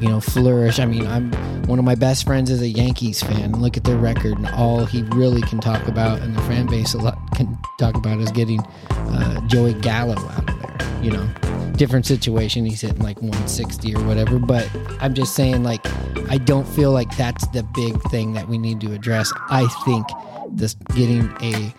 you 0.00 0.08
know, 0.08 0.20
flourish. 0.20 0.78
I 0.78 0.86
mean, 0.86 1.06
I'm 1.06 1.32
one 1.66 1.78
of 1.78 1.84
my 1.84 1.94
best 1.94 2.26
friends 2.26 2.50
is 2.50 2.60
a 2.60 2.68
Yankees 2.68 3.22
fan. 3.22 3.52
Look 3.52 3.76
at 3.76 3.84
their 3.84 3.96
record, 3.96 4.36
and 4.36 4.48
all 4.48 4.84
he 4.84 5.02
really 5.02 5.42
can 5.42 5.60
talk 5.60 5.86
about, 5.86 6.20
and 6.20 6.34
the 6.34 6.42
fan 6.42 6.66
base 6.66 6.94
a 6.94 6.98
lot 6.98 7.18
can 7.34 7.58
talk 7.78 7.96
about 7.96 8.18
is 8.20 8.30
getting 8.32 8.60
uh, 8.90 9.46
Joey 9.46 9.74
Gallo 9.74 10.16
out 10.16 10.48
of 10.48 10.58
there. 10.60 11.02
You 11.02 11.12
know, 11.12 11.28
different 11.76 12.06
situation. 12.06 12.64
He's 12.64 12.80
hitting 12.80 13.02
like 13.02 13.16
160 13.20 13.94
or 13.94 14.04
whatever. 14.04 14.38
But 14.38 14.68
I'm 15.00 15.14
just 15.14 15.34
saying, 15.34 15.62
like, 15.62 15.84
I 16.30 16.38
don't 16.38 16.66
feel 16.66 16.92
like 16.92 17.16
that's 17.16 17.46
the 17.48 17.62
big 17.74 18.00
thing 18.10 18.32
that 18.34 18.48
we 18.48 18.58
need 18.58 18.80
to 18.82 18.92
address. 18.92 19.32
I 19.50 19.66
think 19.84 20.06
this 20.50 20.74
getting 20.94 21.30
a 21.40 21.74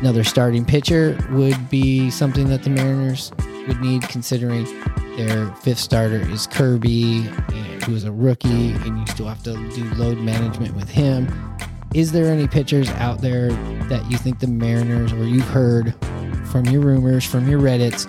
another 0.00 0.24
starting 0.24 0.64
pitcher 0.64 1.18
would 1.32 1.68
be 1.68 2.10
something 2.10 2.48
that 2.48 2.62
the 2.62 2.70
Mariners 2.70 3.32
would 3.66 3.80
need, 3.80 4.02
considering 4.02 4.64
their 5.16 5.52
fifth 5.56 5.78
starter 5.78 6.20
is 6.30 6.46
Kirby, 6.46 7.22
who 7.84 7.94
is 7.94 8.04
a 8.04 8.12
rookie, 8.12 8.72
and 8.72 8.98
you 8.98 9.06
still 9.06 9.26
have 9.26 9.42
to 9.42 9.52
do 9.70 9.84
load 9.94 10.18
management 10.18 10.74
with 10.74 10.88
him. 10.88 11.28
Is 11.92 12.12
there 12.12 12.26
any 12.26 12.46
pitchers 12.46 12.88
out 12.90 13.20
there 13.20 13.50
that 13.88 14.08
you 14.10 14.16
think 14.16 14.38
the 14.38 14.46
Mariners, 14.46 15.12
or 15.12 15.24
you've 15.24 15.48
heard 15.48 15.94
from 16.46 16.64
your 16.66 16.80
rumors, 16.80 17.24
from 17.24 17.48
your 17.48 17.60
Reddits, 17.60 18.08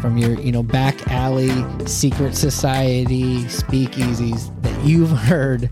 from 0.00 0.16
your 0.18 0.38
you 0.40 0.52
know 0.52 0.62
back 0.62 1.08
alley 1.08 1.50
secret 1.86 2.34
society 2.34 3.44
speakeasies 3.44 4.50
that 4.62 4.84
you've 4.84 5.10
heard 5.30 5.70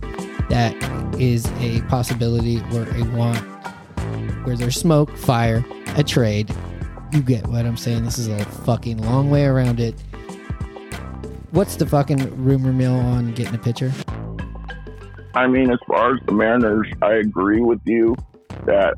that 0.48 0.74
is 1.20 1.46
a 1.60 1.80
possibility 1.82 2.58
or 2.74 2.88
a 2.96 3.04
want 3.16 3.38
where 4.44 4.56
there's 4.56 4.76
smoke, 4.76 5.16
fire, 5.16 5.64
a 5.96 6.02
trade. 6.02 6.54
You 7.12 7.22
get 7.22 7.46
what 7.46 7.64
I'm 7.64 7.76
saying. 7.76 8.04
This 8.04 8.18
is 8.18 8.28
a 8.28 8.44
fucking 8.44 8.98
long 8.98 9.30
way 9.30 9.44
around 9.44 9.80
it. 9.80 9.94
What's 11.50 11.76
the 11.76 11.86
fucking 11.86 12.44
rumor 12.44 12.72
mill 12.72 12.94
on 12.94 13.32
getting 13.34 13.54
a 13.54 13.58
pitcher? 13.58 13.92
I 15.34 15.46
mean, 15.46 15.70
as 15.70 15.78
far 15.86 16.14
as 16.14 16.20
the 16.26 16.32
Mariners, 16.32 16.88
I 17.02 17.14
agree 17.14 17.60
with 17.60 17.80
you 17.84 18.14
that 18.66 18.94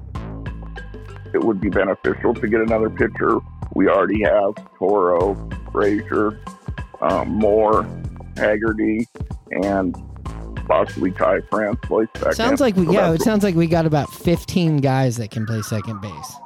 it 1.33 1.43
would 1.43 1.61
be 1.61 1.69
beneficial 1.69 2.35
to 2.35 2.49
get 2.49 2.61
another 2.61 2.91
pitcher. 2.91 3.39
We 3.75 3.89
already 3.89 4.23
have 4.23 4.55
Toro, 4.79 5.35
Frazier, 5.73 6.41
um, 7.01 7.29
Moore, 7.29 7.87
Haggerty, 8.37 9.07
and 9.51 9.97
possibly 10.67 11.11
Ty 11.11 11.41
France 11.51 11.79
play 11.83 12.07
second. 12.17 12.35
Sounds 12.35 12.61
like 12.61 12.77
we 12.77 12.87
So 12.87 12.93
yeah, 12.93 13.13
it 13.13 13.23
sounds 13.23 13.45
like 13.45 13.55
we 13.55 13.67
got 13.67 13.87
about 13.87 14.13
15 14.13 14.79
guys 14.79 15.17
that 15.17 15.31
can 15.31 15.47
play 15.47 15.63
second 15.63 16.01
base. 16.01 16.37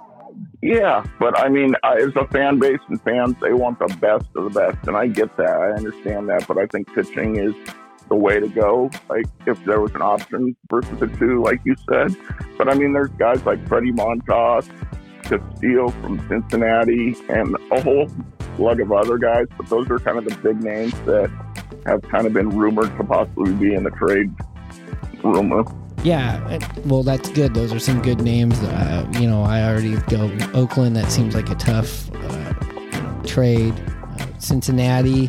Yeah, 0.60 1.06
but 1.20 1.38
I 1.38 1.48
mean, 1.48 1.74
as 1.84 2.14
a 2.16 2.26
fan 2.28 2.58
base 2.58 2.80
and 2.88 3.00
fans, 3.02 3.36
they 3.40 3.52
want 3.52 3.78
the 3.78 3.86
best 4.00 4.26
of 4.34 4.44
the 4.44 4.50
best, 4.50 4.88
and 4.88 4.96
I 4.96 5.06
get 5.06 5.36
that. 5.36 5.50
I 5.50 5.70
understand 5.70 6.28
that, 6.30 6.48
but 6.48 6.58
I 6.58 6.66
think 6.66 6.92
pitching 6.92 7.36
is 7.36 7.54
the 8.08 8.16
way 8.16 8.40
to 8.40 8.48
go. 8.48 8.90
Like 9.08 9.26
if 9.46 9.62
there 9.64 9.80
was 9.80 9.94
an 9.94 10.02
option 10.02 10.56
versus 10.68 10.98
the 10.98 11.06
two, 11.06 11.42
like 11.42 11.60
you 11.64 11.76
said. 11.88 12.16
But 12.56 12.68
I 12.68 12.74
mean, 12.74 12.92
there's 12.92 13.10
guys 13.10 13.44
like 13.46 13.66
Freddie 13.68 13.92
Montas, 13.92 14.68
Castillo 15.28 15.88
from 15.88 16.26
Cincinnati, 16.28 17.14
and 17.28 17.56
a 17.70 17.80
whole 17.80 18.10
slug 18.56 18.80
of 18.80 18.92
other 18.92 19.18
guys. 19.18 19.46
But 19.56 19.68
those 19.68 19.90
are 19.90 19.98
kind 19.98 20.18
of 20.18 20.24
the 20.24 20.36
big 20.36 20.62
names 20.62 20.92
that 21.00 21.30
have 21.86 22.02
kind 22.02 22.26
of 22.26 22.32
been 22.32 22.50
rumored 22.50 22.96
to 22.96 23.04
possibly 23.04 23.52
be 23.52 23.74
in 23.74 23.84
the 23.84 23.90
trade 23.90 24.30
rumor. 25.22 25.64
Yeah, 26.04 26.58
well, 26.84 27.02
that's 27.02 27.28
good. 27.30 27.54
Those 27.54 27.72
are 27.72 27.80
some 27.80 28.00
good 28.00 28.20
names. 28.20 28.58
Uh, 28.60 29.06
you 29.18 29.28
know, 29.28 29.42
I 29.42 29.62
already 29.64 29.96
go 30.08 30.32
Oakland. 30.54 30.94
That 30.96 31.10
seems 31.10 31.34
like 31.34 31.50
a 31.50 31.56
tough 31.56 32.10
uh, 32.14 32.54
trade. 33.24 33.74
Uh, 34.18 34.26
Cincinnati. 34.38 35.28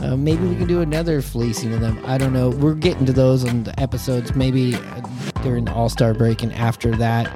Uh, 0.00 0.16
maybe 0.16 0.46
we 0.46 0.56
can 0.56 0.66
do 0.66 0.80
another 0.80 1.20
fleecing 1.20 1.72
of 1.72 1.80
them. 1.80 1.98
I 2.04 2.18
don't 2.18 2.32
know. 2.32 2.50
We're 2.50 2.74
getting 2.74 3.06
to 3.06 3.12
those 3.12 3.44
on 3.46 3.64
the 3.64 3.78
episodes. 3.80 4.34
Maybe 4.34 4.74
uh, 4.74 5.00
during 5.42 5.64
the 5.64 5.72
All 5.72 5.88
Star 5.88 6.12
break 6.12 6.42
and 6.42 6.52
after 6.52 6.94
that. 6.96 7.30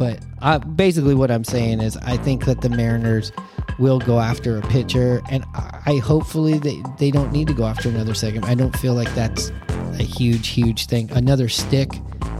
But 0.00 0.18
uh, 0.40 0.58
basically, 0.60 1.14
what 1.14 1.30
I'm 1.30 1.44
saying 1.44 1.82
is, 1.82 1.98
I 1.98 2.16
think 2.16 2.46
that 2.46 2.62
the 2.62 2.70
Mariners 2.70 3.32
will 3.78 3.98
go 3.98 4.18
after 4.18 4.56
a 4.56 4.62
pitcher, 4.62 5.20
and 5.28 5.44
I, 5.52 5.82
I 5.84 5.96
hopefully 5.98 6.58
they 6.58 6.82
they 6.98 7.10
don't 7.10 7.30
need 7.32 7.48
to 7.48 7.52
go 7.52 7.66
after 7.66 7.90
another 7.90 8.14
second. 8.14 8.46
I 8.46 8.54
don't 8.54 8.74
feel 8.78 8.94
like 8.94 9.14
that's 9.14 9.52
a 9.98 10.02
huge, 10.02 10.48
huge 10.48 10.86
thing. 10.86 11.10
Another 11.10 11.50
stick, 11.50 11.90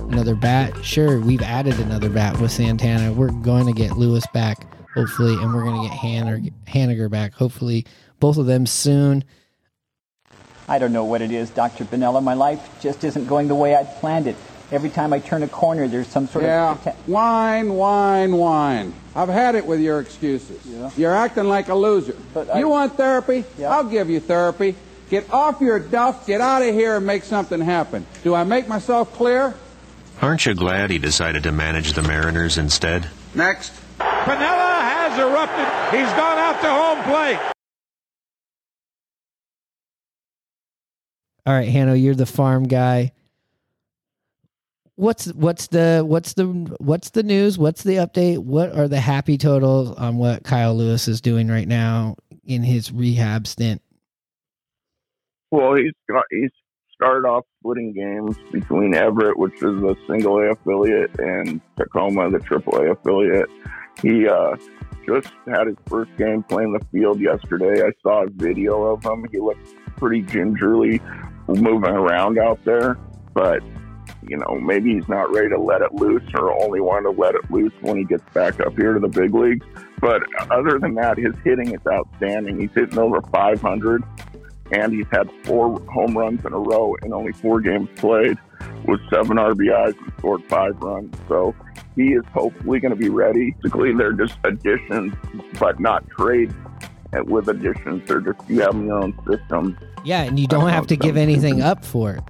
another 0.09 0.35
bat. 0.35 0.73
Sure, 0.83 1.21
we've 1.21 1.43
added 1.43 1.79
another 1.81 2.09
bat 2.09 2.41
with 2.41 2.51
Santana. 2.51 3.13
We're 3.13 3.29
going 3.29 3.67
to 3.67 3.75
get 3.75 3.99
Lewis 3.99 4.27
back, 4.33 4.67
hopefully, 4.95 5.35
and 5.35 5.53
we're 5.53 5.65
going 5.65 5.83
to 5.83 5.89
get 5.91 5.99
Haniger, 5.99 6.51
Haniger 6.67 7.11
back, 7.11 7.35
hopefully, 7.35 7.85
both 8.21 8.39
of 8.39 8.47
them 8.47 8.65
soon. 8.65 9.23
I 10.67 10.79
don't 10.79 10.95
know 10.95 11.05
what 11.05 11.21
it 11.21 11.31
is, 11.31 11.51
Dr. 11.51 11.85
Piniella. 11.85 12.23
My 12.23 12.33
life 12.33 12.81
just 12.81 13.05
isn't 13.05 13.27
going 13.27 13.49
the 13.49 13.55
way 13.55 13.75
I'd 13.75 13.95
planned 13.97 14.29
it. 14.29 14.37
Every 14.73 14.91
time 14.91 15.13
I 15.13 15.19
turn 15.19 15.43
a 15.43 15.49
corner, 15.49 15.89
there's 15.89 16.07
some 16.07 16.29
sort 16.29 16.45
Yeah, 16.45 16.71
of. 16.73 17.09
wine, 17.09 17.75
wine. 17.75 18.33
whine. 18.37 18.95
I've 19.17 19.29
had 19.29 19.57
it 19.57 19.67
with 19.67 19.81
your 19.81 19.99
excuses. 19.99 20.61
You're 20.97 21.15
acting 21.15 21.45
like 21.49 21.69
a 21.69 21.75
loser. 21.75 22.15
But 22.33 22.57
you 22.57 22.69
want 22.69 22.97
therapy? 22.97 23.45
I'll 23.65 23.85
give 23.85 24.09
you 24.09 24.21
therapy. 24.21 24.77
Get 25.11 25.33
off 25.33 25.61
your 25.61 25.81
duff, 25.81 26.25
get 26.25 26.41
out 26.41 26.63
of 26.63 26.73
here, 26.73 26.97
and 26.99 27.05
make 27.07 27.25
something 27.25 27.61
happen. 27.61 28.07
Do 28.23 28.33
I 28.35 28.45
make 28.45 28.69
myself 28.69 29.13
clear? 29.15 29.55
Aren't 30.23 30.47
you 30.47 30.55
glad 30.55 30.91
he 30.91 30.99
decided 30.99 31.43
to 31.45 31.51
manage 31.53 31.95
the 31.95 32.03
Mariners 32.03 32.57
instead? 32.57 33.09
Next. 33.35 33.73
Piniella 33.99 34.81
has 34.83 35.19
erupted. 35.19 35.99
He's 35.99 36.09
gone 36.13 36.39
out 36.39 36.61
to 36.61 36.69
home 36.71 37.03
plate. 37.05 37.53
All 41.47 41.55
right, 41.55 41.69
Hanno, 41.69 41.95
you're 41.95 42.15
the 42.15 42.27
farm 42.27 42.69
guy. 42.69 43.13
What's 45.01 45.29
what's 45.29 45.69
the 45.69 46.05
what's 46.07 46.35
the 46.35 46.45
what's 46.79 47.09
the 47.09 47.23
news? 47.23 47.57
What's 47.57 47.85
the 47.85 47.95
update? 47.95 48.37
What 48.37 48.77
are 48.77 48.87
the 48.87 49.01
happy 49.01 49.39
totals 49.39 49.93
on 49.93 50.19
what 50.19 50.45
Kyle 50.45 50.77
Lewis 50.77 51.09
is 51.09 51.23
doing 51.23 51.49
right 51.49 51.67
now 51.67 52.17
in 52.45 52.63
his 52.63 52.93
rehab 52.93 53.47
stint? 53.47 53.81
Well, 55.51 55.75
he's 55.75 55.95
got 56.11 56.25
he's 56.31 56.51
started 56.93 57.27
off 57.27 57.47
splitting 57.61 57.95
games 57.95 58.37
between 58.53 58.95
Everett, 58.95 59.39
which 59.39 59.55
is 59.63 59.83
a 59.83 59.97
single 60.07 60.37
A 60.37 60.51
affiliate, 60.51 61.19
and 61.19 61.63
Tacoma, 61.79 62.31
the 62.31 62.39
triple 62.41 62.77
A 62.77 62.93
affiliate. 62.93 63.49
He 64.03 64.29
uh, 64.29 64.55
just 65.07 65.33
had 65.49 65.67
his 65.67 65.77
first 65.87 66.15
game 66.19 66.43
playing 66.43 66.75
the 66.75 66.85
field 66.93 67.23
yesterday. 67.23 67.83
I 67.83 67.93
saw 68.03 68.25
a 68.25 68.29
video 68.29 68.83
of 68.83 69.03
him. 69.03 69.25
He 69.33 69.39
looked 69.39 69.67
pretty 69.97 70.21
gingerly 70.21 71.01
moving 71.49 71.91
around 71.91 72.39
out 72.39 72.63
there, 72.67 72.99
but 73.33 73.63
you 74.27 74.37
know, 74.37 74.59
maybe 74.61 74.95
he's 74.95 75.09
not 75.09 75.33
ready 75.33 75.49
to 75.49 75.59
let 75.59 75.83
it 75.83 75.95
loose 75.95 76.23
or 76.35 76.53
only 76.63 76.81
want 76.81 77.05
to 77.05 77.11
let 77.11 77.35
it 77.35 77.51
loose 77.51 77.73
when 77.81 77.97
he 77.97 78.05
gets 78.05 78.25
back 78.35 78.61
up 78.61 78.75
here 78.77 78.93
to 78.93 79.01
the 79.01 79.09
big 79.09 79.35
leagues. 79.35 79.67
But 80.01 80.23
other 80.51 80.79
than 80.79 80.95
that, 80.95 81.19
his 81.19 81.35
hitting 81.45 81.75
is 81.75 81.81
outstanding. 81.91 82.61
He's 82.61 82.71
hitting 82.75 82.99
over 82.99 83.21
500 83.23 84.03
and 84.73 84.93
he's 84.93 85.07
had 85.11 85.31
four 85.45 85.81
home 85.91 86.17
runs 86.17 86.45
in 86.45 86.53
a 86.53 86.59
row 86.59 86.95
in 87.03 87.13
only 87.13 87.33
four 87.33 87.61
games 87.61 87.89
played 87.97 88.39
with 88.85 89.01
seven 89.11 89.37
RBIs 89.37 89.99
and 89.99 90.13
scored 90.19 90.45
five 90.49 90.77
runs. 90.81 91.15
So 91.29 91.55
he 91.97 92.13
is 92.13 92.25
hopefully 92.33 92.81
going 92.81 92.91
to 92.91 92.97
be 92.97 93.09
ready. 93.09 93.55
Basically, 93.63 93.93
they're 93.95 94.13
just 94.13 94.39
additions, 94.45 95.15
but 95.59 95.81
not 95.81 96.09
trades. 96.11 96.55
And 97.13 97.29
with 97.29 97.49
additions, 97.49 98.07
they're 98.07 98.21
just 98.21 98.39
you 98.49 98.61
have 98.61 98.77
your 98.77 99.03
own 99.03 99.19
system. 99.29 99.77
Yeah, 100.05 100.23
and 100.23 100.39
you 100.39 100.47
don't 100.47 100.71
have 100.71 100.87
to 100.89 100.97
give 100.97 101.17
anything 101.17 101.61
up 101.61 101.85
for 101.85 102.13
it. 102.13 102.25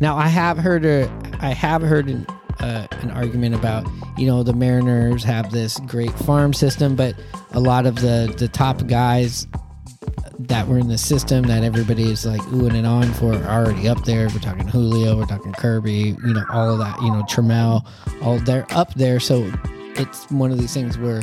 Now, 0.00 0.16
I 0.16 0.28
have 0.28 0.58
heard 0.58 0.84
a, 0.84 1.10
I 1.40 1.50
have 1.50 1.82
heard 1.82 2.08
an, 2.08 2.26
uh, 2.60 2.86
an 2.90 3.10
argument 3.10 3.54
about 3.54 3.86
you 4.18 4.26
know 4.26 4.42
the 4.42 4.52
Mariners 4.52 5.24
have 5.24 5.50
this 5.50 5.78
great 5.80 6.12
farm 6.20 6.52
system, 6.52 6.96
but 6.96 7.14
a 7.52 7.60
lot 7.60 7.86
of 7.86 7.96
the 7.96 8.34
the 8.36 8.48
top 8.48 8.86
guys 8.86 9.46
that 10.38 10.68
were 10.68 10.78
in 10.78 10.88
the 10.88 10.98
system 10.98 11.44
that 11.44 11.64
everybody 11.64 12.10
is 12.10 12.26
like 12.26 12.40
oohing 12.42 12.74
and 12.74 12.86
on 12.86 13.12
for 13.14 13.34
are 13.34 13.64
already 13.64 13.88
up 13.88 14.04
there. 14.04 14.28
We're 14.28 14.40
talking 14.40 14.68
Julio, 14.68 15.16
we're 15.16 15.26
talking 15.26 15.52
Kirby, 15.52 16.16
you 16.24 16.34
know, 16.34 16.44
all 16.50 16.72
of 16.72 16.78
that, 16.78 17.00
you 17.00 17.10
know, 17.10 17.22
Trammell, 17.22 17.86
all 18.22 18.38
they're 18.40 18.66
up 18.70 18.92
there. 18.94 19.18
So 19.18 19.50
it's 19.96 20.30
one 20.30 20.52
of 20.52 20.58
these 20.58 20.74
things 20.74 20.98
where 20.98 21.22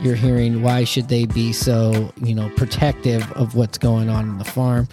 you're 0.00 0.14
hearing 0.14 0.62
why 0.62 0.84
should 0.84 1.08
they 1.08 1.26
be 1.26 1.52
so, 1.52 2.12
you 2.22 2.34
know, 2.34 2.50
protective 2.56 3.30
of 3.32 3.54
what's 3.54 3.78
going 3.78 4.08
on 4.08 4.28
in 4.28 4.38
the 4.38 4.44
farm. 4.44 4.88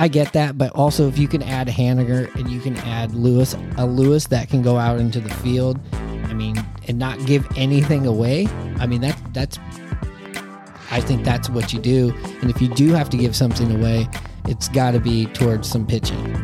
I 0.00 0.06
get 0.06 0.32
that, 0.34 0.56
but 0.56 0.70
also 0.76 1.08
if 1.08 1.18
you 1.18 1.26
can 1.26 1.42
add 1.42 1.66
Haniger 1.66 2.32
and 2.36 2.48
you 2.48 2.60
can 2.60 2.76
add 2.76 3.14
Lewis, 3.14 3.56
a 3.76 3.84
Lewis 3.84 4.28
that 4.28 4.48
can 4.48 4.62
go 4.62 4.78
out 4.78 5.00
into 5.00 5.18
the 5.18 5.28
field, 5.28 5.80
I 6.26 6.34
mean, 6.34 6.56
and 6.86 7.00
not 7.00 7.18
give 7.26 7.44
anything 7.56 8.06
away. 8.06 8.46
I 8.78 8.86
mean, 8.86 9.00
that 9.00 9.20
that's 9.34 9.58
I 10.92 11.00
think 11.00 11.24
that's 11.24 11.50
what 11.50 11.72
you 11.72 11.80
do. 11.80 12.14
And 12.40 12.48
if 12.48 12.62
you 12.62 12.68
do 12.68 12.92
have 12.92 13.10
to 13.10 13.16
give 13.16 13.34
something 13.34 13.74
away, 13.74 14.08
it's 14.46 14.68
got 14.68 14.92
to 14.92 15.00
be 15.00 15.26
towards 15.26 15.68
some 15.68 15.84
pitching. 15.84 16.36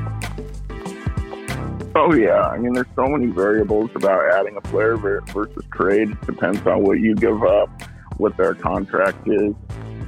Oh 1.94 2.12
yeah, 2.12 2.40
I 2.40 2.58
mean, 2.58 2.72
there's 2.72 2.88
so 2.96 3.06
many 3.06 3.26
variables 3.26 3.88
about 3.94 4.32
adding 4.32 4.56
a 4.56 4.60
player 4.62 4.96
versus 4.96 5.64
trade. 5.72 6.10
It 6.10 6.26
depends 6.26 6.66
on 6.66 6.82
what 6.82 6.98
you 6.98 7.14
give 7.14 7.44
up, 7.44 7.70
what 8.16 8.36
their 8.36 8.54
contract 8.54 9.28
is, 9.28 9.54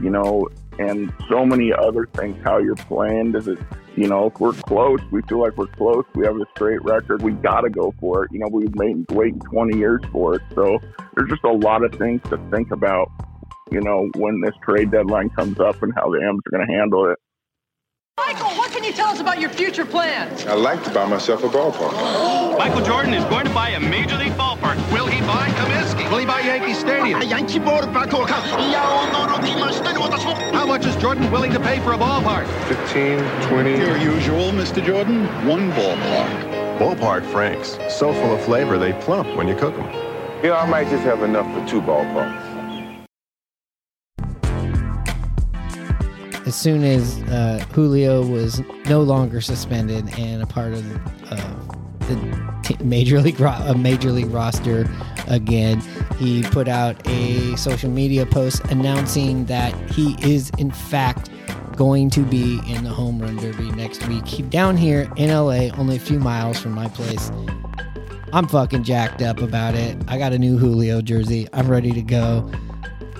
you 0.02 0.10
know, 0.10 0.48
and 0.78 1.12
so 1.28 1.44
many 1.44 1.72
other 1.72 2.06
things. 2.14 2.36
How 2.44 2.58
you're 2.58 2.76
playing? 2.76 3.32
Does 3.32 3.48
it, 3.48 3.58
you 3.96 4.08
know, 4.08 4.26
if 4.26 4.40
we're 4.40 4.52
close, 4.52 5.00
we 5.10 5.22
feel 5.22 5.40
like 5.40 5.56
we're 5.56 5.66
close. 5.66 6.04
We 6.14 6.26
have 6.26 6.36
a 6.36 6.46
straight 6.54 6.82
record. 6.82 7.22
We 7.22 7.32
got 7.32 7.62
to 7.62 7.70
go 7.70 7.94
for 8.00 8.24
it. 8.24 8.32
You 8.32 8.40
know, 8.40 8.48
we've 8.50 8.72
been 8.72 9.06
waiting 9.10 9.40
20 9.40 9.76
years 9.78 10.02
for 10.12 10.34
it. 10.34 10.42
So 10.54 10.78
there's 11.14 11.30
just 11.30 11.44
a 11.44 11.52
lot 11.52 11.84
of 11.84 11.92
things 11.94 12.20
to 12.30 12.38
think 12.50 12.70
about. 12.70 13.10
You 13.70 13.80
know, 13.80 14.08
when 14.16 14.40
this 14.42 14.54
trade 14.62 14.92
deadline 14.92 15.28
comes 15.30 15.58
up 15.58 15.82
and 15.82 15.92
how 15.96 16.08
the 16.10 16.22
M's 16.22 16.40
are 16.46 16.56
going 16.56 16.66
to 16.66 16.72
handle 16.72 17.10
it. 17.10 17.18
Michael, 18.18 18.48
what 18.56 18.72
can 18.72 18.82
you 18.82 18.92
tell 18.94 19.10
us 19.10 19.20
about 19.20 19.38
your 19.38 19.50
future 19.50 19.84
plans? 19.84 20.46
I'd 20.46 20.54
like 20.54 20.82
to 20.84 20.90
buy 20.90 21.04
myself 21.04 21.44
a 21.44 21.48
ballpark. 21.48 21.92
Michael 22.58 22.80
Jordan 22.80 23.12
is 23.12 23.22
going 23.26 23.44
to 23.44 23.52
buy 23.52 23.68
a 23.70 23.78
major 23.80 24.16
league 24.16 24.32
ballpark. 24.32 24.76
Will 24.90 25.06
he 25.06 25.20
buy 25.20 25.50
Comiskey? 25.50 26.10
Will 26.10 26.20
he 26.20 26.24
buy 26.24 26.40
Yankee 26.40 26.72
Stadium? 26.72 27.20
Ah, 27.22 27.24
How 30.54 30.64
much 30.66 30.86
is 30.86 30.96
Jordan 30.96 31.30
willing 31.30 31.52
to 31.52 31.60
pay 31.60 31.78
for 31.80 31.92
a 31.92 31.98
ballpark? 31.98 32.46
15, 32.68 33.18
20. 33.50 33.70
Your 33.76 33.98
usual, 33.98 34.50
Mr. 34.50 34.82
Jordan. 34.84 35.26
One 35.46 35.70
ballpark. 35.72 36.78
Ballpark 36.78 37.30
Franks. 37.30 37.76
So 37.90 38.14
full 38.14 38.34
of 38.34 38.42
flavor, 38.42 38.78
they 38.78 38.94
plump 38.94 39.28
when 39.36 39.46
you 39.46 39.54
cook 39.54 39.76
them. 39.76 39.92
You 40.42 40.48
know, 40.50 40.56
I 40.56 40.66
might 40.66 40.88
just 40.88 41.04
have 41.04 41.22
enough 41.22 41.46
for 41.54 41.68
two 41.70 41.82
ballparks. 41.82 42.45
As 46.46 46.54
soon 46.54 46.84
as 46.84 47.20
uh, 47.24 47.64
Julio 47.72 48.24
was 48.24 48.62
no 48.88 49.02
longer 49.02 49.40
suspended 49.40 50.16
and 50.16 50.42
a 50.42 50.46
part 50.46 50.74
of 50.74 51.32
uh, 51.32 51.54
the 52.06 52.60
t- 52.62 52.76
major 52.84 53.20
league 53.20 53.40
ro- 53.40 53.58
a 53.66 53.76
major 53.76 54.12
league 54.12 54.30
roster 54.30 54.88
again, 55.26 55.80
he 56.18 56.44
put 56.44 56.68
out 56.68 57.04
a 57.08 57.56
social 57.56 57.90
media 57.90 58.24
post 58.26 58.64
announcing 58.66 59.44
that 59.46 59.74
he 59.90 60.16
is 60.22 60.50
in 60.58 60.70
fact 60.70 61.30
going 61.74 62.10
to 62.10 62.20
be 62.20 62.60
in 62.68 62.84
the 62.84 62.90
home 62.90 63.20
run 63.20 63.36
derby 63.36 63.70
next 63.72 64.06
week. 64.06 64.24
He, 64.26 64.42
down 64.42 64.76
here 64.76 65.10
in 65.16 65.30
LA, 65.30 65.68
only 65.76 65.96
a 65.96 66.00
few 66.00 66.20
miles 66.20 66.60
from 66.60 66.72
my 66.72 66.88
place. 66.88 67.30
I'm 68.32 68.46
fucking 68.46 68.84
jacked 68.84 69.20
up 69.20 69.40
about 69.40 69.74
it. 69.74 69.96
I 70.08 70.16
got 70.16 70.32
a 70.32 70.38
new 70.38 70.58
Julio 70.58 71.00
jersey. 71.00 71.48
I'm 71.52 71.68
ready 71.68 71.92
to 71.92 72.02
go. 72.02 72.50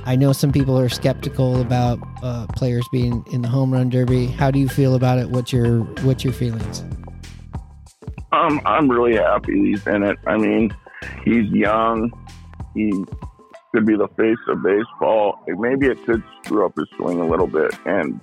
I 0.07 0.15
know 0.15 0.33
some 0.33 0.53
people 0.53 0.79
are 0.79 0.89
skeptical 0.89 1.61
about 1.61 1.99
uh, 2.23 2.47
players 2.55 2.87
being 2.93 3.25
in 3.33 3.43
the 3.43 3.49
home 3.49 3.73
run 3.73 3.91
derby. 3.91 4.27
How 4.29 4.53
do 4.53 4.61
you 4.61 4.69
feel 4.69 4.95
about 4.95 5.19
it? 5.19 5.31
What's 5.31 5.53
your 5.53 5.81
what's 6.05 6.23
your 6.23 6.33
feelings? 6.33 6.85
Um, 8.31 8.61
I'm 8.65 8.89
really 8.89 9.17
happy 9.17 9.71
he's 9.71 9.85
in 9.87 10.05
it. 10.05 10.17
I 10.27 10.37
mean, 10.37 10.75
he's 11.25 11.51
young. 11.51 12.13
He 12.75 12.93
could 13.75 13.85
be 13.85 13.97
the 13.97 14.07
face 14.17 14.39
of 14.47 14.63
baseball. 14.63 15.43
Maybe 15.49 15.87
it 15.89 16.05
could 16.07 16.23
screw 16.45 16.65
up 16.65 16.77
his 16.77 16.87
swing 16.97 17.21
a 17.21 17.27
little 17.27 17.49
bit, 17.49 17.75
and 17.85 18.21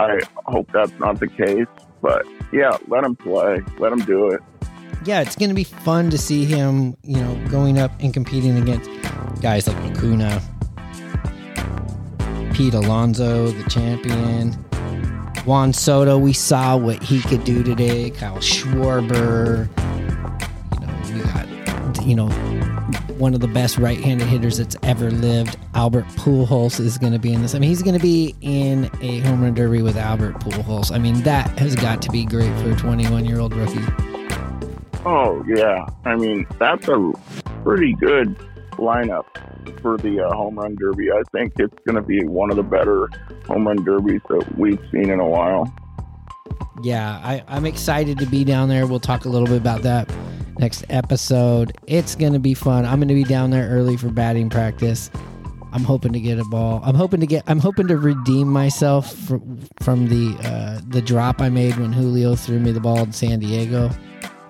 I 0.00 0.18
hope 0.46 0.70
that's 0.72 0.98
not 0.98 1.20
the 1.20 1.28
case. 1.28 1.66
But 2.02 2.26
yeah, 2.52 2.76
let 2.88 3.04
him 3.04 3.14
play. 3.14 3.60
Let 3.78 3.92
him 3.92 4.00
do 4.00 4.30
it. 4.30 4.40
Yeah, 5.04 5.20
it's 5.20 5.36
going 5.36 5.48
to 5.48 5.54
be 5.54 5.64
fun 5.64 6.10
to 6.10 6.18
see 6.18 6.44
him, 6.44 6.96
you 7.04 7.20
know, 7.20 7.48
going 7.48 7.78
up 7.78 7.92
and 8.00 8.12
competing 8.12 8.56
against 8.58 8.90
guys 9.40 9.66
like 9.66 9.76
Acuna, 9.78 10.42
Pete 12.60 12.74
Alonso, 12.74 13.50
the 13.52 13.70
champion, 13.70 14.52
Juan 15.46 15.72
Soto. 15.72 16.18
We 16.18 16.34
saw 16.34 16.76
what 16.76 17.02
he 17.02 17.22
could 17.22 17.42
do 17.44 17.62
today. 17.62 18.10
Kyle 18.10 18.36
Schwarber. 18.36 19.66
You 20.74 20.86
know, 20.86 20.94
we 21.14 21.22
got, 21.22 22.06
you 22.06 22.14
know, 22.14 22.28
one 23.16 23.32
of 23.32 23.40
the 23.40 23.48
best 23.48 23.78
right-handed 23.78 24.26
hitters 24.26 24.58
that's 24.58 24.76
ever 24.82 25.10
lived. 25.10 25.56
Albert 25.72 26.04
Pujols 26.16 26.78
is 26.80 26.98
going 26.98 27.14
to 27.14 27.18
be 27.18 27.32
in 27.32 27.40
this. 27.40 27.54
I 27.54 27.60
mean, 27.60 27.70
he's 27.70 27.82
going 27.82 27.96
to 27.96 28.02
be 28.02 28.34
in 28.42 28.90
a 29.00 29.20
home 29.20 29.42
run 29.42 29.54
derby 29.54 29.80
with 29.80 29.96
Albert 29.96 30.40
Pujols. 30.40 30.92
I 30.92 30.98
mean, 30.98 31.22
that 31.22 31.58
has 31.58 31.74
got 31.74 32.02
to 32.02 32.10
be 32.10 32.26
great 32.26 32.52
for 32.60 32.72
a 32.72 32.74
21-year-old 32.74 33.54
rookie. 33.54 33.80
Oh 35.06 35.42
yeah, 35.48 35.86
I 36.04 36.14
mean 36.14 36.46
that's 36.58 36.86
a 36.88 37.12
pretty 37.64 37.94
good 37.94 38.36
lineup 38.72 39.24
for 39.80 39.96
the 39.96 40.20
uh, 40.20 40.34
home 40.34 40.58
run 40.58 40.76
derby. 40.76 41.10
I 41.10 41.22
think 41.32 41.54
it's 41.58 41.76
going 41.86 41.96
to 41.96 42.02
be 42.02 42.24
one 42.24 42.50
of 42.50 42.56
the 42.56 42.62
better 42.62 43.08
home 43.46 43.66
run 43.66 43.84
derbies 43.84 44.20
that 44.28 44.58
we've 44.58 44.80
seen 44.92 45.10
in 45.10 45.20
a 45.20 45.26
while. 45.26 45.72
Yeah, 46.82 47.20
I, 47.22 47.44
I'm 47.48 47.66
excited 47.66 48.18
to 48.18 48.26
be 48.26 48.44
down 48.44 48.68
there. 48.68 48.86
We'll 48.86 49.00
talk 49.00 49.24
a 49.24 49.28
little 49.28 49.46
bit 49.46 49.58
about 49.58 49.82
that 49.82 50.10
next 50.58 50.84
episode. 50.88 51.76
It's 51.86 52.14
going 52.14 52.32
to 52.32 52.38
be 52.38 52.54
fun. 52.54 52.84
I'm 52.84 52.98
going 52.98 53.08
to 53.08 53.14
be 53.14 53.24
down 53.24 53.50
there 53.50 53.68
early 53.68 53.96
for 53.96 54.08
batting 54.08 54.50
practice. 54.50 55.10
I'm 55.72 55.84
hoping 55.84 56.12
to 56.12 56.20
get 56.20 56.38
a 56.38 56.44
ball. 56.44 56.80
I'm 56.84 56.94
hoping 56.94 57.20
to 57.20 57.26
get. 57.26 57.44
I'm 57.46 57.60
hoping 57.60 57.86
to 57.88 57.96
redeem 57.96 58.48
myself 58.48 59.14
from, 59.14 59.60
from 59.80 60.08
the 60.08 60.36
uh, 60.48 60.80
the 60.88 61.00
drop 61.00 61.40
I 61.40 61.48
made 61.48 61.76
when 61.76 61.92
Julio 61.92 62.34
threw 62.34 62.58
me 62.58 62.72
the 62.72 62.80
ball 62.80 62.98
in 62.98 63.12
San 63.12 63.38
Diego. 63.38 63.90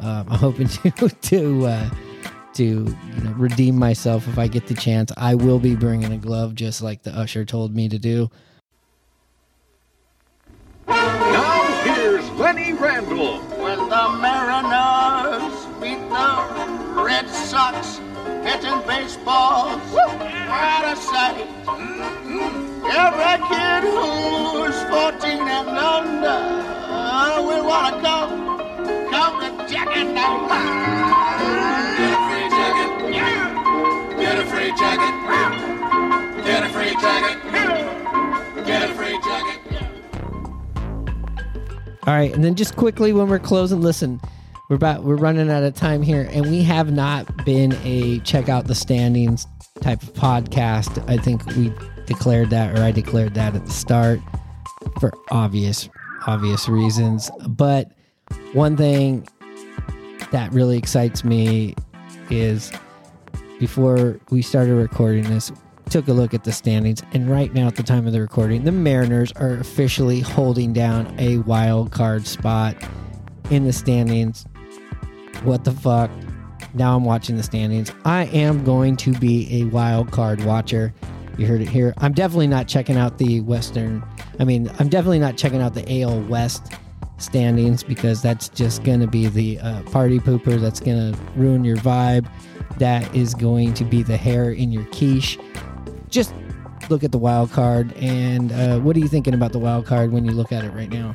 Um, 0.01 0.27
I'm 0.31 0.39
hoping 0.39 0.69
to 0.69 1.09
to 1.09 1.67
uh, 1.67 1.91
to 2.61 2.65
you 2.67 3.23
know 3.25 3.33
redeem 3.39 3.75
myself 3.75 4.29
if 4.29 4.39
I 4.39 4.47
get 4.47 4.67
the 4.67 4.75
chance. 4.75 5.11
I 5.17 5.35
will 5.35 5.59
be 5.59 5.75
bringing 5.75 6.13
a 6.13 6.19
glove, 6.19 6.55
just 6.55 6.83
like 6.83 7.03
the 7.03 7.11
usher 7.11 7.47
told 7.47 7.75
me 7.75 7.89
to 7.89 7.99
do. 7.99 8.31
Now 10.87 11.83
here's 11.85 12.29
Lenny 12.33 12.75
Randle. 12.75 13.39
When 13.57 13.79
the 13.89 14.09
Mariners 14.21 15.57
beat 15.81 16.05
the 16.11 17.03
Red 17.03 17.31
Sox, 17.31 17.97
hitting 18.45 18.87
baseballs, 18.87 19.81
what 19.93 20.85
a 20.85 20.97
sight. 20.97 21.47
Mm-hmm. 21.65 22.85
Every 22.93 23.37
kid 23.49 23.83
who's 23.89 24.77
14 24.91 25.49
and 25.49 25.69
under 25.69 26.61
will 27.47 27.65
want 27.65 27.97
to 27.97 28.03
come, 28.03 29.11
come 29.11 29.41
to 29.41 29.73
Jack 29.73 29.97
and 29.97 30.15
Get 30.15 31.00
All 42.11 42.17
right, 42.17 42.35
and 42.35 42.43
then 42.43 42.57
just 42.57 42.75
quickly 42.75 43.13
when 43.13 43.29
we're 43.29 43.39
closing, 43.39 43.83
listen, 43.83 44.21
we're 44.69 44.75
about 44.75 45.05
we're 45.05 45.15
running 45.15 45.49
out 45.49 45.63
of 45.63 45.77
time 45.77 46.03
here, 46.03 46.29
and 46.33 46.51
we 46.51 46.61
have 46.65 46.91
not 46.91 47.45
been 47.45 47.73
a 47.85 48.19
check 48.25 48.49
out 48.49 48.67
the 48.67 48.75
standings 48.75 49.47
type 49.81 50.03
of 50.03 50.13
podcast. 50.15 51.09
I 51.09 51.19
think 51.19 51.47
we 51.55 51.73
declared 52.07 52.51
that, 52.51 52.77
or 52.77 52.83
I 52.83 52.91
declared 52.91 53.35
that 53.35 53.55
at 53.55 53.65
the 53.65 53.71
start 53.71 54.19
for 54.99 55.13
obvious 55.31 55.89
obvious 56.27 56.69
reasons. 56.69 57.31
But 57.47 57.93
one 58.55 58.77
thing 58.77 59.29
that 60.33 60.53
really 60.53 60.79
excites 60.79 61.23
me 61.23 61.77
is 62.29 62.73
before 63.61 64.19
we 64.31 64.43
started 64.43 64.75
recording 64.75 65.31
this, 65.31 65.53
took 65.91 66.07
a 66.09 66.13
look 66.13 66.33
at 66.33 66.45
the 66.45 66.53
standings, 66.53 67.03
and 67.13 67.29
right 67.29 67.53
now, 67.53 67.67
at 67.67 67.75
the 67.75 67.83
time 67.83 68.07
of 68.07 68.13
the 68.13 68.21
recording, 68.21 68.65
the 68.65 68.73
Mariners 68.73 69.33
are 69.33 69.55
officially 69.55 70.21
holding 70.21 70.73
down 70.73 71.13
a 71.19 71.39
wild 71.39 71.91
card 71.91 72.27
spot 72.27 72.77
in 73.51 73.65
the 73.65 73.73
standings. 73.73 74.47
What 75.43 75.65
the 75.65 75.73
fuck? 75.73 76.11
Now 76.75 76.97
I'm 76.97 77.05
watching 77.05 77.37
the 77.37 77.43
standings. 77.43 77.93
I 78.05 78.27
am 78.27 78.65
going 78.65 78.97
to 78.99 79.13
be 79.13 79.63
a 79.63 79.65
wild 79.67 80.13
card 80.13 80.45
watcher. 80.45 80.95
You 81.37 81.47
heard 81.47 81.61
it 81.61 81.69
here. 81.69 81.93
I'm 81.99 82.13
definitely 82.13 82.47
not 82.47 82.69
checking 82.69 82.97
out 82.97 83.19
the 83.19 83.41
Western. 83.41 84.05
I 84.39 84.45
mean, 84.45 84.71
I'm 84.79 84.89
definitely 84.89 85.19
not 85.19 85.37
checking 85.37 85.61
out 85.61 85.75
the 85.75 86.03
AL 86.03 86.23
West 86.23 86.73
standings 87.19 87.83
because 87.83 88.23
that's 88.23 88.49
just 88.49 88.85
going 88.85 89.01
to 89.01 89.07
be 89.07 89.27
the 89.27 89.59
uh, 89.59 89.83
party 89.85 90.21
pooper. 90.21 90.61
That's 90.61 90.81
going 90.81 91.13
to 91.13 91.21
ruin 91.35 91.65
your 91.65 91.79
vibe. 91.79 92.31
That 92.79 93.13
is 93.15 93.35
going 93.35 93.75
to 93.75 93.85
be 93.85 94.03
the 94.03 94.17
hair 94.17 94.53
in 94.53 94.71
your 94.71 94.85
quiche. 94.87 95.39
Just 96.11 96.35
look 96.89 97.05
at 97.05 97.13
the 97.13 97.19
wild 97.19 97.51
card. 97.51 97.93
And 97.95 98.53
uh, 98.53 98.79
what 98.81 98.97
are 98.97 99.01
you 99.01 99.09
thinking 99.09 99.35
about 99.35 99.53
the 99.53 99.59
wild 99.59 99.87
card 99.87 100.13
when 100.13 100.25
you 100.25 100.33
look 100.33 100.53
at 100.53 100.65
it 100.65 100.71
right 100.71 100.91
now? 100.91 101.15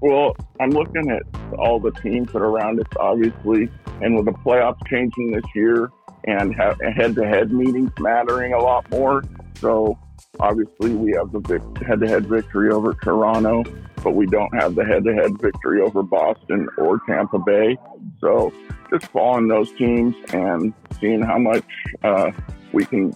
Well, 0.00 0.36
I'm 0.60 0.70
looking 0.70 1.10
at 1.10 1.22
all 1.58 1.80
the 1.80 1.90
teams 1.90 2.32
that 2.32 2.38
are 2.38 2.46
around 2.46 2.80
us, 2.80 2.86
obviously, 2.98 3.68
and 4.00 4.16
with 4.16 4.26
the 4.26 4.32
playoffs 4.32 4.78
changing 4.88 5.32
this 5.32 5.44
year 5.54 5.90
and 6.24 6.54
head-to-head 6.54 7.52
meetings 7.52 7.90
mattering 7.98 8.52
a 8.52 8.58
lot 8.58 8.88
more. 8.90 9.24
So 9.60 9.98
obviously, 10.38 10.94
we 10.94 11.12
have 11.12 11.32
the 11.32 11.60
head-to-head 11.84 12.26
victory 12.26 12.70
over 12.70 12.94
Toronto, 12.94 13.64
but 14.04 14.14
we 14.14 14.26
don't 14.26 14.54
have 14.54 14.76
the 14.76 14.84
head-to-head 14.84 15.40
victory 15.40 15.80
over 15.80 16.02
Boston 16.02 16.68
or 16.78 17.00
Tampa 17.08 17.38
Bay. 17.40 17.76
So 18.20 18.52
just 18.90 19.06
following 19.06 19.48
those 19.48 19.72
teams 19.72 20.14
and 20.32 20.72
seeing 21.00 21.22
how 21.22 21.38
much 21.38 21.64
uh, 22.04 22.30
we 22.72 22.84
can 22.84 23.14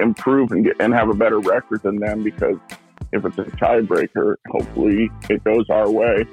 improve 0.00 0.52
and 0.52 0.64
get 0.64 0.76
and 0.80 0.92
have 0.94 1.08
a 1.08 1.14
better 1.14 1.38
record 1.38 1.82
than 1.82 1.96
them 1.96 2.22
because 2.22 2.56
if 3.12 3.24
it's 3.24 3.38
a 3.38 3.44
tiebreaker, 3.44 4.36
hopefully 4.48 5.10
it 5.28 5.42
goes 5.44 5.68
our 5.70 5.90
way. 5.90 6.26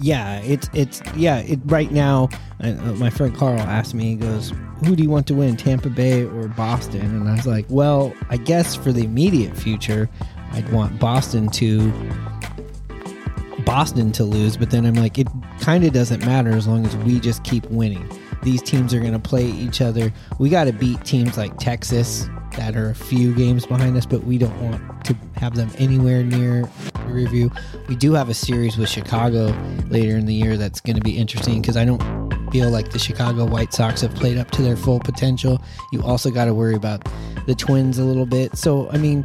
Yeah, 0.00 0.40
it's 0.40 0.68
it's 0.74 1.02
yeah. 1.14 1.38
It 1.38 1.60
right 1.66 1.90
now. 1.90 2.28
Uh, 2.60 2.72
my 2.94 3.10
friend 3.10 3.34
Carl 3.34 3.60
asked 3.60 3.94
me. 3.94 4.04
He 4.10 4.16
goes, 4.16 4.52
"Who 4.84 4.96
do 4.96 5.02
you 5.02 5.10
want 5.10 5.26
to 5.28 5.34
win, 5.34 5.56
Tampa 5.56 5.88
Bay 5.88 6.24
or 6.24 6.48
Boston?" 6.48 7.02
And 7.02 7.28
I 7.28 7.36
was 7.36 7.46
like, 7.46 7.66
"Well, 7.68 8.12
I 8.28 8.36
guess 8.36 8.74
for 8.74 8.92
the 8.92 9.04
immediate 9.04 9.56
future, 9.56 10.08
I'd 10.52 10.70
want 10.72 10.98
Boston 10.98 11.48
to 11.50 11.92
Boston 13.64 14.10
to 14.12 14.24
lose." 14.24 14.56
But 14.56 14.70
then 14.70 14.84
I'm 14.84 14.94
like, 14.94 15.16
it 15.18 15.28
kind 15.60 15.84
of 15.84 15.92
doesn't 15.92 16.26
matter 16.26 16.50
as 16.50 16.66
long 16.66 16.84
as 16.84 16.96
we 16.98 17.20
just 17.20 17.44
keep 17.44 17.64
winning. 17.70 18.08
These 18.44 18.62
teams 18.62 18.94
are 18.94 19.00
going 19.00 19.12
to 19.12 19.18
play 19.18 19.46
each 19.46 19.80
other. 19.80 20.12
We 20.38 20.50
got 20.50 20.64
to 20.64 20.72
beat 20.72 21.04
teams 21.04 21.36
like 21.36 21.56
Texas 21.58 22.28
that 22.56 22.76
are 22.76 22.90
a 22.90 22.94
few 22.94 23.34
games 23.34 23.66
behind 23.66 23.96
us, 23.96 24.06
but 24.06 24.22
we 24.24 24.38
don't 24.38 24.56
want 24.62 25.04
to 25.06 25.16
have 25.36 25.56
them 25.56 25.70
anywhere 25.78 26.22
near 26.22 26.68
review. 27.06 27.50
We 27.88 27.96
do 27.96 28.12
have 28.12 28.28
a 28.28 28.34
series 28.34 28.76
with 28.76 28.88
Chicago 28.88 29.46
later 29.88 30.16
in 30.16 30.26
the 30.26 30.34
year 30.34 30.56
that's 30.56 30.80
going 30.80 30.96
to 30.96 31.02
be 31.02 31.16
interesting 31.16 31.60
because 31.60 31.76
I 31.76 31.84
don't 31.84 32.00
feel 32.52 32.70
like 32.70 32.90
the 32.90 32.98
Chicago 32.98 33.46
White 33.46 33.72
Sox 33.72 34.02
have 34.02 34.14
played 34.14 34.38
up 34.38 34.50
to 34.52 34.62
their 34.62 34.76
full 34.76 35.00
potential. 35.00 35.62
You 35.90 36.02
also 36.02 36.30
got 36.30 36.44
to 36.44 36.54
worry 36.54 36.74
about 36.74 37.08
the 37.46 37.54
Twins 37.54 37.98
a 37.98 38.04
little 38.04 38.26
bit. 38.26 38.56
So, 38.56 38.88
I 38.90 38.98
mean, 38.98 39.24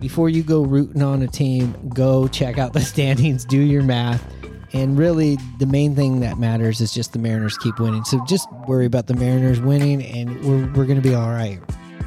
before 0.00 0.28
you 0.28 0.42
go 0.42 0.62
rooting 0.62 1.02
on 1.02 1.22
a 1.22 1.28
team, 1.28 1.74
go 1.90 2.26
check 2.28 2.58
out 2.58 2.72
the 2.72 2.80
standings, 2.80 3.44
do 3.44 3.60
your 3.60 3.82
math. 3.82 4.24
And 4.72 4.98
really, 4.98 5.38
the 5.58 5.66
main 5.66 5.94
thing 5.94 6.20
that 6.20 6.38
matters 6.38 6.80
is 6.80 6.92
just 6.92 7.12
the 7.12 7.18
Mariners 7.18 7.56
keep 7.58 7.78
winning. 7.78 8.04
So 8.04 8.22
just 8.26 8.50
worry 8.66 8.86
about 8.86 9.06
the 9.06 9.14
Mariners 9.14 9.60
winning, 9.60 10.02
and 10.02 10.44
we're, 10.44 10.66
we're 10.72 10.86
going 10.86 11.00
to 11.00 11.08
be 11.08 11.14
all 11.14 11.30
right. 11.30 11.60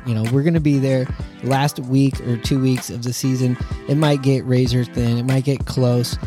You 0.05 0.13
know, 0.13 0.23
we're 0.31 0.43
going 0.43 0.53
to 0.53 0.59
be 0.59 0.79
there 0.79 1.07
last 1.43 1.79
week 1.79 2.19
or 2.21 2.37
two 2.37 2.59
weeks 2.61 2.89
of 2.89 3.03
the 3.03 3.13
season. 3.13 3.57
It 3.87 3.95
might 3.95 4.21
get 4.21 4.45
razor 4.45 4.83
thin, 4.83 5.17
it 5.17 5.23
might 5.23 5.43
get 5.43 5.65
close, 5.65 6.17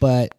but, 0.00 0.34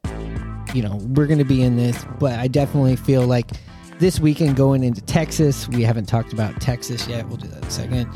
you 0.74 0.82
know, 0.82 0.96
we're 1.14 1.28
going 1.28 1.39
to 1.39 1.46
be 1.46 1.62
in 1.62 1.78
this. 1.78 2.06
But 2.20 2.39
I 2.39 2.48
definitely 2.48 2.96
feel 2.96 3.26
like 3.26 3.52
this 4.00 4.20
weekend 4.20 4.56
going 4.56 4.84
into 4.84 5.02
Texas, 5.02 5.68
we 5.70 5.84
haven't 5.84 6.06
talked 6.06 6.34
about 6.34 6.60
Texas 6.62 7.08
yet. 7.08 7.28
We'll 7.28 7.38
do 7.38 7.48
that 7.48 7.62
in 7.62 7.68
a 7.68 7.72
second. 7.72 8.14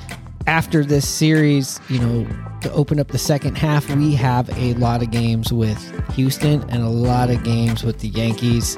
After 0.50 0.84
this 0.84 1.08
series, 1.08 1.80
you 1.89 2.00
know, 2.00 2.28
to 2.62 2.72
open 2.72 3.00
up 3.00 3.10
the 3.10 3.20
second 3.20 3.56
half, 3.56 3.88
we 3.88 4.16
have 4.16 4.50
a 4.58 4.74
lot 4.74 5.04
of 5.04 5.12
games 5.12 5.54
with 5.54 5.78
Houston 6.16 6.68
and 6.72 6.82
a 6.82 6.89
lot 6.89 7.30
of 7.30 7.43
games 7.43 7.84
with 7.84 8.00
the 8.00 8.08
Yankees, 8.08 8.76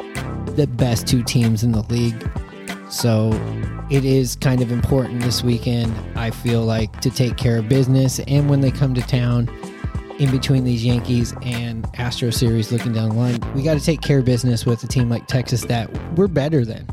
the 0.47 0.67
best 0.67 1.07
two 1.07 1.23
teams 1.23 1.63
in 1.63 1.71
the 1.71 1.83
league. 1.83 2.29
So 2.89 3.31
it 3.89 4.03
is 4.03 4.35
kind 4.35 4.61
of 4.61 4.69
important 4.69 5.21
this 5.21 5.45
weekend, 5.45 5.95
I 6.17 6.31
feel 6.31 6.65
like, 6.65 6.99
to 6.99 7.09
take 7.09 7.37
care 7.37 7.59
of 7.59 7.69
business. 7.69 8.19
And 8.27 8.49
when 8.49 8.59
they 8.59 8.71
come 8.71 8.93
to 8.93 9.01
town, 9.01 9.47
in 10.19 10.29
between 10.29 10.65
these 10.65 10.83
Yankees 10.83 11.33
and 11.41 11.87
Astro 11.97 12.31
series 12.31 12.73
looking 12.73 12.91
down 12.91 13.11
the 13.11 13.15
line, 13.15 13.39
we 13.55 13.63
got 13.63 13.75
to 13.75 13.83
take 13.83 14.01
care 14.01 14.19
of 14.19 14.25
business 14.25 14.65
with 14.65 14.83
a 14.83 14.87
team 14.87 15.09
like 15.09 15.25
Texas 15.27 15.61
that 15.67 15.89
we're 16.17 16.27
better 16.27 16.65
than. 16.65 16.85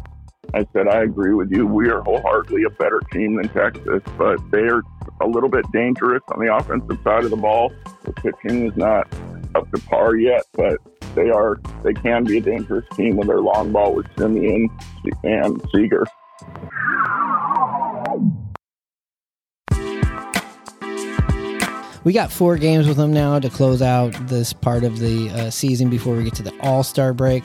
I 0.55 0.67
said, 0.73 0.89
I 0.89 1.03
agree 1.03 1.35
with 1.35 1.51
you. 1.51 1.67
We 1.67 1.91
are 1.91 2.01
wholeheartedly 2.01 2.65
a 2.65 2.71
better 2.71 3.01
team 3.13 3.37
than 3.37 3.49
Texas, 3.49 4.03
but 4.17 4.39
they're 4.51 4.83
a 5.21 5.27
little 5.27 5.49
bit 5.49 5.65
dangerous 5.73 6.23
on 6.33 6.41
the 6.41 6.55
offensive 6.55 6.99
side 7.05 7.25
of 7.25 7.31
the 7.31 7.37
ball. 7.37 7.73
The 8.05 8.13
pitching 8.15 8.67
is 8.67 8.77
not 8.77 9.13
up 9.55 9.71
to 9.73 9.81
par 9.83 10.17
yet, 10.17 10.45
but 10.55 10.79
they 11.15 11.31
are 11.31 11.61
they 11.83 11.93
can 11.93 12.25
be 12.25 12.39
a 12.39 12.41
dangerous 12.41 12.87
team 12.95 13.17
with 13.17 13.29
their 13.29 13.41
long 13.41 13.73
ball 13.73 13.95
with 13.95 14.07
Semien 14.17 14.69
and 15.25 15.63
Seager. 15.75 16.05
We 22.05 22.13
got 22.15 22.33
four 22.33 22.57
games 22.57 22.87
with 22.89 22.97
them 22.97 23.13
now 23.13 23.39
to 23.39 23.51
close 23.51 23.83
out 23.83 24.15
this 24.29 24.55
part 24.55 24.85
of 24.85 24.99
the 24.99 25.29
uh, 25.31 25.51
season 25.51 25.91
before 25.91 26.17
we 26.17 26.25
get 26.25 26.35
to 26.37 26.43
the 26.43 26.59
All 26.61 26.83
Star 26.83 27.13
break. 27.13 27.45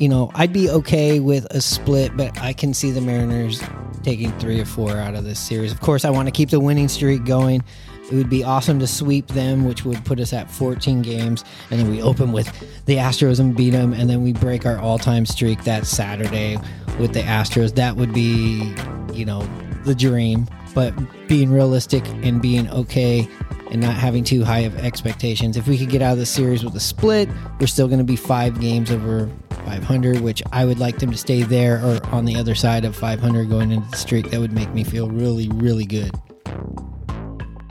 You 0.00 0.08
know, 0.08 0.30
I'd 0.34 0.50
be 0.50 0.70
okay 0.70 1.20
with 1.20 1.44
a 1.50 1.60
split, 1.60 2.16
but 2.16 2.40
I 2.40 2.54
can 2.54 2.72
see 2.72 2.90
the 2.90 3.02
Mariners 3.02 3.62
taking 4.02 4.32
three 4.38 4.58
or 4.58 4.64
four 4.64 4.92
out 4.92 5.14
of 5.14 5.24
this 5.24 5.38
series. 5.38 5.72
Of 5.72 5.82
course, 5.82 6.06
I 6.06 6.10
want 6.10 6.26
to 6.26 6.32
keep 6.32 6.48
the 6.48 6.58
winning 6.58 6.88
streak 6.88 7.26
going. 7.26 7.62
It 8.10 8.14
would 8.14 8.30
be 8.30 8.42
awesome 8.42 8.78
to 8.78 8.86
sweep 8.86 9.26
them, 9.28 9.66
which 9.66 9.84
would 9.84 10.02
put 10.06 10.18
us 10.18 10.32
at 10.32 10.50
14 10.50 11.02
games. 11.02 11.44
And 11.70 11.78
then 11.78 11.90
we 11.90 12.00
open 12.00 12.32
with 12.32 12.48
the 12.86 12.96
Astros 12.96 13.40
and 13.40 13.54
beat 13.54 13.70
them. 13.70 13.92
And 13.92 14.08
then 14.08 14.22
we 14.22 14.32
break 14.32 14.64
our 14.64 14.78
all 14.78 14.98
time 14.98 15.26
streak 15.26 15.64
that 15.64 15.86
Saturday 15.86 16.56
with 16.98 17.12
the 17.12 17.20
Astros. 17.20 17.74
That 17.74 17.96
would 17.96 18.14
be, 18.14 18.74
you 19.12 19.26
know, 19.26 19.46
the 19.84 19.94
dream. 19.94 20.48
But 20.74 20.94
being 21.28 21.50
realistic 21.50 22.08
and 22.24 22.40
being 22.40 22.70
okay 22.70 23.28
and 23.70 23.80
not 23.80 23.94
having 23.94 24.24
too 24.24 24.44
high 24.44 24.60
of 24.60 24.76
expectations. 24.78 25.56
If 25.56 25.68
we 25.68 25.78
could 25.78 25.90
get 25.90 26.02
out 26.02 26.12
of 26.12 26.18
the 26.18 26.26
series 26.26 26.64
with 26.64 26.74
a 26.74 26.80
split, 26.80 27.28
we're 27.60 27.66
still 27.66 27.86
going 27.86 27.98
to 27.98 28.04
be 28.04 28.16
five 28.16 28.60
games 28.60 28.90
over 28.90 29.30
500, 29.64 30.20
which 30.20 30.42
I 30.52 30.64
would 30.64 30.78
like 30.78 30.98
them 30.98 31.10
to 31.10 31.16
stay 31.16 31.42
there 31.42 31.84
or 31.84 32.04
on 32.06 32.24
the 32.24 32.36
other 32.36 32.54
side 32.54 32.84
of 32.84 32.96
500 32.96 33.48
going 33.48 33.70
into 33.70 33.88
the 33.88 33.96
streak. 33.96 34.30
That 34.30 34.40
would 34.40 34.52
make 34.52 34.72
me 34.74 34.84
feel 34.84 35.08
really, 35.08 35.48
really 35.48 35.84
good. 35.84 36.10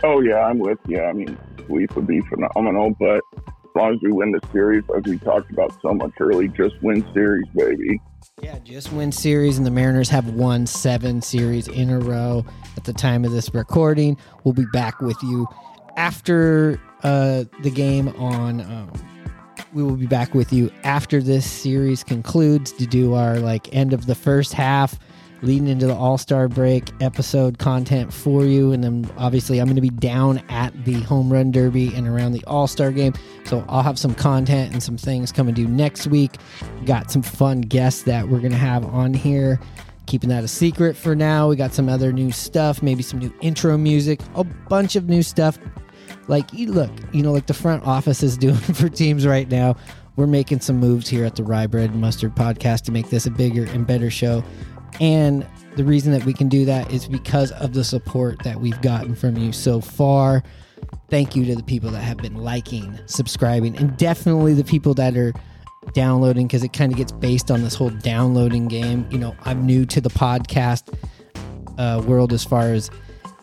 Oh 0.03 0.21
yeah, 0.21 0.39
I'm 0.39 0.59
with 0.59 0.79
you. 0.87 1.01
I 1.01 1.11
mean, 1.11 1.37
sweep 1.65 1.93
would 1.95 2.07
be 2.07 2.21
phenomenal, 2.21 2.95
but 2.99 3.21
as 3.35 3.75
long 3.75 3.93
as 3.93 3.99
we 4.01 4.11
win 4.11 4.31
the 4.31 4.39
series, 4.51 4.83
as 4.95 5.03
we 5.03 5.17
talked 5.19 5.51
about 5.51 5.75
so 5.81 5.93
much 5.93 6.13
early, 6.19 6.47
just 6.47 6.81
win 6.81 7.05
series, 7.13 7.47
baby. 7.53 8.01
Yeah, 8.41 8.57
just 8.59 8.93
win 8.93 9.11
series, 9.11 9.57
and 9.57 9.67
the 9.67 9.71
Mariners 9.71 10.07
have 10.09 10.29
won 10.29 10.65
seven 10.65 11.21
series 11.21 11.67
in 11.67 11.89
a 11.89 11.99
row 11.99 12.45
at 12.77 12.85
the 12.85 12.93
time 12.93 13.25
of 13.25 13.31
this 13.31 13.53
recording. 13.53 14.17
We'll 14.45 14.53
be 14.53 14.65
back 14.71 15.01
with 15.01 15.21
you 15.21 15.45
after 15.99 16.81
uh, 17.03 17.43
the 17.61 17.69
game 17.69 18.07
on. 18.17 18.61
Um, 18.61 18.91
we 19.71 19.83
will 19.83 19.97
be 19.97 20.07
back 20.07 20.33
with 20.33 20.51
you 20.51 20.71
after 20.83 21.21
this 21.21 21.45
series 21.45 22.03
concludes 22.03 22.71
to 22.71 22.87
do 22.87 23.13
our 23.13 23.37
like 23.37 23.71
end 23.71 23.93
of 23.93 24.07
the 24.07 24.15
first 24.15 24.51
half 24.51 24.97
leading 25.41 25.67
into 25.67 25.87
the 25.87 25.93
All 25.95 26.17
Star 26.17 26.47
break 26.47 26.89
episode 27.01 27.59
content 27.59 28.11
for 28.13 28.45
you. 28.45 28.71
And 28.71 28.83
then 28.83 29.09
obviously, 29.17 29.59
I'm 29.59 29.67
going 29.67 29.75
to 29.75 29.81
be 29.81 29.89
down 29.89 30.39
at 30.49 30.73
the 30.85 31.01
Home 31.01 31.31
Run 31.31 31.51
Derby 31.51 31.93
and 31.93 32.07
around 32.07 32.31
the 32.31 32.43
All 32.45 32.67
Star 32.67 32.91
game. 32.91 33.13
So 33.45 33.63
I'll 33.67 33.83
have 33.83 33.99
some 33.99 34.15
content 34.15 34.73
and 34.73 34.81
some 34.81 34.97
things 34.97 35.31
coming 35.31 35.55
to 35.55 35.65
next 35.65 36.07
week. 36.07 36.37
Got 36.85 37.11
some 37.11 37.21
fun 37.21 37.61
guests 37.61 38.03
that 38.03 38.29
we're 38.29 38.39
going 38.39 38.51
to 38.51 38.57
have 38.57 38.85
on 38.85 39.13
here. 39.13 39.59
Keeping 40.07 40.29
that 40.29 40.43
a 40.43 40.47
secret 40.47 40.97
for 40.97 41.15
now. 41.15 41.49
We 41.49 41.55
got 41.55 41.73
some 41.73 41.87
other 41.87 42.11
new 42.11 42.31
stuff, 42.31 42.81
maybe 42.81 43.03
some 43.03 43.19
new 43.19 43.33
intro 43.41 43.77
music, 43.77 44.21
a 44.33 44.43
bunch 44.43 44.95
of 44.95 45.07
new 45.07 45.21
stuff. 45.21 45.59
Like, 46.29 46.53
you 46.53 46.71
look, 46.71 46.91
you 47.11 47.23
know, 47.23 47.33
like 47.33 47.47
the 47.47 47.53
front 47.53 47.85
office 47.85 48.23
is 48.23 48.37
doing 48.45 48.55
for 48.55 48.87
teams 48.87 49.27
right 49.27 49.49
now. 49.49 49.75
We're 50.15 50.27
making 50.27 50.61
some 50.61 50.77
moves 50.77 51.09
here 51.09 51.25
at 51.25 51.35
the 51.35 51.43
Rye 51.43 51.67
Bread 51.67 51.91
and 51.91 52.01
Mustard 52.01 52.35
podcast 52.35 52.83
to 52.83 52.91
make 52.91 53.09
this 53.09 53.25
a 53.25 53.31
bigger 53.31 53.65
and 53.65 53.87
better 53.87 54.09
show. 54.09 54.43
And 54.99 55.45
the 55.75 55.83
reason 55.83 56.11
that 56.11 56.25
we 56.25 56.33
can 56.33 56.49
do 56.49 56.65
that 56.65 56.91
is 56.91 57.07
because 57.07 57.51
of 57.53 57.73
the 57.73 57.83
support 57.83 58.43
that 58.43 58.59
we've 58.59 58.81
gotten 58.81 59.15
from 59.15 59.37
you 59.37 59.51
so 59.51 59.81
far. 59.81 60.43
Thank 61.09 61.35
you 61.35 61.45
to 61.45 61.55
the 61.55 61.63
people 61.63 61.89
that 61.91 62.01
have 62.01 62.17
been 62.17 62.35
liking, 62.35 62.99
subscribing, 63.05 63.77
and 63.77 63.95
definitely 63.97 64.53
the 64.53 64.63
people 64.63 64.93
that 64.95 65.15
are 65.15 65.33
downloading 65.93 66.47
because 66.47 66.63
it 66.63 66.73
kind 66.73 66.91
of 66.91 66.97
gets 66.97 67.11
based 67.11 67.49
on 67.49 67.63
this 67.63 67.75
whole 67.75 67.89
downloading 67.89 68.67
game. 68.67 69.07
You 69.09 69.19
know, 69.19 69.35
I'm 69.45 69.65
new 69.65 69.85
to 69.85 70.01
the 70.01 70.09
podcast 70.09 70.93
uh, 71.77 72.03
world 72.05 72.33
as 72.33 72.43
far 72.43 72.73
as 72.73 72.91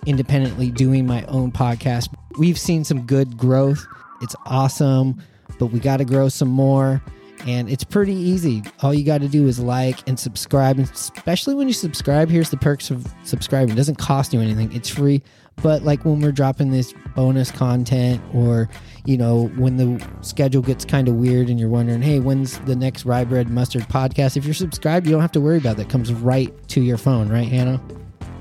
independently 0.07 0.71
doing 0.71 1.07
my 1.07 1.25
own 1.27 1.53
podcast. 1.53 2.15
We've 2.39 2.59
seen 2.59 2.85
some 2.85 3.07
good 3.07 3.37
growth. 3.37 3.87
It's 4.23 4.37
awesome, 4.47 5.23
but 5.59 5.67
we 5.67 5.81
got 5.81 5.99
to 5.99 6.05
grow 6.05 6.29
some 6.29 6.49
more 6.49 7.03
and 7.47 7.71
it's 7.71 7.85
pretty 7.85 8.15
easy. 8.15 8.63
All 8.83 8.93
you 8.93 9.05
got 9.05 9.21
to 9.21 9.29
do 9.29 9.47
is 9.47 9.59
like 9.59 10.07
and 10.09 10.19
subscribe, 10.19 10.79
and 10.79 10.91
especially 10.91 11.55
when 11.55 11.69
you 11.69 11.75
subscribe, 11.75 12.29
here's 12.29 12.51
the 12.51 12.57
perks 12.57 12.91
of 12.91 13.07
subscribing. 13.23 13.71
It 13.73 13.77
doesn't 13.77 13.97
cost 13.97 14.33
you 14.33 14.41
anything. 14.41 14.73
It's 14.73 14.89
free. 14.89 15.23
But 15.63 15.83
like 15.83 16.05
when 16.05 16.21
we're 16.21 16.33
dropping 16.33 16.71
this 16.71 16.93
bonus 17.15 17.51
content 17.51 18.21
or 18.35 18.69
you 19.07 19.17
know, 19.17 19.47
when 19.57 19.77
the 19.77 20.05
schedule 20.21 20.63
gets 20.63 20.85
kind 20.85 21.07
of 21.09 21.15
weird 21.15 21.49
and 21.49 21.61
you're 21.61 21.69
wondering, 21.69 22.03
hey, 22.03 22.19
when's 22.19 22.59
the 22.61 22.75
next 22.75 23.05
Rye 23.05 23.25
Bread 23.25 23.49
Mustard 23.49 23.83
podcast? 23.83 24.37
If 24.37 24.45
you're 24.45 24.53
subscribed, 24.53 25.07
you 25.07 25.13
don't 25.13 25.21
have 25.21 25.33
to 25.33 25.41
worry 25.41 25.59
about 25.59 25.77
that. 25.77 25.83
It 25.83 25.89
comes 25.89 26.13
right 26.13 26.53
to 26.71 26.81
your 26.81 26.99
phone, 26.99 27.29
right, 27.29 27.47
Hanno? 27.47 27.81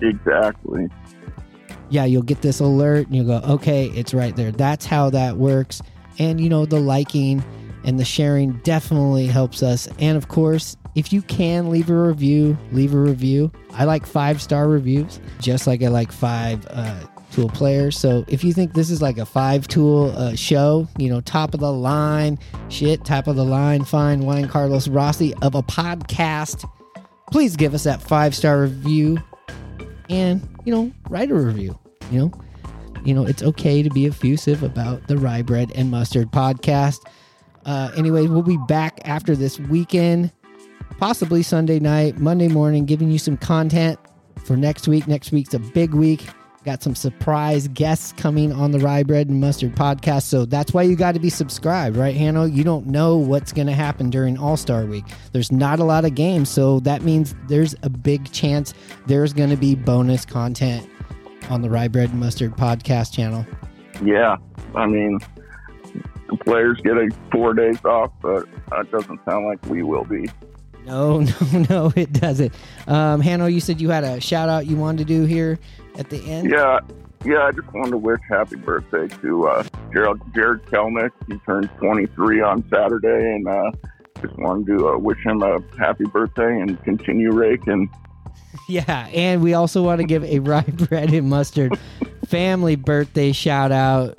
Exactly. 0.02 0.90
Yeah, 1.90 2.06
you'll 2.06 2.24
get 2.24 2.42
this 2.42 2.60
alert 2.60 3.08
and 3.08 3.16
you'll 3.16 3.26
go, 3.40 3.46
okay, 3.54 3.88
it's 3.88 4.14
right 4.14 4.36
there. 4.36 4.52
That's 4.52 4.86
how 4.86 5.10
that 5.12 5.38
works. 5.38 5.82
And 6.18 6.40
you 6.40 6.50
know, 6.50 6.66
the 6.66 6.80
liking 6.80 7.44
and 7.84 8.00
the 8.00 8.06
sharing 8.06 8.54
definitely 8.64 9.28
helps 9.28 9.62
us. 9.62 9.88
And 10.00 10.18
of 10.18 10.28
course, 10.28 10.76
if 10.96 11.12
you 11.12 11.22
can 11.22 11.70
leave 11.70 11.90
a 11.90 11.96
review, 12.08 12.58
leave 12.72 12.94
a 12.94 12.98
review. 12.98 13.52
I 13.72 13.84
like 13.84 14.06
five 14.06 14.42
star 14.42 14.68
reviews, 14.68 15.20
just 15.40 15.68
like 15.68 15.84
I 15.84 15.90
like 15.90 16.12
five 16.12 16.66
uh, 16.70 17.06
tool 17.32 17.50
players. 17.50 17.98
So 17.98 18.24
if 18.28 18.44
you 18.44 18.54
think 18.54 18.74
this 18.74 18.90
is 18.90 19.02
like 19.02 19.18
a 19.18 19.26
five 19.26 19.68
tool 19.68 20.14
uh, 20.16 20.36
show, 20.36 20.88
you 20.98 21.10
know, 21.10 21.20
top 21.22 21.54
of 21.54 21.60
the 21.60 21.72
line, 21.72 22.40
shit, 22.70 23.04
top 23.04 23.28
of 23.28 23.36
the 23.36 23.44
line, 23.44 23.84
fine 23.84 24.22
wine, 24.22 24.48
Carlos 24.48 24.88
Rossi 24.88 25.34
of 25.42 25.54
a 25.54 25.62
podcast, 25.62 26.68
please 27.32 27.58
give 27.58 27.74
us 27.74 27.84
that 27.84 28.02
five 28.02 28.34
star 28.34 28.62
review 28.62 29.22
and, 30.10 30.48
you 30.66 30.74
know, 30.74 30.92
write 31.10 31.32
a 31.32 31.36
review, 31.36 31.78
you 32.12 32.20
know. 32.20 32.32
You 33.04 33.14
know, 33.14 33.24
it's 33.24 33.44
okay 33.44 33.84
to 33.84 33.90
be 33.92 34.08
effusive 34.08 34.64
about 34.64 35.08
the 35.08 35.18
Rye 35.18 35.44
Bread 35.44 35.72
and 35.76 35.92
Mustard 35.92 36.32
podcast. 36.32 37.00
Uh, 37.64 37.92
anyway, 37.96 38.26
we'll 38.28 38.42
be 38.42 38.58
back 38.68 39.00
after 39.06 39.36
this 39.36 39.60
weekend, 39.60 40.32
possibly 40.98 41.44
Sunday 41.44 41.80
night, 41.80 42.18
Monday 42.18 42.48
morning, 42.48 42.86
giving 42.86 43.12
you 43.12 43.20
some 43.20 43.38
content 43.38 44.00
for 44.44 44.58
next 44.58 44.88
week. 44.88 45.08
Next 45.08 45.32
week's 45.32 45.54
a 45.54 45.60
big 45.60 45.94
week. 45.94 46.28
Got 46.66 46.82
some 46.82 46.96
surprise 46.96 47.68
guests 47.68 48.12
coming 48.14 48.52
on 48.52 48.72
the 48.72 48.80
Rye 48.80 49.04
Bread 49.04 49.30
and 49.30 49.40
Mustard 49.40 49.76
podcast. 49.76 50.24
So 50.24 50.46
that's 50.46 50.74
why 50.74 50.82
you 50.82 50.96
got 50.96 51.14
to 51.14 51.20
be 51.20 51.30
subscribed, 51.30 51.96
right, 51.96 52.16
Hanno? 52.16 52.46
You 52.46 52.64
don't 52.64 52.88
know 52.88 53.18
what's 53.18 53.54
going 53.54 53.68
to 53.68 53.74
happen 53.74 54.10
during 54.10 54.36
All 54.40 54.58
Star 54.58 54.84
Week. 54.86 55.06
There's 55.32 55.52
not 55.52 55.80
a 55.80 55.84
lot 55.84 56.06
of 56.06 56.16
games. 56.16 56.50
So 56.50 56.80
that 56.80 57.04
means 57.04 57.36
there's 57.48 57.76
a 57.84 57.90
big 57.92 58.32
chance 58.32 58.74
there's 59.06 59.32
going 59.32 59.52
to 59.52 59.58
be 59.58 59.76
bonus 59.76 60.26
content 60.26 60.90
on 61.52 61.62
the 61.62 61.70
Rye 61.70 61.88
Bread 61.88 62.10
and 62.10 62.20
Mustard 62.20 62.58
podcast 62.58 63.14
channel. 63.14 63.46
Yeah. 64.04 64.38
I 64.74 64.88
mean, 64.88 65.20
the 66.30 66.38
players 66.38 66.82
get 66.82 66.98
a 66.98 67.10
four 67.32 67.54
days 67.54 67.86
off, 67.86 68.12
but 68.24 68.48
that 68.72 68.90
doesn't 68.90 69.24
sound 69.24 69.46
like 69.46 69.64
we 69.68 69.84
will 69.84 70.06
be. 70.06 70.26
No, 70.86 71.20
no, 71.52 71.66
no, 71.70 71.94
it 71.96 72.14
doesn't. 72.14 72.54
Um, 72.88 73.22
Hanno, 73.22 73.48
you 73.48 73.60
said 73.60 73.82
you 73.82 73.90
had 73.90 74.04
a 74.04 74.20
shout 74.20 74.50
out 74.50 74.68
you 74.68 74.78
wanted 74.78 75.00
to 75.00 75.06
do 75.06 75.26
here 75.26 75.60
at 75.98 76.10
the 76.10 76.18
end. 76.24 76.50
Yeah, 76.50 76.80
yeah. 77.24 77.44
I 77.44 77.52
just 77.52 77.72
wanted 77.74 77.92
to 77.92 77.98
wish 77.98 78.20
happy 78.30 78.56
birthday 78.56 79.08
to 79.22 79.48
uh, 79.48 79.64
Gerald 79.92 80.22
Jarred 80.34 80.66
Kelenic. 80.66 81.12
He 81.28 81.38
turned 81.40 81.70
23 81.78 82.42
on 82.42 82.64
Saturday, 82.70 83.36
and 83.36 83.48
uh, 83.48 83.72
just 84.22 84.38
wanted 84.38 84.78
to 84.78 84.90
uh, 84.90 84.98
wish 84.98 85.24
him 85.26 85.42
a 85.42 85.60
happy 85.78 86.06
birthday 86.06 86.60
and 86.60 86.82
continue 86.84 87.32
raking. 87.32 87.90
Yeah, 88.70 89.10
and 89.14 89.44
we 89.44 89.54
also 89.54 89.84
want 89.84 90.00
to 90.00 90.08
give 90.08 90.24
a 90.24 90.40
rye 90.40 90.62
bread 90.62 91.14
and 91.14 91.30
mustard 91.30 91.78
family 92.26 92.76
birthday 92.76 93.32
shout 93.32 93.72
out 93.72 94.18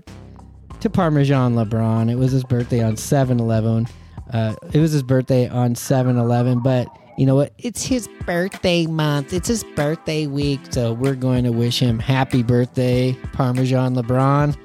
to 0.81 0.91
Parmesan 0.91 1.55
LeBron. 1.55 2.11
It 2.11 2.17
was 2.17 2.33
his 2.33 2.45
birthday 2.45 2.83
on 2.83 2.97
7 2.97 3.41
11. 3.41 3.89
Uh, 4.33 4.55
it 4.73 4.81
was 4.81 4.93
his 4.93 5.03
birthday 5.03 5.49
on 5.49 5.75
7 5.75 6.17
11, 6.17 6.61
but 6.61 6.89
you 7.17 7.25
know 7.25 7.35
what? 7.35 7.53
It's 7.59 7.83
his 7.85 8.09
birthday 8.27 8.87
month. 8.87 9.33
It's 9.33 9.49
his 9.49 9.65
birthday 9.65 10.27
week. 10.27 10.61
So 10.71 10.93
we're 10.93 11.15
going 11.15 11.45
to 11.45 11.53
wish 11.53 11.81
him 11.81 11.99
happy 11.99 12.43
birthday, 12.43 13.13
Parmesan 13.33 13.95
LeBron. 13.95 14.57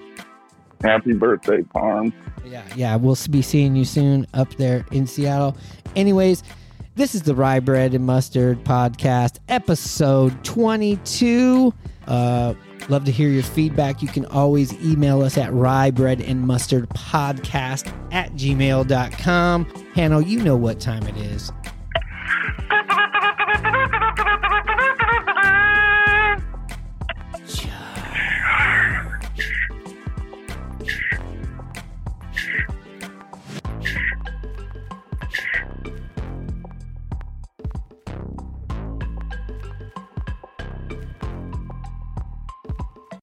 Happy 0.83 1.13
birthday, 1.13 1.61
Parm. 1.61 2.11
Yeah, 2.43 2.63
yeah. 2.75 2.95
We'll 2.95 3.17
be 3.29 3.41
seeing 3.41 3.75
you 3.75 3.85
soon 3.85 4.25
up 4.33 4.55
there 4.55 4.85
in 4.91 5.07
Seattle. 5.07 5.55
Anyways, 5.95 6.43
this 6.95 7.15
is 7.15 7.21
the 7.21 7.35
Rye 7.35 7.59
Bread 7.59 7.93
and 7.93 8.05
Mustard 8.05 8.63
Podcast, 8.63 9.37
episode 9.47 10.43
22. 10.43 11.73
Uh, 12.07 12.53
Love 12.89 13.05
to 13.05 13.11
hear 13.11 13.29
your 13.29 13.43
feedback. 13.43 14.01
You 14.01 14.07
can 14.07 14.25
always 14.25 14.73
email 14.83 15.21
us 15.21 15.37
at 15.37 15.53
rye 15.53 15.91
bread 15.91 16.21
and 16.21 16.45
mustard 16.45 16.89
podcast 16.89 17.91
at 18.11 18.33
gmail.com. 18.33 19.65
Hanno, 19.95 20.19
you 20.19 20.41
know 20.43 20.55
what 20.55 20.79
time 20.79 21.03
it 21.03 21.17
is. 21.17 21.51